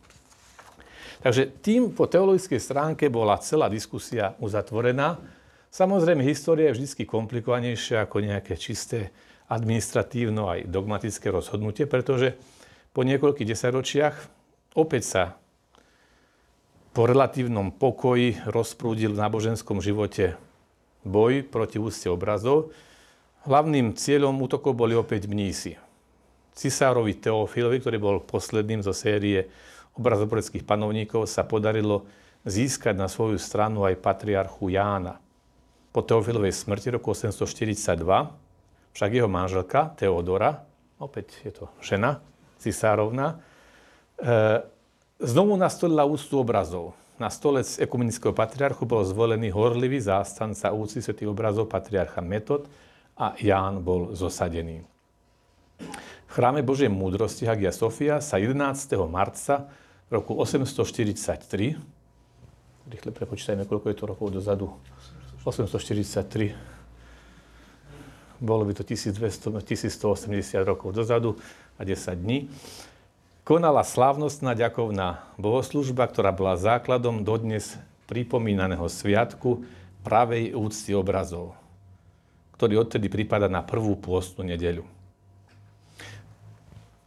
Takže 1.18 1.60
tým 1.60 1.92
po 1.92 2.06
teologickej 2.06 2.62
stránke 2.62 3.10
bola 3.10 3.42
celá 3.42 3.68
diskusia 3.68 4.38
uzatvorená. 4.38 5.18
Samozrejme, 5.68 6.24
história 6.24 6.72
je 6.72 6.80
vždy 6.80 7.04
komplikovanejšia 7.04 8.06
ako 8.06 8.24
nejaké 8.24 8.56
čisté 8.56 9.12
administratívno 9.52 10.48
aj 10.48 10.70
dogmatické 10.70 11.28
rozhodnutie, 11.34 11.90
pretože 11.90 12.38
po 12.94 13.04
niekoľkých 13.04 13.50
desaťročiach 13.50 14.37
opäť 14.78 15.04
sa 15.04 15.24
po 16.94 17.10
relatívnom 17.10 17.74
pokoji 17.74 18.38
rozprúdil 18.46 19.18
v 19.18 19.22
náboženskom 19.22 19.82
živote 19.82 20.38
boj 21.02 21.46
proti 21.46 21.82
úste 21.82 22.10
obrazov. 22.10 22.74
Hlavným 23.50 23.98
cieľom 23.98 24.38
útokov 24.38 24.78
boli 24.78 24.94
opäť 24.94 25.26
mnísi 25.26 25.78
cisárovi 26.58 27.14
Teofilovi, 27.22 27.78
ktorý 27.78 27.98
bol 28.02 28.18
posledným 28.26 28.82
zo 28.82 28.92
série 28.92 29.46
obrazoporeckých 29.94 30.66
panovníkov, 30.66 31.30
sa 31.30 31.46
podarilo 31.46 32.10
získať 32.50 32.98
na 32.98 33.06
svoju 33.06 33.38
stranu 33.38 33.86
aj 33.86 34.02
patriarchu 34.02 34.74
Jána. 34.74 35.22
Po 35.94 36.02
Teofilovej 36.02 36.54
smrti 36.54 36.98
roku 36.98 37.14
842 37.14 37.94
však 38.98 39.10
jeho 39.14 39.30
manželka 39.30 39.94
Teodora, 39.94 40.66
opäť 40.98 41.46
je 41.46 41.54
to 41.54 41.70
žena, 41.86 42.18
cisárovna, 42.58 43.38
znovu 45.20 45.53
nastolila 45.57 46.05
úctu 46.05 46.39
obrazov. 46.39 46.93
Na 47.18 47.34
stolec 47.34 47.82
ekumenického 47.82 48.30
patriarchu 48.30 48.86
bol 48.86 49.01
zvolený 49.01 49.49
horlivý 49.49 49.97
zástanca 49.97 50.70
úcty 50.70 51.01
svetých 51.01 51.34
obrazov 51.34 51.65
patriarcha 51.65 52.22
Metod 52.22 52.70
a 53.18 53.34
Ján 53.41 53.82
bol 53.82 54.13
zosadený. 54.13 54.86
V 56.28 56.32
chráme 56.34 56.61
Božej 56.61 56.93
múdrosti 56.93 57.49
Hagia 57.49 57.74
Sofia 57.74 58.22
sa 58.22 58.38
11. 58.38 58.93
marca 59.09 59.65
roku 60.13 60.38
843, 60.38 61.74
rýchle 62.86 63.11
prepočítajme, 63.11 63.65
koľko 63.65 63.89
je 63.89 63.97
to 63.97 64.05
rokov 64.05 64.28
dozadu, 64.30 64.70
843, 65.41 66.53
bolo 68.38 68.61
by 68.61 68.74
to 68.78 68.86
1200, 68.86 69.57
1180 69.65 70.61
rokov 70.61 70.93
dozadu 70.93 71.34
a 71.80 71.82
10 71.82 72.13
dní, 72.13 72.45
konala 73.48 73.80
slávnostná 73.80 74.60
ďakovná 74.60 75.24
bohoslužba, 75.39 76.04
ktorá 76.12 76.36
bola 76.36 76.60
základom 76.60 77.24
dodnes 77.24 77.80
pripomínaného 78.12 78.84
sviatku 78.91 79.64
pravej 80.04 80.52
úcty 80.52 80.91
obrazov, 80.91 81.56
ktorý 82.60 82.84
odtedy 82.84 83.08
prípada 83.08 83.48
na 83.48 83.64
prvú 83.64 83.95
pôstnu 83.95 84.43
nedeľu. 84.43 84.84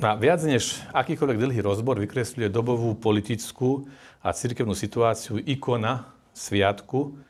A 0.00 0.16
viac 0.16 0.40
než 0.48 0.80
akýkoľvek 0.96 1.36
dlhý 1.44 1.60
rozbor 1.60 2.00
vykresľuje 2.00 2.48
dobovú 2.48 2.96
politickú 2.96 3.84
a 4.24 4.32
cirkevnú 4.32 4.72
situáciu 4.72 5.36
ikona 5.44 6.08
sviatku 6.32 7.20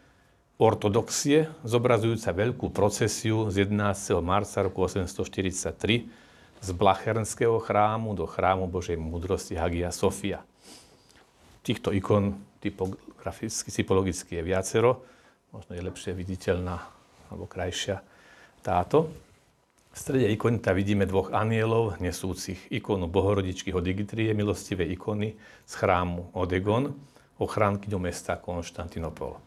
ortodoxie, 0.54 1.50
zobrazujúca 1.66 2.30
veľkú 2.30 2.70
procesiu 2.70 3.50
z 3.50 3.66
11. 3.66 4.22
marca 4.22 4.62
roku 4.62 4.86
843 4.86 6.19
z 6.60 6.76
Blachernského 6.76 7.56
chrámu 7.56 8.12
do 8.12 8.28
chrámu 8.28 8.68
Božej 8.68 9.00
múdrosti 9.00 9.56
Hagia 9.56 9.88
Sofia. 9.88 10.44
Týchto 11.64 11.88
ikon 11.96 12.36
typograficky, 12.60 13.72
typologicky 13.72 14.36
je 14.36 14.42
viacero, 14.44 15.00
možno 15.56 15.72
je 15.72 15.82
lepšie 15.82 16.12
viditeľná 16.12 16.84
alebo 17.32 17.48
krajšia 17.48 18.04
táto. 18.60 19.08
V 19.90 19.96
strede 19.96 20.28
ikonita 20.30 20.76
vidíme 20.76 21.08
dvoch 21.08 21.32
anielov 21.32 21.98
nesúcich 21.98 22.70
ikonu 22.70 23.08
Bohorodičky 23.08 23.72
Hodigitrie, 23.72 24.30
milostivej 24.36 24.94
ikony 24.94 25.34
z 25.66 25.72
chrámu 25.74 26.30
Odegon, 26.36 26.94
ochránky 27.40 27.88
do 27.88 27.98
mesta 27.98 28.36
Konštantinopol. 28.36 29.40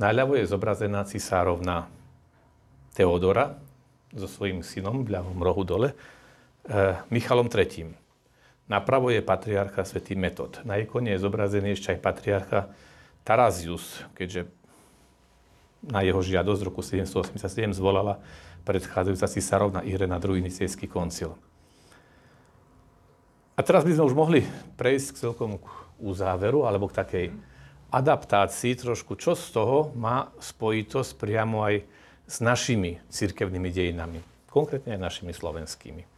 Najľavo 0.00 0.40
je 0.40 0.48
zobrazená 0.48 1.04
cisárovna 1.04 1.86
Teodora 2.96 3.54
so 4.16 4.24
svojím 4.24 4.64
synom 4.64 5.04
v 5.04 5.20
ľavom 5.20 5.38
rohu 5.38 5.62
dole, 5.62 5.92
Michalom 7.10 7.50
III. 7.50 7.90
Napravo 8.70 9.10
je 9.10 9.18
patriarcha 9.18 9.82
svätý 9.82 10.14
Metod. 10.14 10.62
Na 10.62 10.78
ikone 10.78 11.10
je 11.12 11.22
zobrazený 11.22 11.74
ešte 11.74 11.92
aj 11.92 11.98
patriarcha 11.98 12.60
Tarazius, 13.26 14.06
keďže 14.14 14.46
na 15.82 16.06
jeho 16.06 16.22
žiadosť 16.22 16.60
v 16.62 16.68
roku 16.70 16.82
787 16.86 17.74
zvolala 17.74 18.22
predchádzajúca 18.62 19.26
cisárovna 19.26 19.80
Irena 19.82 20.22
II. 20.22 20.38
Nicejský 20.38 20.86
koncil. 20.86 21.34
A 23.58 23.60
teraz 23.66 23.82
by 23.82 23.98
sme 23.98 24.06
už 24.06 24.14
mohli 24.14 24.46
prejsť 24.78 25.08
k 25.12 25.20
celkom 25.28 25.58
k 25.58 25.66
uzáveru, 25.98 26.62
alebo 26.62 26.86
k 26.86 26.98
takej 27.02 27.26
adaptácii 27.90 28.78
trošku, 28.78 29.18
čo 29.18 29.34
z 29.34 29.50
toho 29.50 29.90
má 29.98 30.30
spojitosť 30.38 31.18
priamo 31.18 31.66
aj 31.66 31.82
s 32.30 32.38
našimi 32.38 33.02
cirkevnými 33.10 33.68
dejinami, 33.68 34.22
konkrétne 34.48 34.94
aj 34.94 35.02
našimi 35.02 35.34
slovenskými. 35.34 36.11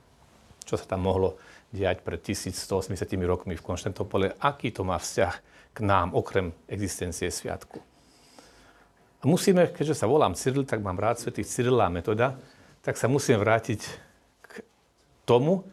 Čo 0.65 0.81
sa 0.81 0.85
tam 0.85 1.07
mohlo 1.07 1.37
diať 1.71 2.01
pred 2.01 2.21
1180 2.23 2.97
rokmi 3.25 3.55
v 3.59 3.62
Konštantopole, 3.65 4.37
aký 4.41 4.71
to 4.71 4.87
má 4.87 4.97
vzťah 4.97 5.35
k 5.75 5.79
nám, 5.83 6.15
okrem 6.15 6.55
existencie 6.71 7.29
sviatku. 7.29 7.83
A 9.21 9.25
musíme, 9.27 9.73
keďže 9.73 10.05
sa 10.05 10.07
volám 10.07 10.37
Cyril, 10.37 10.69
tak 10.69 10.85
mám 10.85 11.01
rád 11.01 11.17
svetých 11.17 11.49
Cyrila 11.49 11.89
metoda, 11.89 12.37
tak 12.85 13.01
sa 13.01 13.09
musím 13.09 13.41
vrátiť 13.41 13.81
k 14.45 14.53
tomu, 15.25 15.65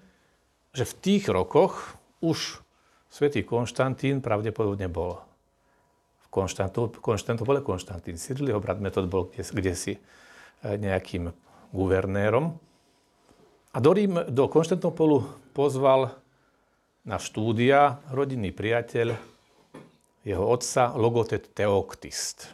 že 0.72 0.88
v 0.88 0.94
tých 1.04 1.28
rokoch 1.28 2.00
už 2.24 2.64
svätý 3.12 3.44
Konštantín 3.44 4.24
pravdepodobne 4.24 4.88
bol. 4.88 5.20
V 6.24 6.28
Konštantopole 7.04 7.60
Konštantín 7.60 8.16
Cyril, 8.16 8.56
jeho 8.56 8.64
brat 8.64 8.80
Metod 8.80 9.12
bol 9.12 9.28
kde, 9.28 9.44
kde 9.44 9.74
si 9.76 9.94
e, 9.94 10.00
nejakým 10.80 11.28
guvernérom. 11.76 12.56
A 13.72 13.80
do, 13.80 13.96
Rím, 13.96 14.20
do 14.28 14.52
Konštantopolu 14.52 15.24
pozval 15.56 16.12
na 17.08 17.16
štúdia 17.16 18.04
rodinný 18.12 18.52
priateľ 18.52 19.16
jeho 20.28 20.44
otca 20.44 20.92
Logotet 21.00 21.56
Teoktist. 21.56 22.52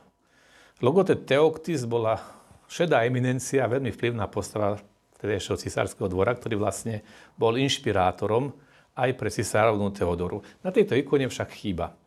Logotet 0.77 1.25
Teoktis 1.25 1.89
bola 1.89 2.21
šedá 2.69 3.01
eminencia, 3.01 3.65
veľmi 3.65 3.89
vplyvná 3.97 4.29
postava 4.29 4.77
vtedejšieho 5.17 5.57
cisárskeho 5.57 6.05
dvora, 6.05 6.37
ktorý 6.37 6.61
vlastne 6.61 7.01
bol 7.33 7.57
inšpirátorom 7.57 8.53
aj 8.93 9.09
pre 9.17 9.33
cisárovnú 9.33 9.89
Teodoru. 9.89 10.45
Na 10.61 10.69
tejto 10.69 10.93
ikone 10.93 11.25
však 11.25 11.49
chýba. 11.49 11.97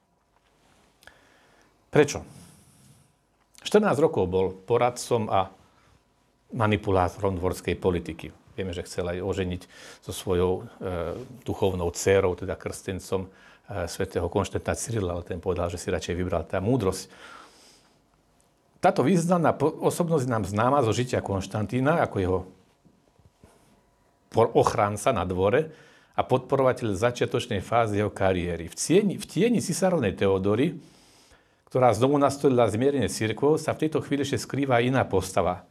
Prečo? 1.91 2.23
14 3.67 3.91
rokov 3.99 4.31
bol 4.31 4.55
poradcom 4.55 5.27
a 5.27 5.51
manipulátorom 6.55 7.35
dvorskej 7.35 7.75
politiky. 7.75 8.31
Vieme, 8.61 8.77
že 8.77 8.85
chcel 8.85 9.09
aj 9.09 9.25
oženiť 9.25 9.63
so 10.05 10.13
svojou 10.13 10.53
e, 10.61 10.63
duchovnou 11.49 11.89
dcérou, 11.97 12.37
teda 12.37 12.61
krstencom 12.61 13.25
e, 13.25 13.29
svätého 13.89 14.29
Konštanta 14.29 14.77
Cyrila, 14.77 15.17
ale 15.17 15.25
ten 15.25 15.41
povedal, 15.41 15.73
že 15.73 15.81
si 15.81 15.89
radšej 15.89 16.13
vybral 16.13 16.45
tá 16.45 16.61
múdrosť 16.61 17.09
táto 18.81 19.05
významná 19.05 19.53
osobnosť 19.61 20.25
nám 20.25 20.49
známa 20.49 20.81
zo 20.81 20.97
žitia 20.97 21.21
Konštantína 21.21 22.01
ako 22.01 22.17
jeho 22.17 22.39
ochránca 24.57 25.13
na 25.13 25.29
dvore 25.29 25.69
a 26.17 26.25
podporovateľ 26.25 26.97
začiatočnej 26.97 27.61
fázy 27.61 28.01
jeho 28.01 28.09
kariéry. 28.09 28.73
V 28.73 28.75
tieni, 28.75 29.15
v 29.21 29.25
tieni 29.29 29.61
cisárovnej 29.61 30.17
Teodory, 30.17 30.81
ktorá 31.69 31.93
znovu 31.93 32.17
nastolila 32.17 32.65
zmierenie 32.73 33.13
cirkvou, 33.13 33.61
sa 33.61 33.77
v 33.77 33.87
tejto 33.87 34.01
chvíli 34.01 34.25
ešte 34.25 34.49
skrýva 34.49 34.81
iná 34.81 35.05
postava, 35.05 35.69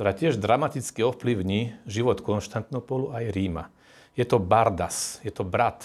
ktorá 0.00 0.16
tiež 0.16 0.40
dramaticky 0.40 1.04
ovplyvní 1.04 1.76
život 1.84 2.24
Konštantnopolu 2.24 3.12
aj 3.12 3.36
Ríma. 3.36 3.68
Je 4.16 4.24
to 4.24 4.40
Bardas, 4.40 5.20
je 5.20 5.28
to 5.28 5.44
brat 5.44 5.84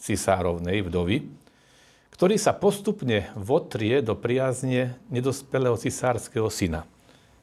cisárovnej 0.00 0.80
vdovy, 0.80 1.28
ktorý 2.08 2.40
sa 2.40 2.56
postupne 2.56 3.28
votrie 3.36 4.00
do 4.00 4.16
priazne 4.16 4.96
nedospelého 5.12 5.76
cisárskeho 5.76 6.48
syna, 6.48 6.88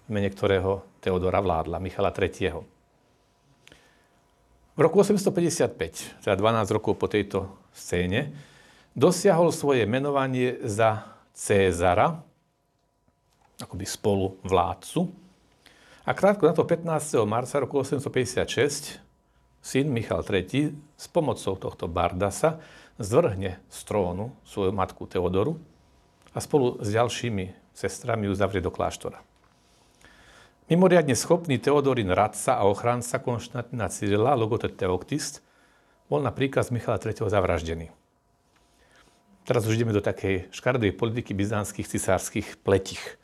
mene 0.10 0.26
ktorého 0.34 0.82
Teodora 1.06 1.38
vládla, 1.38 1.78
Michala 1.78 2.10
III. 2.10 2.66
V 4.74 4.80
roku 4.82 5.06
855, 5.06 6.26
teda 6.26 6.34
12 6.34 6.66
rokov 6.82 6.98
po 6.98 7.06
tejto 7.06 7.46
scéne, 7.78 8.34
dosiahol 8.98 9.54
svoje 9.54 9.86
menovanie 9.86 10.66
za 10.66 11.14
Cézara, 11.30 12.26
akoby 13.62 13.86
spolu 13.86 14.42
vládcu. 14.42 15.25
A 16.06 16.14
krátko 16.14 16.46
na 16.46 16.54
to 16.54 16.62
15. 16.62 17.26
marca 17.26 17.60
roku 17.60 17.82
856 17.82 19.02
syn 19.58 19.90
Michal 19.90 20.22
III 20.22 20.78
s 20.94 21.10
pomocou 21.10 21.58
tohto 21.58 21.90
Bardasa 21.90 22.62
zvrhne 23.02 23.58
z 23.74 23.80
trónu 23.90 24.30
svoju 24.46 24.70
matku 24.70 25.10
Teodoru 25.10 25.58
a 26.30 26.38
spolu 26.38 26.78
s 26.78 26.94
ďalšími 26.94 27.74
sestrami 27.74 28.30
ju 28.30 28.38
zavrie 28.38 28.62
do 28.62 28.70
kláštora. 28.70 29.18
Mimoriadne 30.70 31.18
schopný 31.18 31.58
Teodorin 31.58 32.14
radca 32.14 32.54
a 32.54 32.70
ochránca 32.70 33.18
Konštantina 33.18 33.90
Cyrila, 33.90 34.38
logotet 34.38 34.78
Teoktist, 34.78 35.42
bol 36.06 36.22
na 36.22 36.30
príkaz 36.30 36.70
Michala 36.70 37.02
III. 37.02 37.18
zavraždený. 37.18 37.90
Teraz 39.46 39.66
už 39.66 39.82
ideme 39.82 39.94
do 39.94 40.06
takej 40.06 40.54
škardej 40.54 40.94
politiky 40.94 41.34
byzantských 41.34 41.90
cisárskych 41.90 42.62
pletich. 42.62 43.18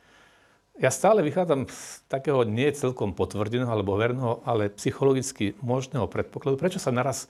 Ja 0.79 0.87
stále 0.87 1.19
vychádzam 1.19 1.67
z 1.67 1.99
takého 2.07 2.47
nie 2.47 2.71
celkom 2.71 3.11
potvrdeného 3.11 3.67
alebo 3.67 3.99
verného, 3.99 4.39
ale 4.47 4.71
psychologicky 4.71 5.53
možného 5.59 6.07
predpokladu, 6.07 6.55
prečo 6.55 6.79
sa 6.79 6.95
naraz 6.95 7.27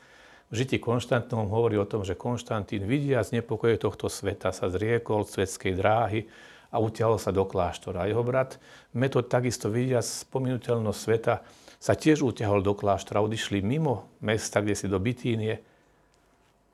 v 0.52 0.62
žití 0.62 0.78
Konštantínom 0.84 1.48
hovorí 1.48 1.80
o 1.80 1.88
tom, 1.88 2.04
že 2.06 2.20
Konštantín 2.20 2.84
vidia 2.86 3.24
znepokoje 3.24 3.82
tohto 3.82 4.12
sveta, 4.12 4.52
sa 4.52 4.68
zriekol 4.68 5.24
svetskej 5.24 5.74
dráhy 5.74 6.28
a 6.70 6.78
utiahol 6.78 7.18
sa 7.18 7.32
do 7.34 7.48
kláštora. 7.48 8.06
Jeho 8.06 8.22
brat 8.22 8.62
Metod 8.94 9.32
takisto 9.32 9.72
vidia 9.72 10.04
spominuteľnosť 10.04 11.00
sveta, 11.00 11.42
sa 11.82 11.98
tiež 11.98 12.22
utiahol 12.22 12.62
do 12.62 12.78
kláštora, 12.78 13.26
odišli 13.26 13.66
mimo 13.66 14.06
mesta, 14.22 14.62
kde 14.62 14.78
si 14.78 14.86
do 14.86 15.02
Bitínie. 15.02 15.66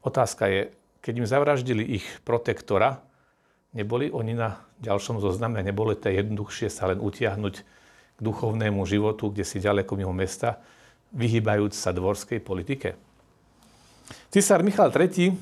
Otázka 0.04 0.52
je, 0.52 0.62
keď 1.00 1.14
im 1.24 1.30
zavraždili 1.30 1.84
ich 1.88 2.06
protektora, 2.28 3.07
neboli 3.78 4.10
oni 4.10 4.34
na 4.34 4.58
ďalšom 4.82 5.22
zozname, 5.22 5.62
nebolo 5.62 5.94
to 5.94 6.10
jednoduchšie 6.10 6.74
sa 6.74 6.90
len 6.90 6.98
utiahnuť 6.98 7.56
k 8.18 8.20
duchovnému 8.20 8.82
životu, 8.90 9.30
kde 9.30 9.46
si 9.46 9.62
ďaleko 9.62 9.94
mimo 9.94 10.18
mesta, 10.18 10.58
vyhýbajúc 11.14 11.78
sa 11.78 11.94
dvorskej 11.94 12.42
politike? 12.42 12.98
Cisár 14.34 14.66
Michal 14.66 14.90
III, 14.90 15.38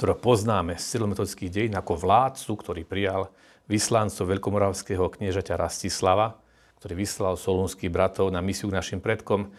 ktorého 0.00 0.16
poznáme 0.16 0.80
z 0.80 0.96
celometodických 0.96 1.52
dejín 1.52 1.74
ako 1.76 2.00
vládcu, 2.00 2.52
ktorý 2.56 2.82
prijal 2.88 3.28
vyslancov 3.68 4.32
veľkomoravského 4.32 5.04
kniežaťa 5.12 5.60
Rastislava, 5.60 6.40
ktorý 6.80 7.04
vyslal 7.04 7.36
solúnskych 7.36 7.92
bratov 7.92 8.32
na 8.32 8.40
misiu 8.40 8.72
k 8.72 8.80
našim 8.80 9.04
predkom. 9.04 9.52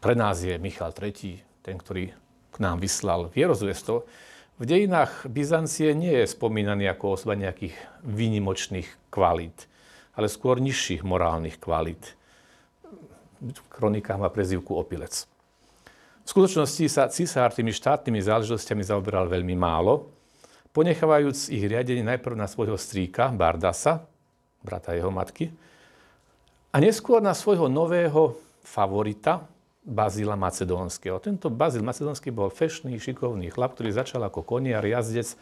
Pre 0.00 0.14
nás 0.16 0.40
je 0.40 0.56
Michal 0.56 0.96
III, 0.96 1.44
ten, 1.60 1.76
ktorý 1.76 2.16
k 2.48 2.56
nám 2.56 2.80
vyslal 2.80 3.28
vierozvestvo. 3.28 4.08
V 4.56 4.64
dejinách 4.64 5.28
Byzancie 5.28 5.92
nie 5.92 6.24
je 6.24 6.32
spomínaný 6.32 6.88
ako 6.88 7.20
osoba 7.20 7.36
nejakých 7.36 7.76
výnimočných 8.08 9.12
kvalít, 9.12 9.68
ale 10.16 10.32
skôr 10.32 10.64
nižších 10.64 11.04
morálnych 11.04 11.60
kvalít. 11.60 12.16
kronikách 13.68 14.16
má 14.16 14.32
prezivku 14.32 14.72
opilec. 14.72 15.28
V 16.24 16.28
skutočnosti 16.32 16.88
sa 16.88 17.12
cisár 17.12 17.52
tými 17.52 17.68
štátnymi 17.68 18.16
záležitostiami 18.24 18.80
zaoberal 18.80 19.28
veľmi 19.28 19.52
málo, 19.52 20.08
ponechávajúc 20.72 21.52
ich 21.52 21.60
riadenie 21.60 22.02
najprv 22.02 22.40
na 22.40 22.48
svojho 22.48 22.80
strýka 22.80 23.28
Bardasa, 23.36 24.08
brata 24.64 24.96
jeho 24.96 25.12
matky, 25.12 25.52
a 26.72 26.80
neskôr 26.80 27.20
na 27.20 27.36
svojho 27.36 27.68
nového 27.68 28.40
favorita, 28.64 29.44
Bazila 29.86 30.34
Macedónskeho. 30.34 31.22
Tento 31.22 31.46
Bazil 31.46 31.86
Macedónsky 31.86 32.34
bol 32.34 32.50
fešný, 32.50 32.98
šikovný 32.98 33.54
chlap, 33.54 33.78
ktorý 33.78 33.94
začal 33.94 34.26
ako 34.26 34.42
koniar, 34.42 34.82
jazdec 34.82 35.38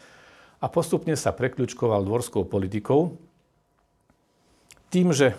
a 0.61 0.69
postupne 0.69 1.17
sa 1.17 1.33
prekľučkoval 1.33 2.05
dvorskou 2.05 2.45
politikou. 2.45 3.17
Tým, 4.93 5.09
že 5.09 5.33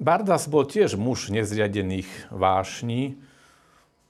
Bardas 0.00 0.48
bol 0.48 0.64
tiež 0.64 0.96
muž 0.96 1.28
nezriadených 1.28 2.32
vášní, 2.32 3.20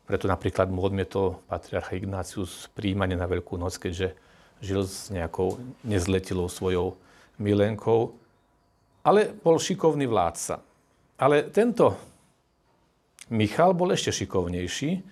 preto 0.06 0.30
napríklad 0.30 0.70
mu 0.70 0.86
odmietol 0.86 1.42
patriarcha 1.50 1.98
Ignácius 1.98 2.70
príjmanie 2.78 3.18
na 3.18 3.26
Veľkú 3.26 3.58
noc, 3.58 3.82
keďže 3.82 4.14
žil 4.62 4.86
s 4.86 5.10
nejakou 5.10 5.58
nezletilou 5.82 6.46
svojou 6.46 6.94
milenkou. 7.42 8.14
Ale 9.02 9.34
bol 9.42 9.58
šikovný 9.58 10.06
vládca. 10.06 10.62
Ale 11.18 11.50
tento 11.50 12.11
Michal 13.30 13.76
bol 13.76 13.94
ešte 13.94 14.10
šikovnejší, 14.10 15.04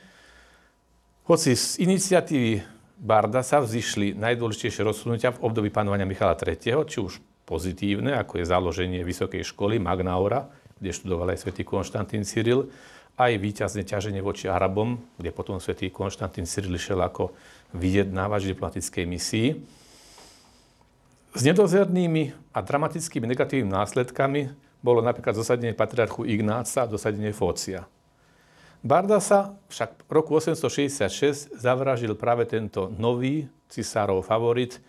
hoci 1.31 1.55
z 1.55 1.79
iniciatívy 1.79 2.59
Barda 3.01 3.41
sa 3.41 3.63
vzýšli 3.63 4.19
najdôležitejšie 4.19 4.83
rozhodnutia 4.83 5.31
v 5.31 5.47
období 5.47 5.71
panovania 5.71 6.05
Michala 6.05 6.35
III., 6.35 6.85
či 6.85 6.99
už 6.99 7.23
pozitívne, 7.49 8.13
ako 8.19 8.43
je 8.43 8.51
založenie 8.51 9.01
vysokej 9.07 9.47
školy 9.47 9.79
Magnaura, 9.79 10.51
kde 10.77 10.91
študoval 10.91 11.33
aj 11.33 11.39
svätý 11.41 11.63
Konštantín 11.65 12.27
Cyril, 12.27 12.69
aj 13.15 13.37
výťazne 13.41 13.87
ťaženie 13.87 14.21
voči 14.21 14.51
Arabom, 14.51 15.01
kde 15.17 15.31
potom 15.31 15.63
svätý 15.63 15.89
Konštantín 15.89 16.51
Cyril 16.51 16.77
šiel 16.77 16.99
ako 16.99 17.31
vyjednávač 17.79 18.51
diplomatickej 18.51 19.05
misii. 19.07 19.49
S 21.31 21.41
nedozernými 21.47 22.53
a 22.53 22.59
dramatickými 22.59 23.31
negatívnymi 23.31 23.71
následkami 23.71 24.41
bolo 24.83 24.99
napríklad 24.99 25.39
zosadenie 25.39 25.79
patriarchu 25.79 26.27
Ignáca 26.27 26.85
a 26.85 26.91
dosadenie 26.91 27.31
Fócia. 27.31 27.87
Bardasa 28.81 29.61
však 29.68 30.09
v 30.09 30.11
roku 30.11 30.33
866 30.41 31.53
zavražil 31.53 32.16
práve 32.16 32.49
tento 32.49 32.89
nový 32.97 33.45
cisárov 33.68 34.24
favorit 34.24 34.81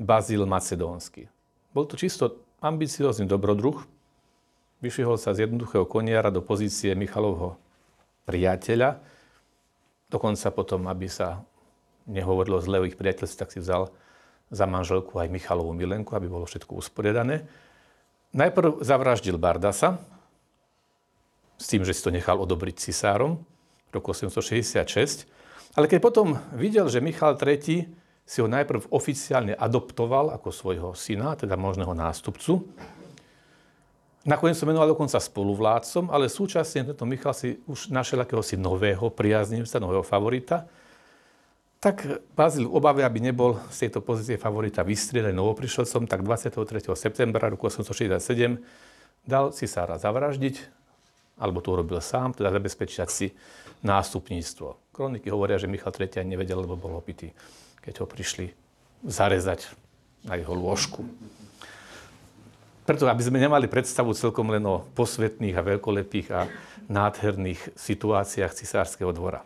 Bazil 0.00 0.48
Macedónsky. 0.48 1.28
Bol 1.76 1.84
to 1.84 2.00
čisto 2.00 2.40
ambiciózny 2.64 3.28
dobrodruh, 3.28 3.84
vyšvihol 4.80 5.20
sa 5.20 5.36
z 5.36 5.44
jednoduchého 5.44 5.84
koniara 5.84 6.32
do 6.32 6.40
pozície 6.40 6.96
Michalovho 6.96 7.60
priateľa, 8.24 9.04
dokonca 10.08 10.48
potom, 10.48 10.88
aby 10.88 11.04
sa 11.12 11.44
nehovorilo 12.08 12.64
zle 12.64 12.80
o 12.80 12.88
ich 12.88 12.96
priateľstve, 12.96 13.40
tak 13.44 13.52
si 13.52 13.60
vzal 13.60 13.92
za 14.48 14.64
manželku 14.64 15.20
aj 15.20 15.28
Michalovú 15.28 15.76
milenku, 15.76 16.16
aby 16.16 16.32
bolo 16.32 16.48
všetko 16.48 16.80
usporiadané. 16.80 17.44
Najprv 18.32 18.80
zavraždil 18.80 19.36
Bardasa, 19.36 20.00
s 21.64 21.72
tým, 21.72 21.80
že 21.80 21.96
si 21.96 22.04
to 22.04 22.12
nechal 22.12 22.36
odobriť 22.36 22.76
cisárom 22.76 23.40
v 23.88 23.92
roku 23.96 24.12
866. 24.12 25.24
Ale 25.72 25.88
keď 25.88 25.98
potom 26.04 26.36
videl, 26.52 26.92
že 26.92 27.00
Michal 27.00 27.40
III 27.40 27.88
si 28.28 28.38
ho 28.44 28.48
najprv 28.48 28.92
oficiálne 28.92 29.56
adoptoval 29.56 30.28
ako 30.36 30.52
svojho 30.52 30.90
syna, 30.92 31.32
teda 31.40 31.56
možného 31.56 31.96
nástupcu, 31.96 32.68
nakoniec 34.28 34.60
sa 34.60 34.68
menoval 34.68 34.92
dokonca 34.92 35.16
spoluvládcom, 35.16 36.12
ale 36.12 36.28
súčasne 36.28 36.92
tento 36.92 37.08
Michal 37.08 37.32
si 37.32 37.56
už 37.64 37.88
našiel 37.88 38.20
akéhosi 38.20 38.60
nového 38.60 39.08
priaznivca, 39.08 39.80
nového 39.80 40.04
favorita, 40.04 40.68
tak 41.80 42.24
Bazil 42.32 42.64
v 42.64 42.76
obave, 42.80 43.04
aby 43.04 43.20
nebol 43.20 43.60
z 43.68 43.88
tejto 43.88 44.00
pozície 44.00 44.40
favorita 44.40 44.80
vystriedaný 44.80 45.36
novoprišelcom, 45.36 46.08
tak 46.08 46.24
23. 46.24 46.80
septembra 46.96 47.52
roku 47.52 47.68
867 47.68 48.56
dal 49.28 49.52
cisára 49.52 50.00
zavraždiť, 50.00 50.83
alebo 51.38 51.58
to 51.60 51.74
urobil 51.74 51.98
sám, 51.98 52.34
teda 52.34 52.54
zabezpečiať 52.54 53.08
si 53.10 53.26
nástupníctvo. 53.82 54.94
Kroniky 54.94 55.28
hovoria, 55.30 55.58
že 55.58 55.70
Michal 55.70 55.92
III 55.92 56.24
nevedel, 56.24 56.62
lebo 56.62 56.78
bol 56.78 56.94
opitý, 56.94 57.34
keď 57.82 58.02
ho 58.02 58.06
prišli 58.06 58.54
zarezať 59.04 59.68
na 60.24 60.40
jeho 60.40 60.54
lôžku. 60.56 61.04
Preto, 62.84 63.08
aby 63.08 63.24
sme 63.24 63.40
nemali 63.40 63.64
predstavu 63.64 64.12
celkom 64.12 64.52
len 64.52 64.64
o 64.68 64.84
posvetných 64.92 65.56
a 65.56 65.64
veľkolepých 65.64 66.28
a 66.36 66.48
nádherných 66.88 67.76
situáciách 67.76 68.52
cisárskeho 68.52 69.08
dvora. 69.08 69.40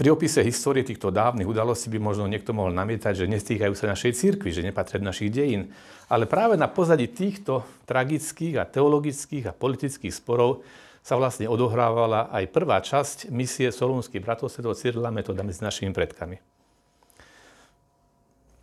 Pri 0.00 0.08
opise 0.08 0.40
histórie 0.40 0.80
týchto 0.80 1.12
dávnych 1.12 1.44
udalostí 1.44 1.92
by 1.92 2.00
možno 2.00 2.24
niekto 2.24 2.56
mohol 2.56 2.72
namietať, 2.72 3.20
že 3.20 3.28
nestýkajú 3.28 3.76
sa 3.76 3.92
našej 3.92 4.16
cirkvi, 4.16 4.48
že 4.48 4.64
nepatria 4.64 4.96
do 4.96 5.12
našich 5.12 5.28
dejín. 5.28 5.76
Ale 6.08 6.24
práve 6.24 6.56
na 6.56 6.72
pozadí 6.72 7.04
týchto 7.04 7.68
tragických 7.84 8.56
a 8.56 8.64
teologických 8.64 9.52
a 9.52 9.52
politických 9.52 10.08
sporov 10.08 10.64
sa 11.04 11.20
vlastne 11.20 11.52
odohrávala 11.52 12.32
aj 12.32 12.48
prvá 12.48 12.80
časť 12.80 13.28
misie 13.28 13.68
solúnskych 13.68 14.24
bratov 14.24 14.48
svetov 14.48 14.80
Cyrila 14.80 15.12
Metoda 15.12 15.44
medzi 15.44 15.60
našimi 15.60 15.92
predkami. 15.92 16.40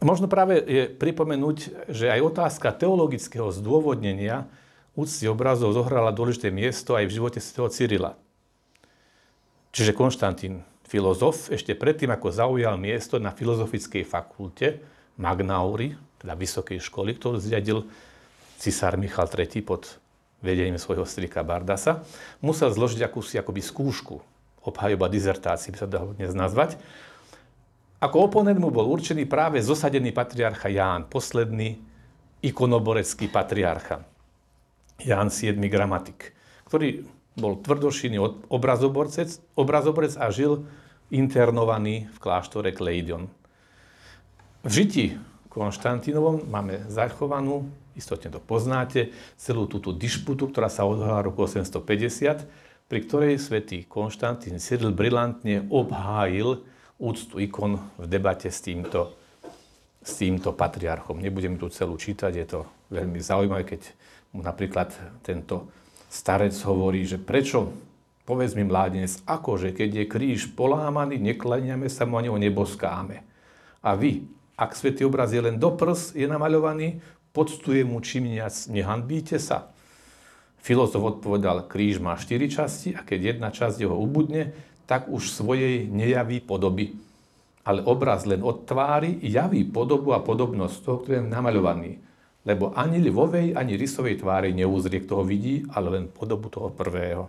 Možno 0.02 0.26
práve 0.26 0.58
je 0.66 0.90
pripomenúť, 0.90 1.86
že 1.94 2.10
aj 2.10 2.34
otázka 2.34 2.74
teologického 2.74 3.54
zdôvodnenia 3.54 4.50
úcty 4.98 5.30
obrazov 5.30 5.70
zohrala 5.78 6.10
dôležité 6.10 6.50
miesto 6.50 6.98
aj 6.98 7.06
v 7.06 7.14
živote 7.14 7.38
svetého 7.38 7.70
Cyrila. 7.70 8.12
Čiže 9.70 9.94
Konštantín 9.94 10.66
filozof 10.88 11.52
ešte 11.52 11.76
predtým, 11.76 12.10
ako 12.10 12.32
zaujal 12.32 12.80
miesto 12.80 13.20
na 13.20 13.36
filozofickej 13.36 14.08
fakulte 14.08 14.80
Magnauri, 15.20 15.94
teda 16.24 16.34
vysokej 16.34 16.80
školy, 16.80 17.20
ktorú 17.20 17.38
zriadil 17.38 17.86
cisár 18.58 18.96
Michal 18.96 19.28
III 19.28 19.62
pod 19.62 20.00
vedením 20.42 20.80
svojho 20.80 21.04
strika 21.04 21.44
Bardasa, 21.44 22.02
musel 22.40 22.72
zložiť 22.72 23.04
akúsi 23.04 23.36
akoby 23.36 23.62
skúšku, 23.62 24.16
obhajoba 24.64 25.12
dizertácii 25.12 25.76
by 25.76 25.78
sa 25.78 25.90
dalo 25.90 26.16
dnes 26.16 26.32
nazvať. 26.32 26.80
Ako 27.98 28.30
oponent 28.30 28.62
mu 28.62 28.70
bol 28.70 28.86
určený 28.86 29.26
práve 29.26 29.58
zosadený 29.58 30.14
patriarcha 30.14 30.70
Ján, 30.70 31.10
posledný 31.10 31.82
ikonoborecký 32.46 33.28
patriarcha. 33.34 34.06
Ján 35.02 35.34
VII 35.34 35.58
gramatik, 35.66 36.34
ktorý 36.70 37.17
bol 37.38 37.62
tvrdošinný 37.62 38.18
obrazoborec, 38.50 39.38
obrazoborec 39.54 40.18
a 40.18 40.34
žil 40.34 40.66
internovaný 41.14 42.10
v 42.12 42.18
kláštore 42.18 42.74
Kleidion. 42.74 43.30
V 44.66 44.72
žiti 44.74 45.06
Konštantinovom 45.48 46.50
máme 46.50 46.86
zachovanú, 46.92 47.70
istotne 47.96 48.34
to 48.34 48.42
poznáte, 48.42 49.14
celú 49.40 49.70
túto 49.70 49.96
dišputu, 49.96 50.50
ktorá 50.52 50.68
sa 50.68 50.84
odhala 50.84 51.24
roku 51.24 51.46
850, 51.46 52.46
pri 52.88 53.00
ktorej 53.06 53.42
svätý 53.42 53.86
Konštantín 53.86 54.62
Cyril 54.62 54.94
brilantne 54.94 55.66
obhájil 55.72 56.62
úctu 56.98 57.38
ikon 57.42 57.78
v 58.02 58.06
debate 58.10 58.50
s 58.50 58.60
týmto, 58.62 59.14
s 60.02 60.18
týmto 60.18 60.54
patriarchom. 60.54 61.22
Nebudem 61.22 61.58
tu 61.58 61.70
celú 61.70 61.98
čítať, 61.98 62.32
je 62.34 62.48
to 62.48 62.60
veľmi 62.90 63.22
zaujímavé, 63.22 63.64
keď 63.66 63.82
mu 64.34 64.42
napríklad 64.42 64.94
tento 65.22 65.70
starec 66.08 66.56
hovorí, 66.64 67.04
že 67.04 67.20
prečo, 67.20 67.76
povedz 68.24 68.56
mi 68.56 68.64
mládenec, 68.64 69.24
akože 69.24 69.76
keď 69.76 69.90
je 70.04 70.06
kríž 70.08 70.42
polámaný, 70.56 71.20
neklaniame 71.20 71.88
sa 71.92 72.08
mu 72.08 72.20
a 72.20 72.24
neho 72.24 72.40
neboskáme. 72.40 73.24
A 73.84 73.96
vy, 73.96 74.28
ak 74.58 74.74
svetý 74.74 75.06
obraz 75.06 75.32
je 75.32 75.44
len 75.44 75.60
do 75.60 75.72
prs, 75.76 76.16
je 76.18 76.26
namaľovaný, 76.28 77.00
podstuje 77.32 77.86
mu 77.86 78.02
čím 78.02 78.34
nehanbíte 78.72 79.38
sa. 79.38 79.70
Filozof 80.58 81.20
odpovedal, 81.20 81.70
kríž 81.70 82.02
má 82.02 82.18
štyri 82.18 82.50
časti 82.50 82.98
a 82.98 83.06
keď 83.06 83.38
jedna 83.38 83.50
časť 83.54 83.86
jeho 83.86 83.96
ubudne, 83.96 84.52
tak 84.90 85.08
už 85.08 85.32
svojej 85.32 85.86
nejaví 85.88 86.42
podoby. 86.42 86.98
Ale 87.68 87.84
obraz 87.84 88.24
len 88.24 88.40
od 88.44 88.64
tvári 88.64 89.20
javí 89.22 89.68
podobu 89.68 90.16
a 90.16 90.24
podobnosť 90.24 90.76
toho, 90.84 90.98
ktorý 91.04 91.16
je 91.20 91.24
namaľovaný 91.28 92.07
lebo 92.48 92.72
ani 92.72 93.04
ľvovej, 93.04 93.60
ani 93.60 93.76
rysovej 93.76 94.24
tvári 94.24 94.56
neúzrie, 94.56 95.04
kto 95.04 95.20
ho 95.20 95.24
vidí, 95.28 95.68
ale 95.76 96.00
len 96.00 96.06
podobu 96.08 96.48
toho 96.48 96.72
prvého. 96.72 97.28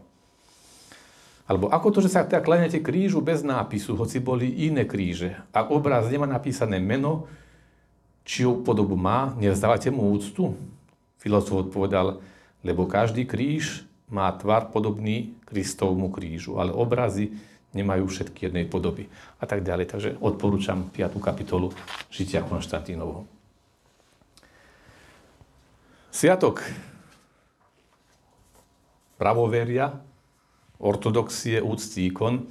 Alebo 1.50 1.66
ako 1.74 1.88
to, 1.90 1.98
že 2.06 2.12
sa 2.14 2.22
teda 2.22 2.38
kláňate 2.38 2.78
krížu 2.78 3.18
bez 3.18 3.42
nápisu, 3.42 3.98
hoci 3.98 4.22
boli 4.22 4.68
iné 4.68 4.86
kríže. 4.86 5.34
Ak 5.50 5.74
obraz 5.74 6.06
nemá 6.06 6.28
napísané 6.30 6.78
meno, 6.78 7.26
čiu 8.22 8.62
podobu 8.62 8.94
má, 8.94 9.34
nevzdávate 9.40 9.90
mu 9.90 10.14
úctu? 10.14 10.54
Filozof 11.18 11.66
odpovedal, 11.66 12.22
lebo 12.62 12.86
každý 12.86 13.26
kríž 13.26 13.82
má 14.06 14.30
tvar 14.38 14.70
podobný 14.70 15.34
Kristovmu 15.50 16.14
krížu, 16.14 16.62
ale 16.62 16.70
obrazy 16.70 17.34
nemajú 17.72 18.06
všetky 18.06 18.48
jednej 18.48 18.68
podoby. 18.68 19.08
A 19.40 19.44
tak 19.48 19.64
ďalej. 19.66 19.86
Takže 19.88 20.10
odporúčam 20.20 20.88
5. 20.94 21.16
kapitolu 21.18 21.72
Žitia 22.12 22.44
Konštantínovho. 22.44 23.37
Sviatok 26.08 26.64
pravoveria, 29.20 29.92
ortodoxie, 30.80 31.60
úcty 31.60 32.08
ikon, 32.08 32.48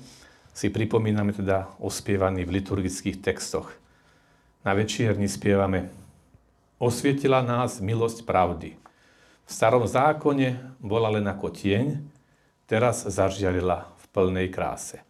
si 0.53 0.69
pripomíname 0.69 1.33
teda 1.33 1.73
ospievaný 1.81 2.45
v 2.45 2.61
liturgických 2.61 3.17
textoch. 3.17 3.73
Na 4.61 4.77
večierni 4.77 5.25
spievame 5.25 5.89
Osvietila 6.77 7.41
nás 7.41 7.81
milosť 7.81 8.21
pravdy. 8.29 8.77
V 9.47 9.49
starom 9.49 9.89
zákone 9.89 10.77
bola 10.77 11.17
len 11.17 11.25
ako 11.25 11.49
tieň, 11.49 11.97
teraz 12.69 13.09
zažiarila 13.09 13.89
v 13.97 14.03
plnej 14.13 14.53
kráse. 14.53 15.01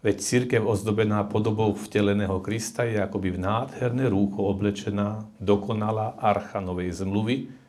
Veď 0.00 0.16
církev 0.24 0.64
ozdobená 0.64 1.20
podobou 1.28 1.76
vteleného 1.76 2.40
Krista 2.40 2.88
je 2.88 2.96
akoby 2.96 3.36
v 3.36 3.42
nádherné 3.44 4.08
rúcho 4.08 4.48
oblečená 4.48 5.28
dokonalá 5.36 6.16
archa 6.16 6.64
novej 6.64 6.90
zmluvy, 6.96 7.61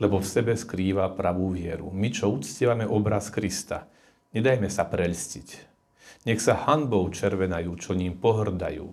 lebo 0.00 0.16
v 0.18 0.26
sebe 0.26 0.56
skrýva 0.56 1.12
pravú 1.12 1.52
vieru. 1.52 1.92
My, 1.92 2.08
čo 2.08 2.32
uctievame 2.32 2.88
obraz 2.88 3.28
Krista, 3.28 3.84
nedajme 4.32 4.72
sa 4.72 4.88
prelstiť. 4.88 5.48
Nech 6.24 6.40
sa 6.40 6.56
hanbou 6.66 7.04
červenajú, 7.12 7.76
čo 7.76 7.92
ním 7.92 8.16
pohrdajú. 8.16 8.88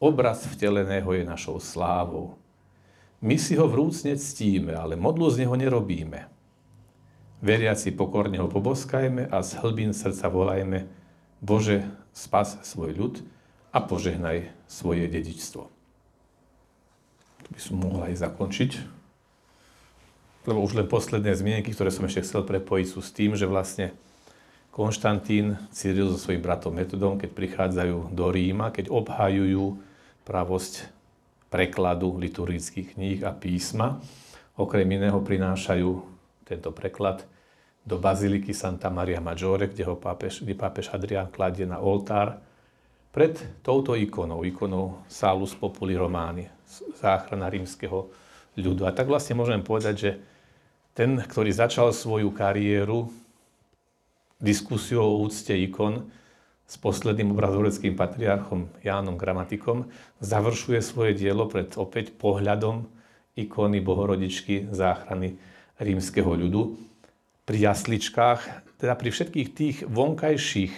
Obraz 0.00 0.48
vteleného 0.48 1.06
je 1.12 1.22
našou 1.28 1.60
slávou. 1.60 2.40
My 3.22 3.38
si 3.38 3.54
ho 3.54 3.70
vrúcne 3.70 4.18
ctíme, 4.18 4.74
ale 4.74 4.98
modlu 4.98 5.30
z 5.30 5.46
neho 5.46 5.54
nerobíme. 5.54 6.26
Veriaci 7.38 7.94
pokorne 7.94 8.40
ho 8.40 8.50
poboskajme 8.50 9.30
a 9.30 9.38
z 9.44 9.62
hlbín 9.62 9.94
srdca 9.94 10.26
volajme 10.26 10.90
Bože, 11.42 11.86
spas 12.14 12.58
svoj 12.66 12.94
ľud 12.94 13.14
a 13.74 13.82
požehnaj 13.82 14.50
svoje 14.70 15.06
dedičstvo. 15.10 15.62
Tu 17.42 17.48
by 17.50 17.60
som 17.60 17.82
mohol 17.82 18.06
aj 18.10 18.22
zakončiť, 18.22 19.01
lebo 20.46 20.58
už 20.62 20.74
len 20.78 20.86
posledné 20.90 21.34
zmienky, 21.34 21.70
ktoré 21.70 21.94
som 21.94 22.06
ešte 22.06 22.26
chcel 22.26 22.42
prepojiť, 22.42 22.86
sú 22.86 23.00
s 23.00 23.14
tým, 23.14 23.38
že 23.38 23.46
vlastne 23.46 23.94
Konštantín, 24.72 25.60
Cyril 25.68 26.08
so 26.08 26.16
svojím 26.16 26.40
bratom 26.40 26.72
Metodom, 26.72 27.20
keď 27.20 27.30
prichádzajú 27.36 28.16
do 28.16 28.26
Ríma, 28.32 28.72
keď 28.72 28.88
obhajujú 28.88 29.76
pravosť 30.24 30.88
prekladu 31.52 32.16
liturgických 32.16 32.96
kníh 32.96 33.20
a 33.20 33.36
písma, 33.36 34.00
okrem 34.56 34.88
iného 34.88 35.20
prinášajú 35.20 35.90
tento 36.48 36.72
preklad 36.72 37.20
do 37.84 38.00
baziliky 38.00 38.56
Santa 38.56 38.88
Maria 38.88 39.20
Maggiore, 39.20 39.68
kde 39.68 39.84
ho 39.84 39.98
pápež, 39.98 40.40
kde 40.40 40.56
pápež 40.56 40.88
Adrián 40.88 41.28
kladie 41.28 41.68
na 41.68 41.76
oltár 41.76 42.40
pred 43.12 43.36
touto 43.60 43.92
ikonou, 43.92 44.40
ikonou 44.40 45.04
Salus 45.04 45.52
Populi 45.52 45.92
Romani, 45.92 46.48
záchrana 46.96 47.52
rímskeho 47.52 48.08
ľudu. 48.56 48.88
A 48.88 48.96
tak 48.96 49.12
vlastne 49.12 49.36
môžem 49.36 49.60
povedať, 49.60 49.94
že 50.00 50.10
ten, 50.92 51.16
ktorý 51.16 51.52
začal 51.52 51.92
svoju 51.92 52.32
kariéru 52.32 53.08
diskusiou 54.42 55.16
o 55.16 55.20
úcte 55.24 55.54
ikon 55.56 56.08
s 56.68 56.74
posledným 56.80 57.32
obrazoveckým 57.36 57.96
patriarchom 57.96 58.68
Jánom 58.80 59.20
Gramatikom, 59.20 59.92
završuje 60.24 60.80
svoje 60.80 61.12
dielo 61.16 61.48
pred 61.48 61.68
opäť 61.76 62.16
pohľadom 62.16 62.88
ikony 63.36 63.80
Bohorodičky 63.80 64.72
záchrany 64.72 65.36
rímskeho 65.80 66.32
ľudu. 66.32 66.76
Pri 67.42 67.58
jasličkách, 67.58 68.40
teda 68.78 68.94
pri 68.96 69.08
všetkých 69.12 69.48
tých 69.52 69.76
vonkajších 69.88 70.74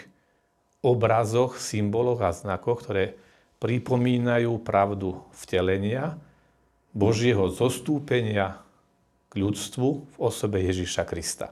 obrazoch, 0.85 1.57
symboloch 1.61 2.21
a 2.21 2.31
znakoch, 2.35 2.85
ktoré 2.85 3.05
pripomínajú 3.61 4.61
pravdu 4.61 5.25
vtelenia, 5.33 6.19
Božieho 6.95 7.51
zostúpenia 7.51 8.64
k 9.35 9.43
ľudstvu 9.43 9.89
v 10.15 10.17
osobe 10.23 10.63
Ježíša 10.63 11.03
Krista. 11.03 11.51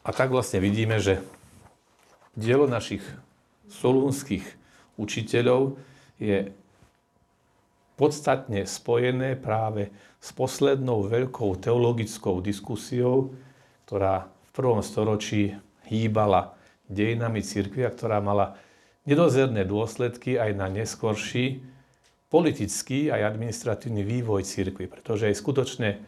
A 0.00 0.10
tak 0.16 0.32
vlastne 0.32 0.64
vidíme, 0.64 0.96
že 0.96 1.20
dielo 2.32 2.64
našich 2.64 3.04
solúnskych 3.68 4.44
učiteľov 4.96 5.76
je 6.16 6.48
podstatne 8.00 8.64
spojené 8.64 9.36
práve 9.36 9.92
s 10.18 10.32
poslednou 10.32 11.04
veľkou 11.04 11.60
teologickou 11.60 12.40
diskusiou, 12.40 13.36
ktorá 13.84 14.24
v 14.24 14.50
prvom 14.56 14.80
storočí 14.80 15.52
hýbala 15.84 16.56
dejinami 16.88 17.44
církvy 17.44 17.84
a 17.84 17.92
ktorá 17.92 18.24
mala 18.24 18.56
nedozerné 19.04 19.68
dôsledky 19.68 20.40
aj 20.40 20.50
na 20.56 20.66
neskorší 20.72 21.60
politický 22.34 23.14
aj 23.14 23.38
administratívny 23.38 24.02
vývoj 24.02 24.42
církvy, 24.42 24.90
pretože 24.90 25.30
aj 25.30 25.38
skutočné 25.38 26.02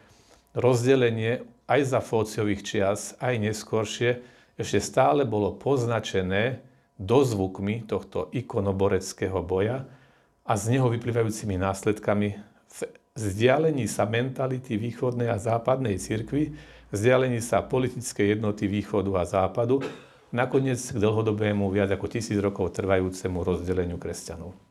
rozdelenie 0.59 1.47
aj 1.71 1.81
za 1.87 2.03
Fóciových 2.03 2.67
čias, 2.67 3.15
aj 3.23 3.39
neskoršie, 3.39 4.19
ešte 4.59 4.83
stále 4.83 5.23
bolo 5.23 5.55
poznačené 5.55 6.59
dozvukmi 6.99 7.87
tohto 7.87 8.27
ikonoboreckého 8.35 9.39
boja, 9.39 9.87
a 10.47 10.55
z 10.55 10.79
neho 10.79 10.87
vyplývajúcimi 10.87 11.59
následkami 11.59 12.39
v 12.71 12.79
vzdialení 13.19 13.83
sa 13.87 14.07
mentality 14.07 14.79
východnej 14.79 15.27
a 15.27 15.35
západnej 15.35 15.99
cirkvi, 15.99 16.55
vzdialení 16.91 17.43
sa 17.43 17.59
politickej 17.63 18.39
jednoty 18.39 18.67
východu 18.71 19.11
a 19.19 19.27
západu, 19.27 19.83
nakoniec 20.31 20.79
k 20.79 20.97
dlhodobému 21.03 21.67
viac 21.67 21.91
ako 21.91 22.07
tisíc 22.07 22.39
rokov 22.39 22.79
trvajúcemu 22.79 23.43
rozdeleniu 23.43 23.99
kresťanov. 23.99 24.66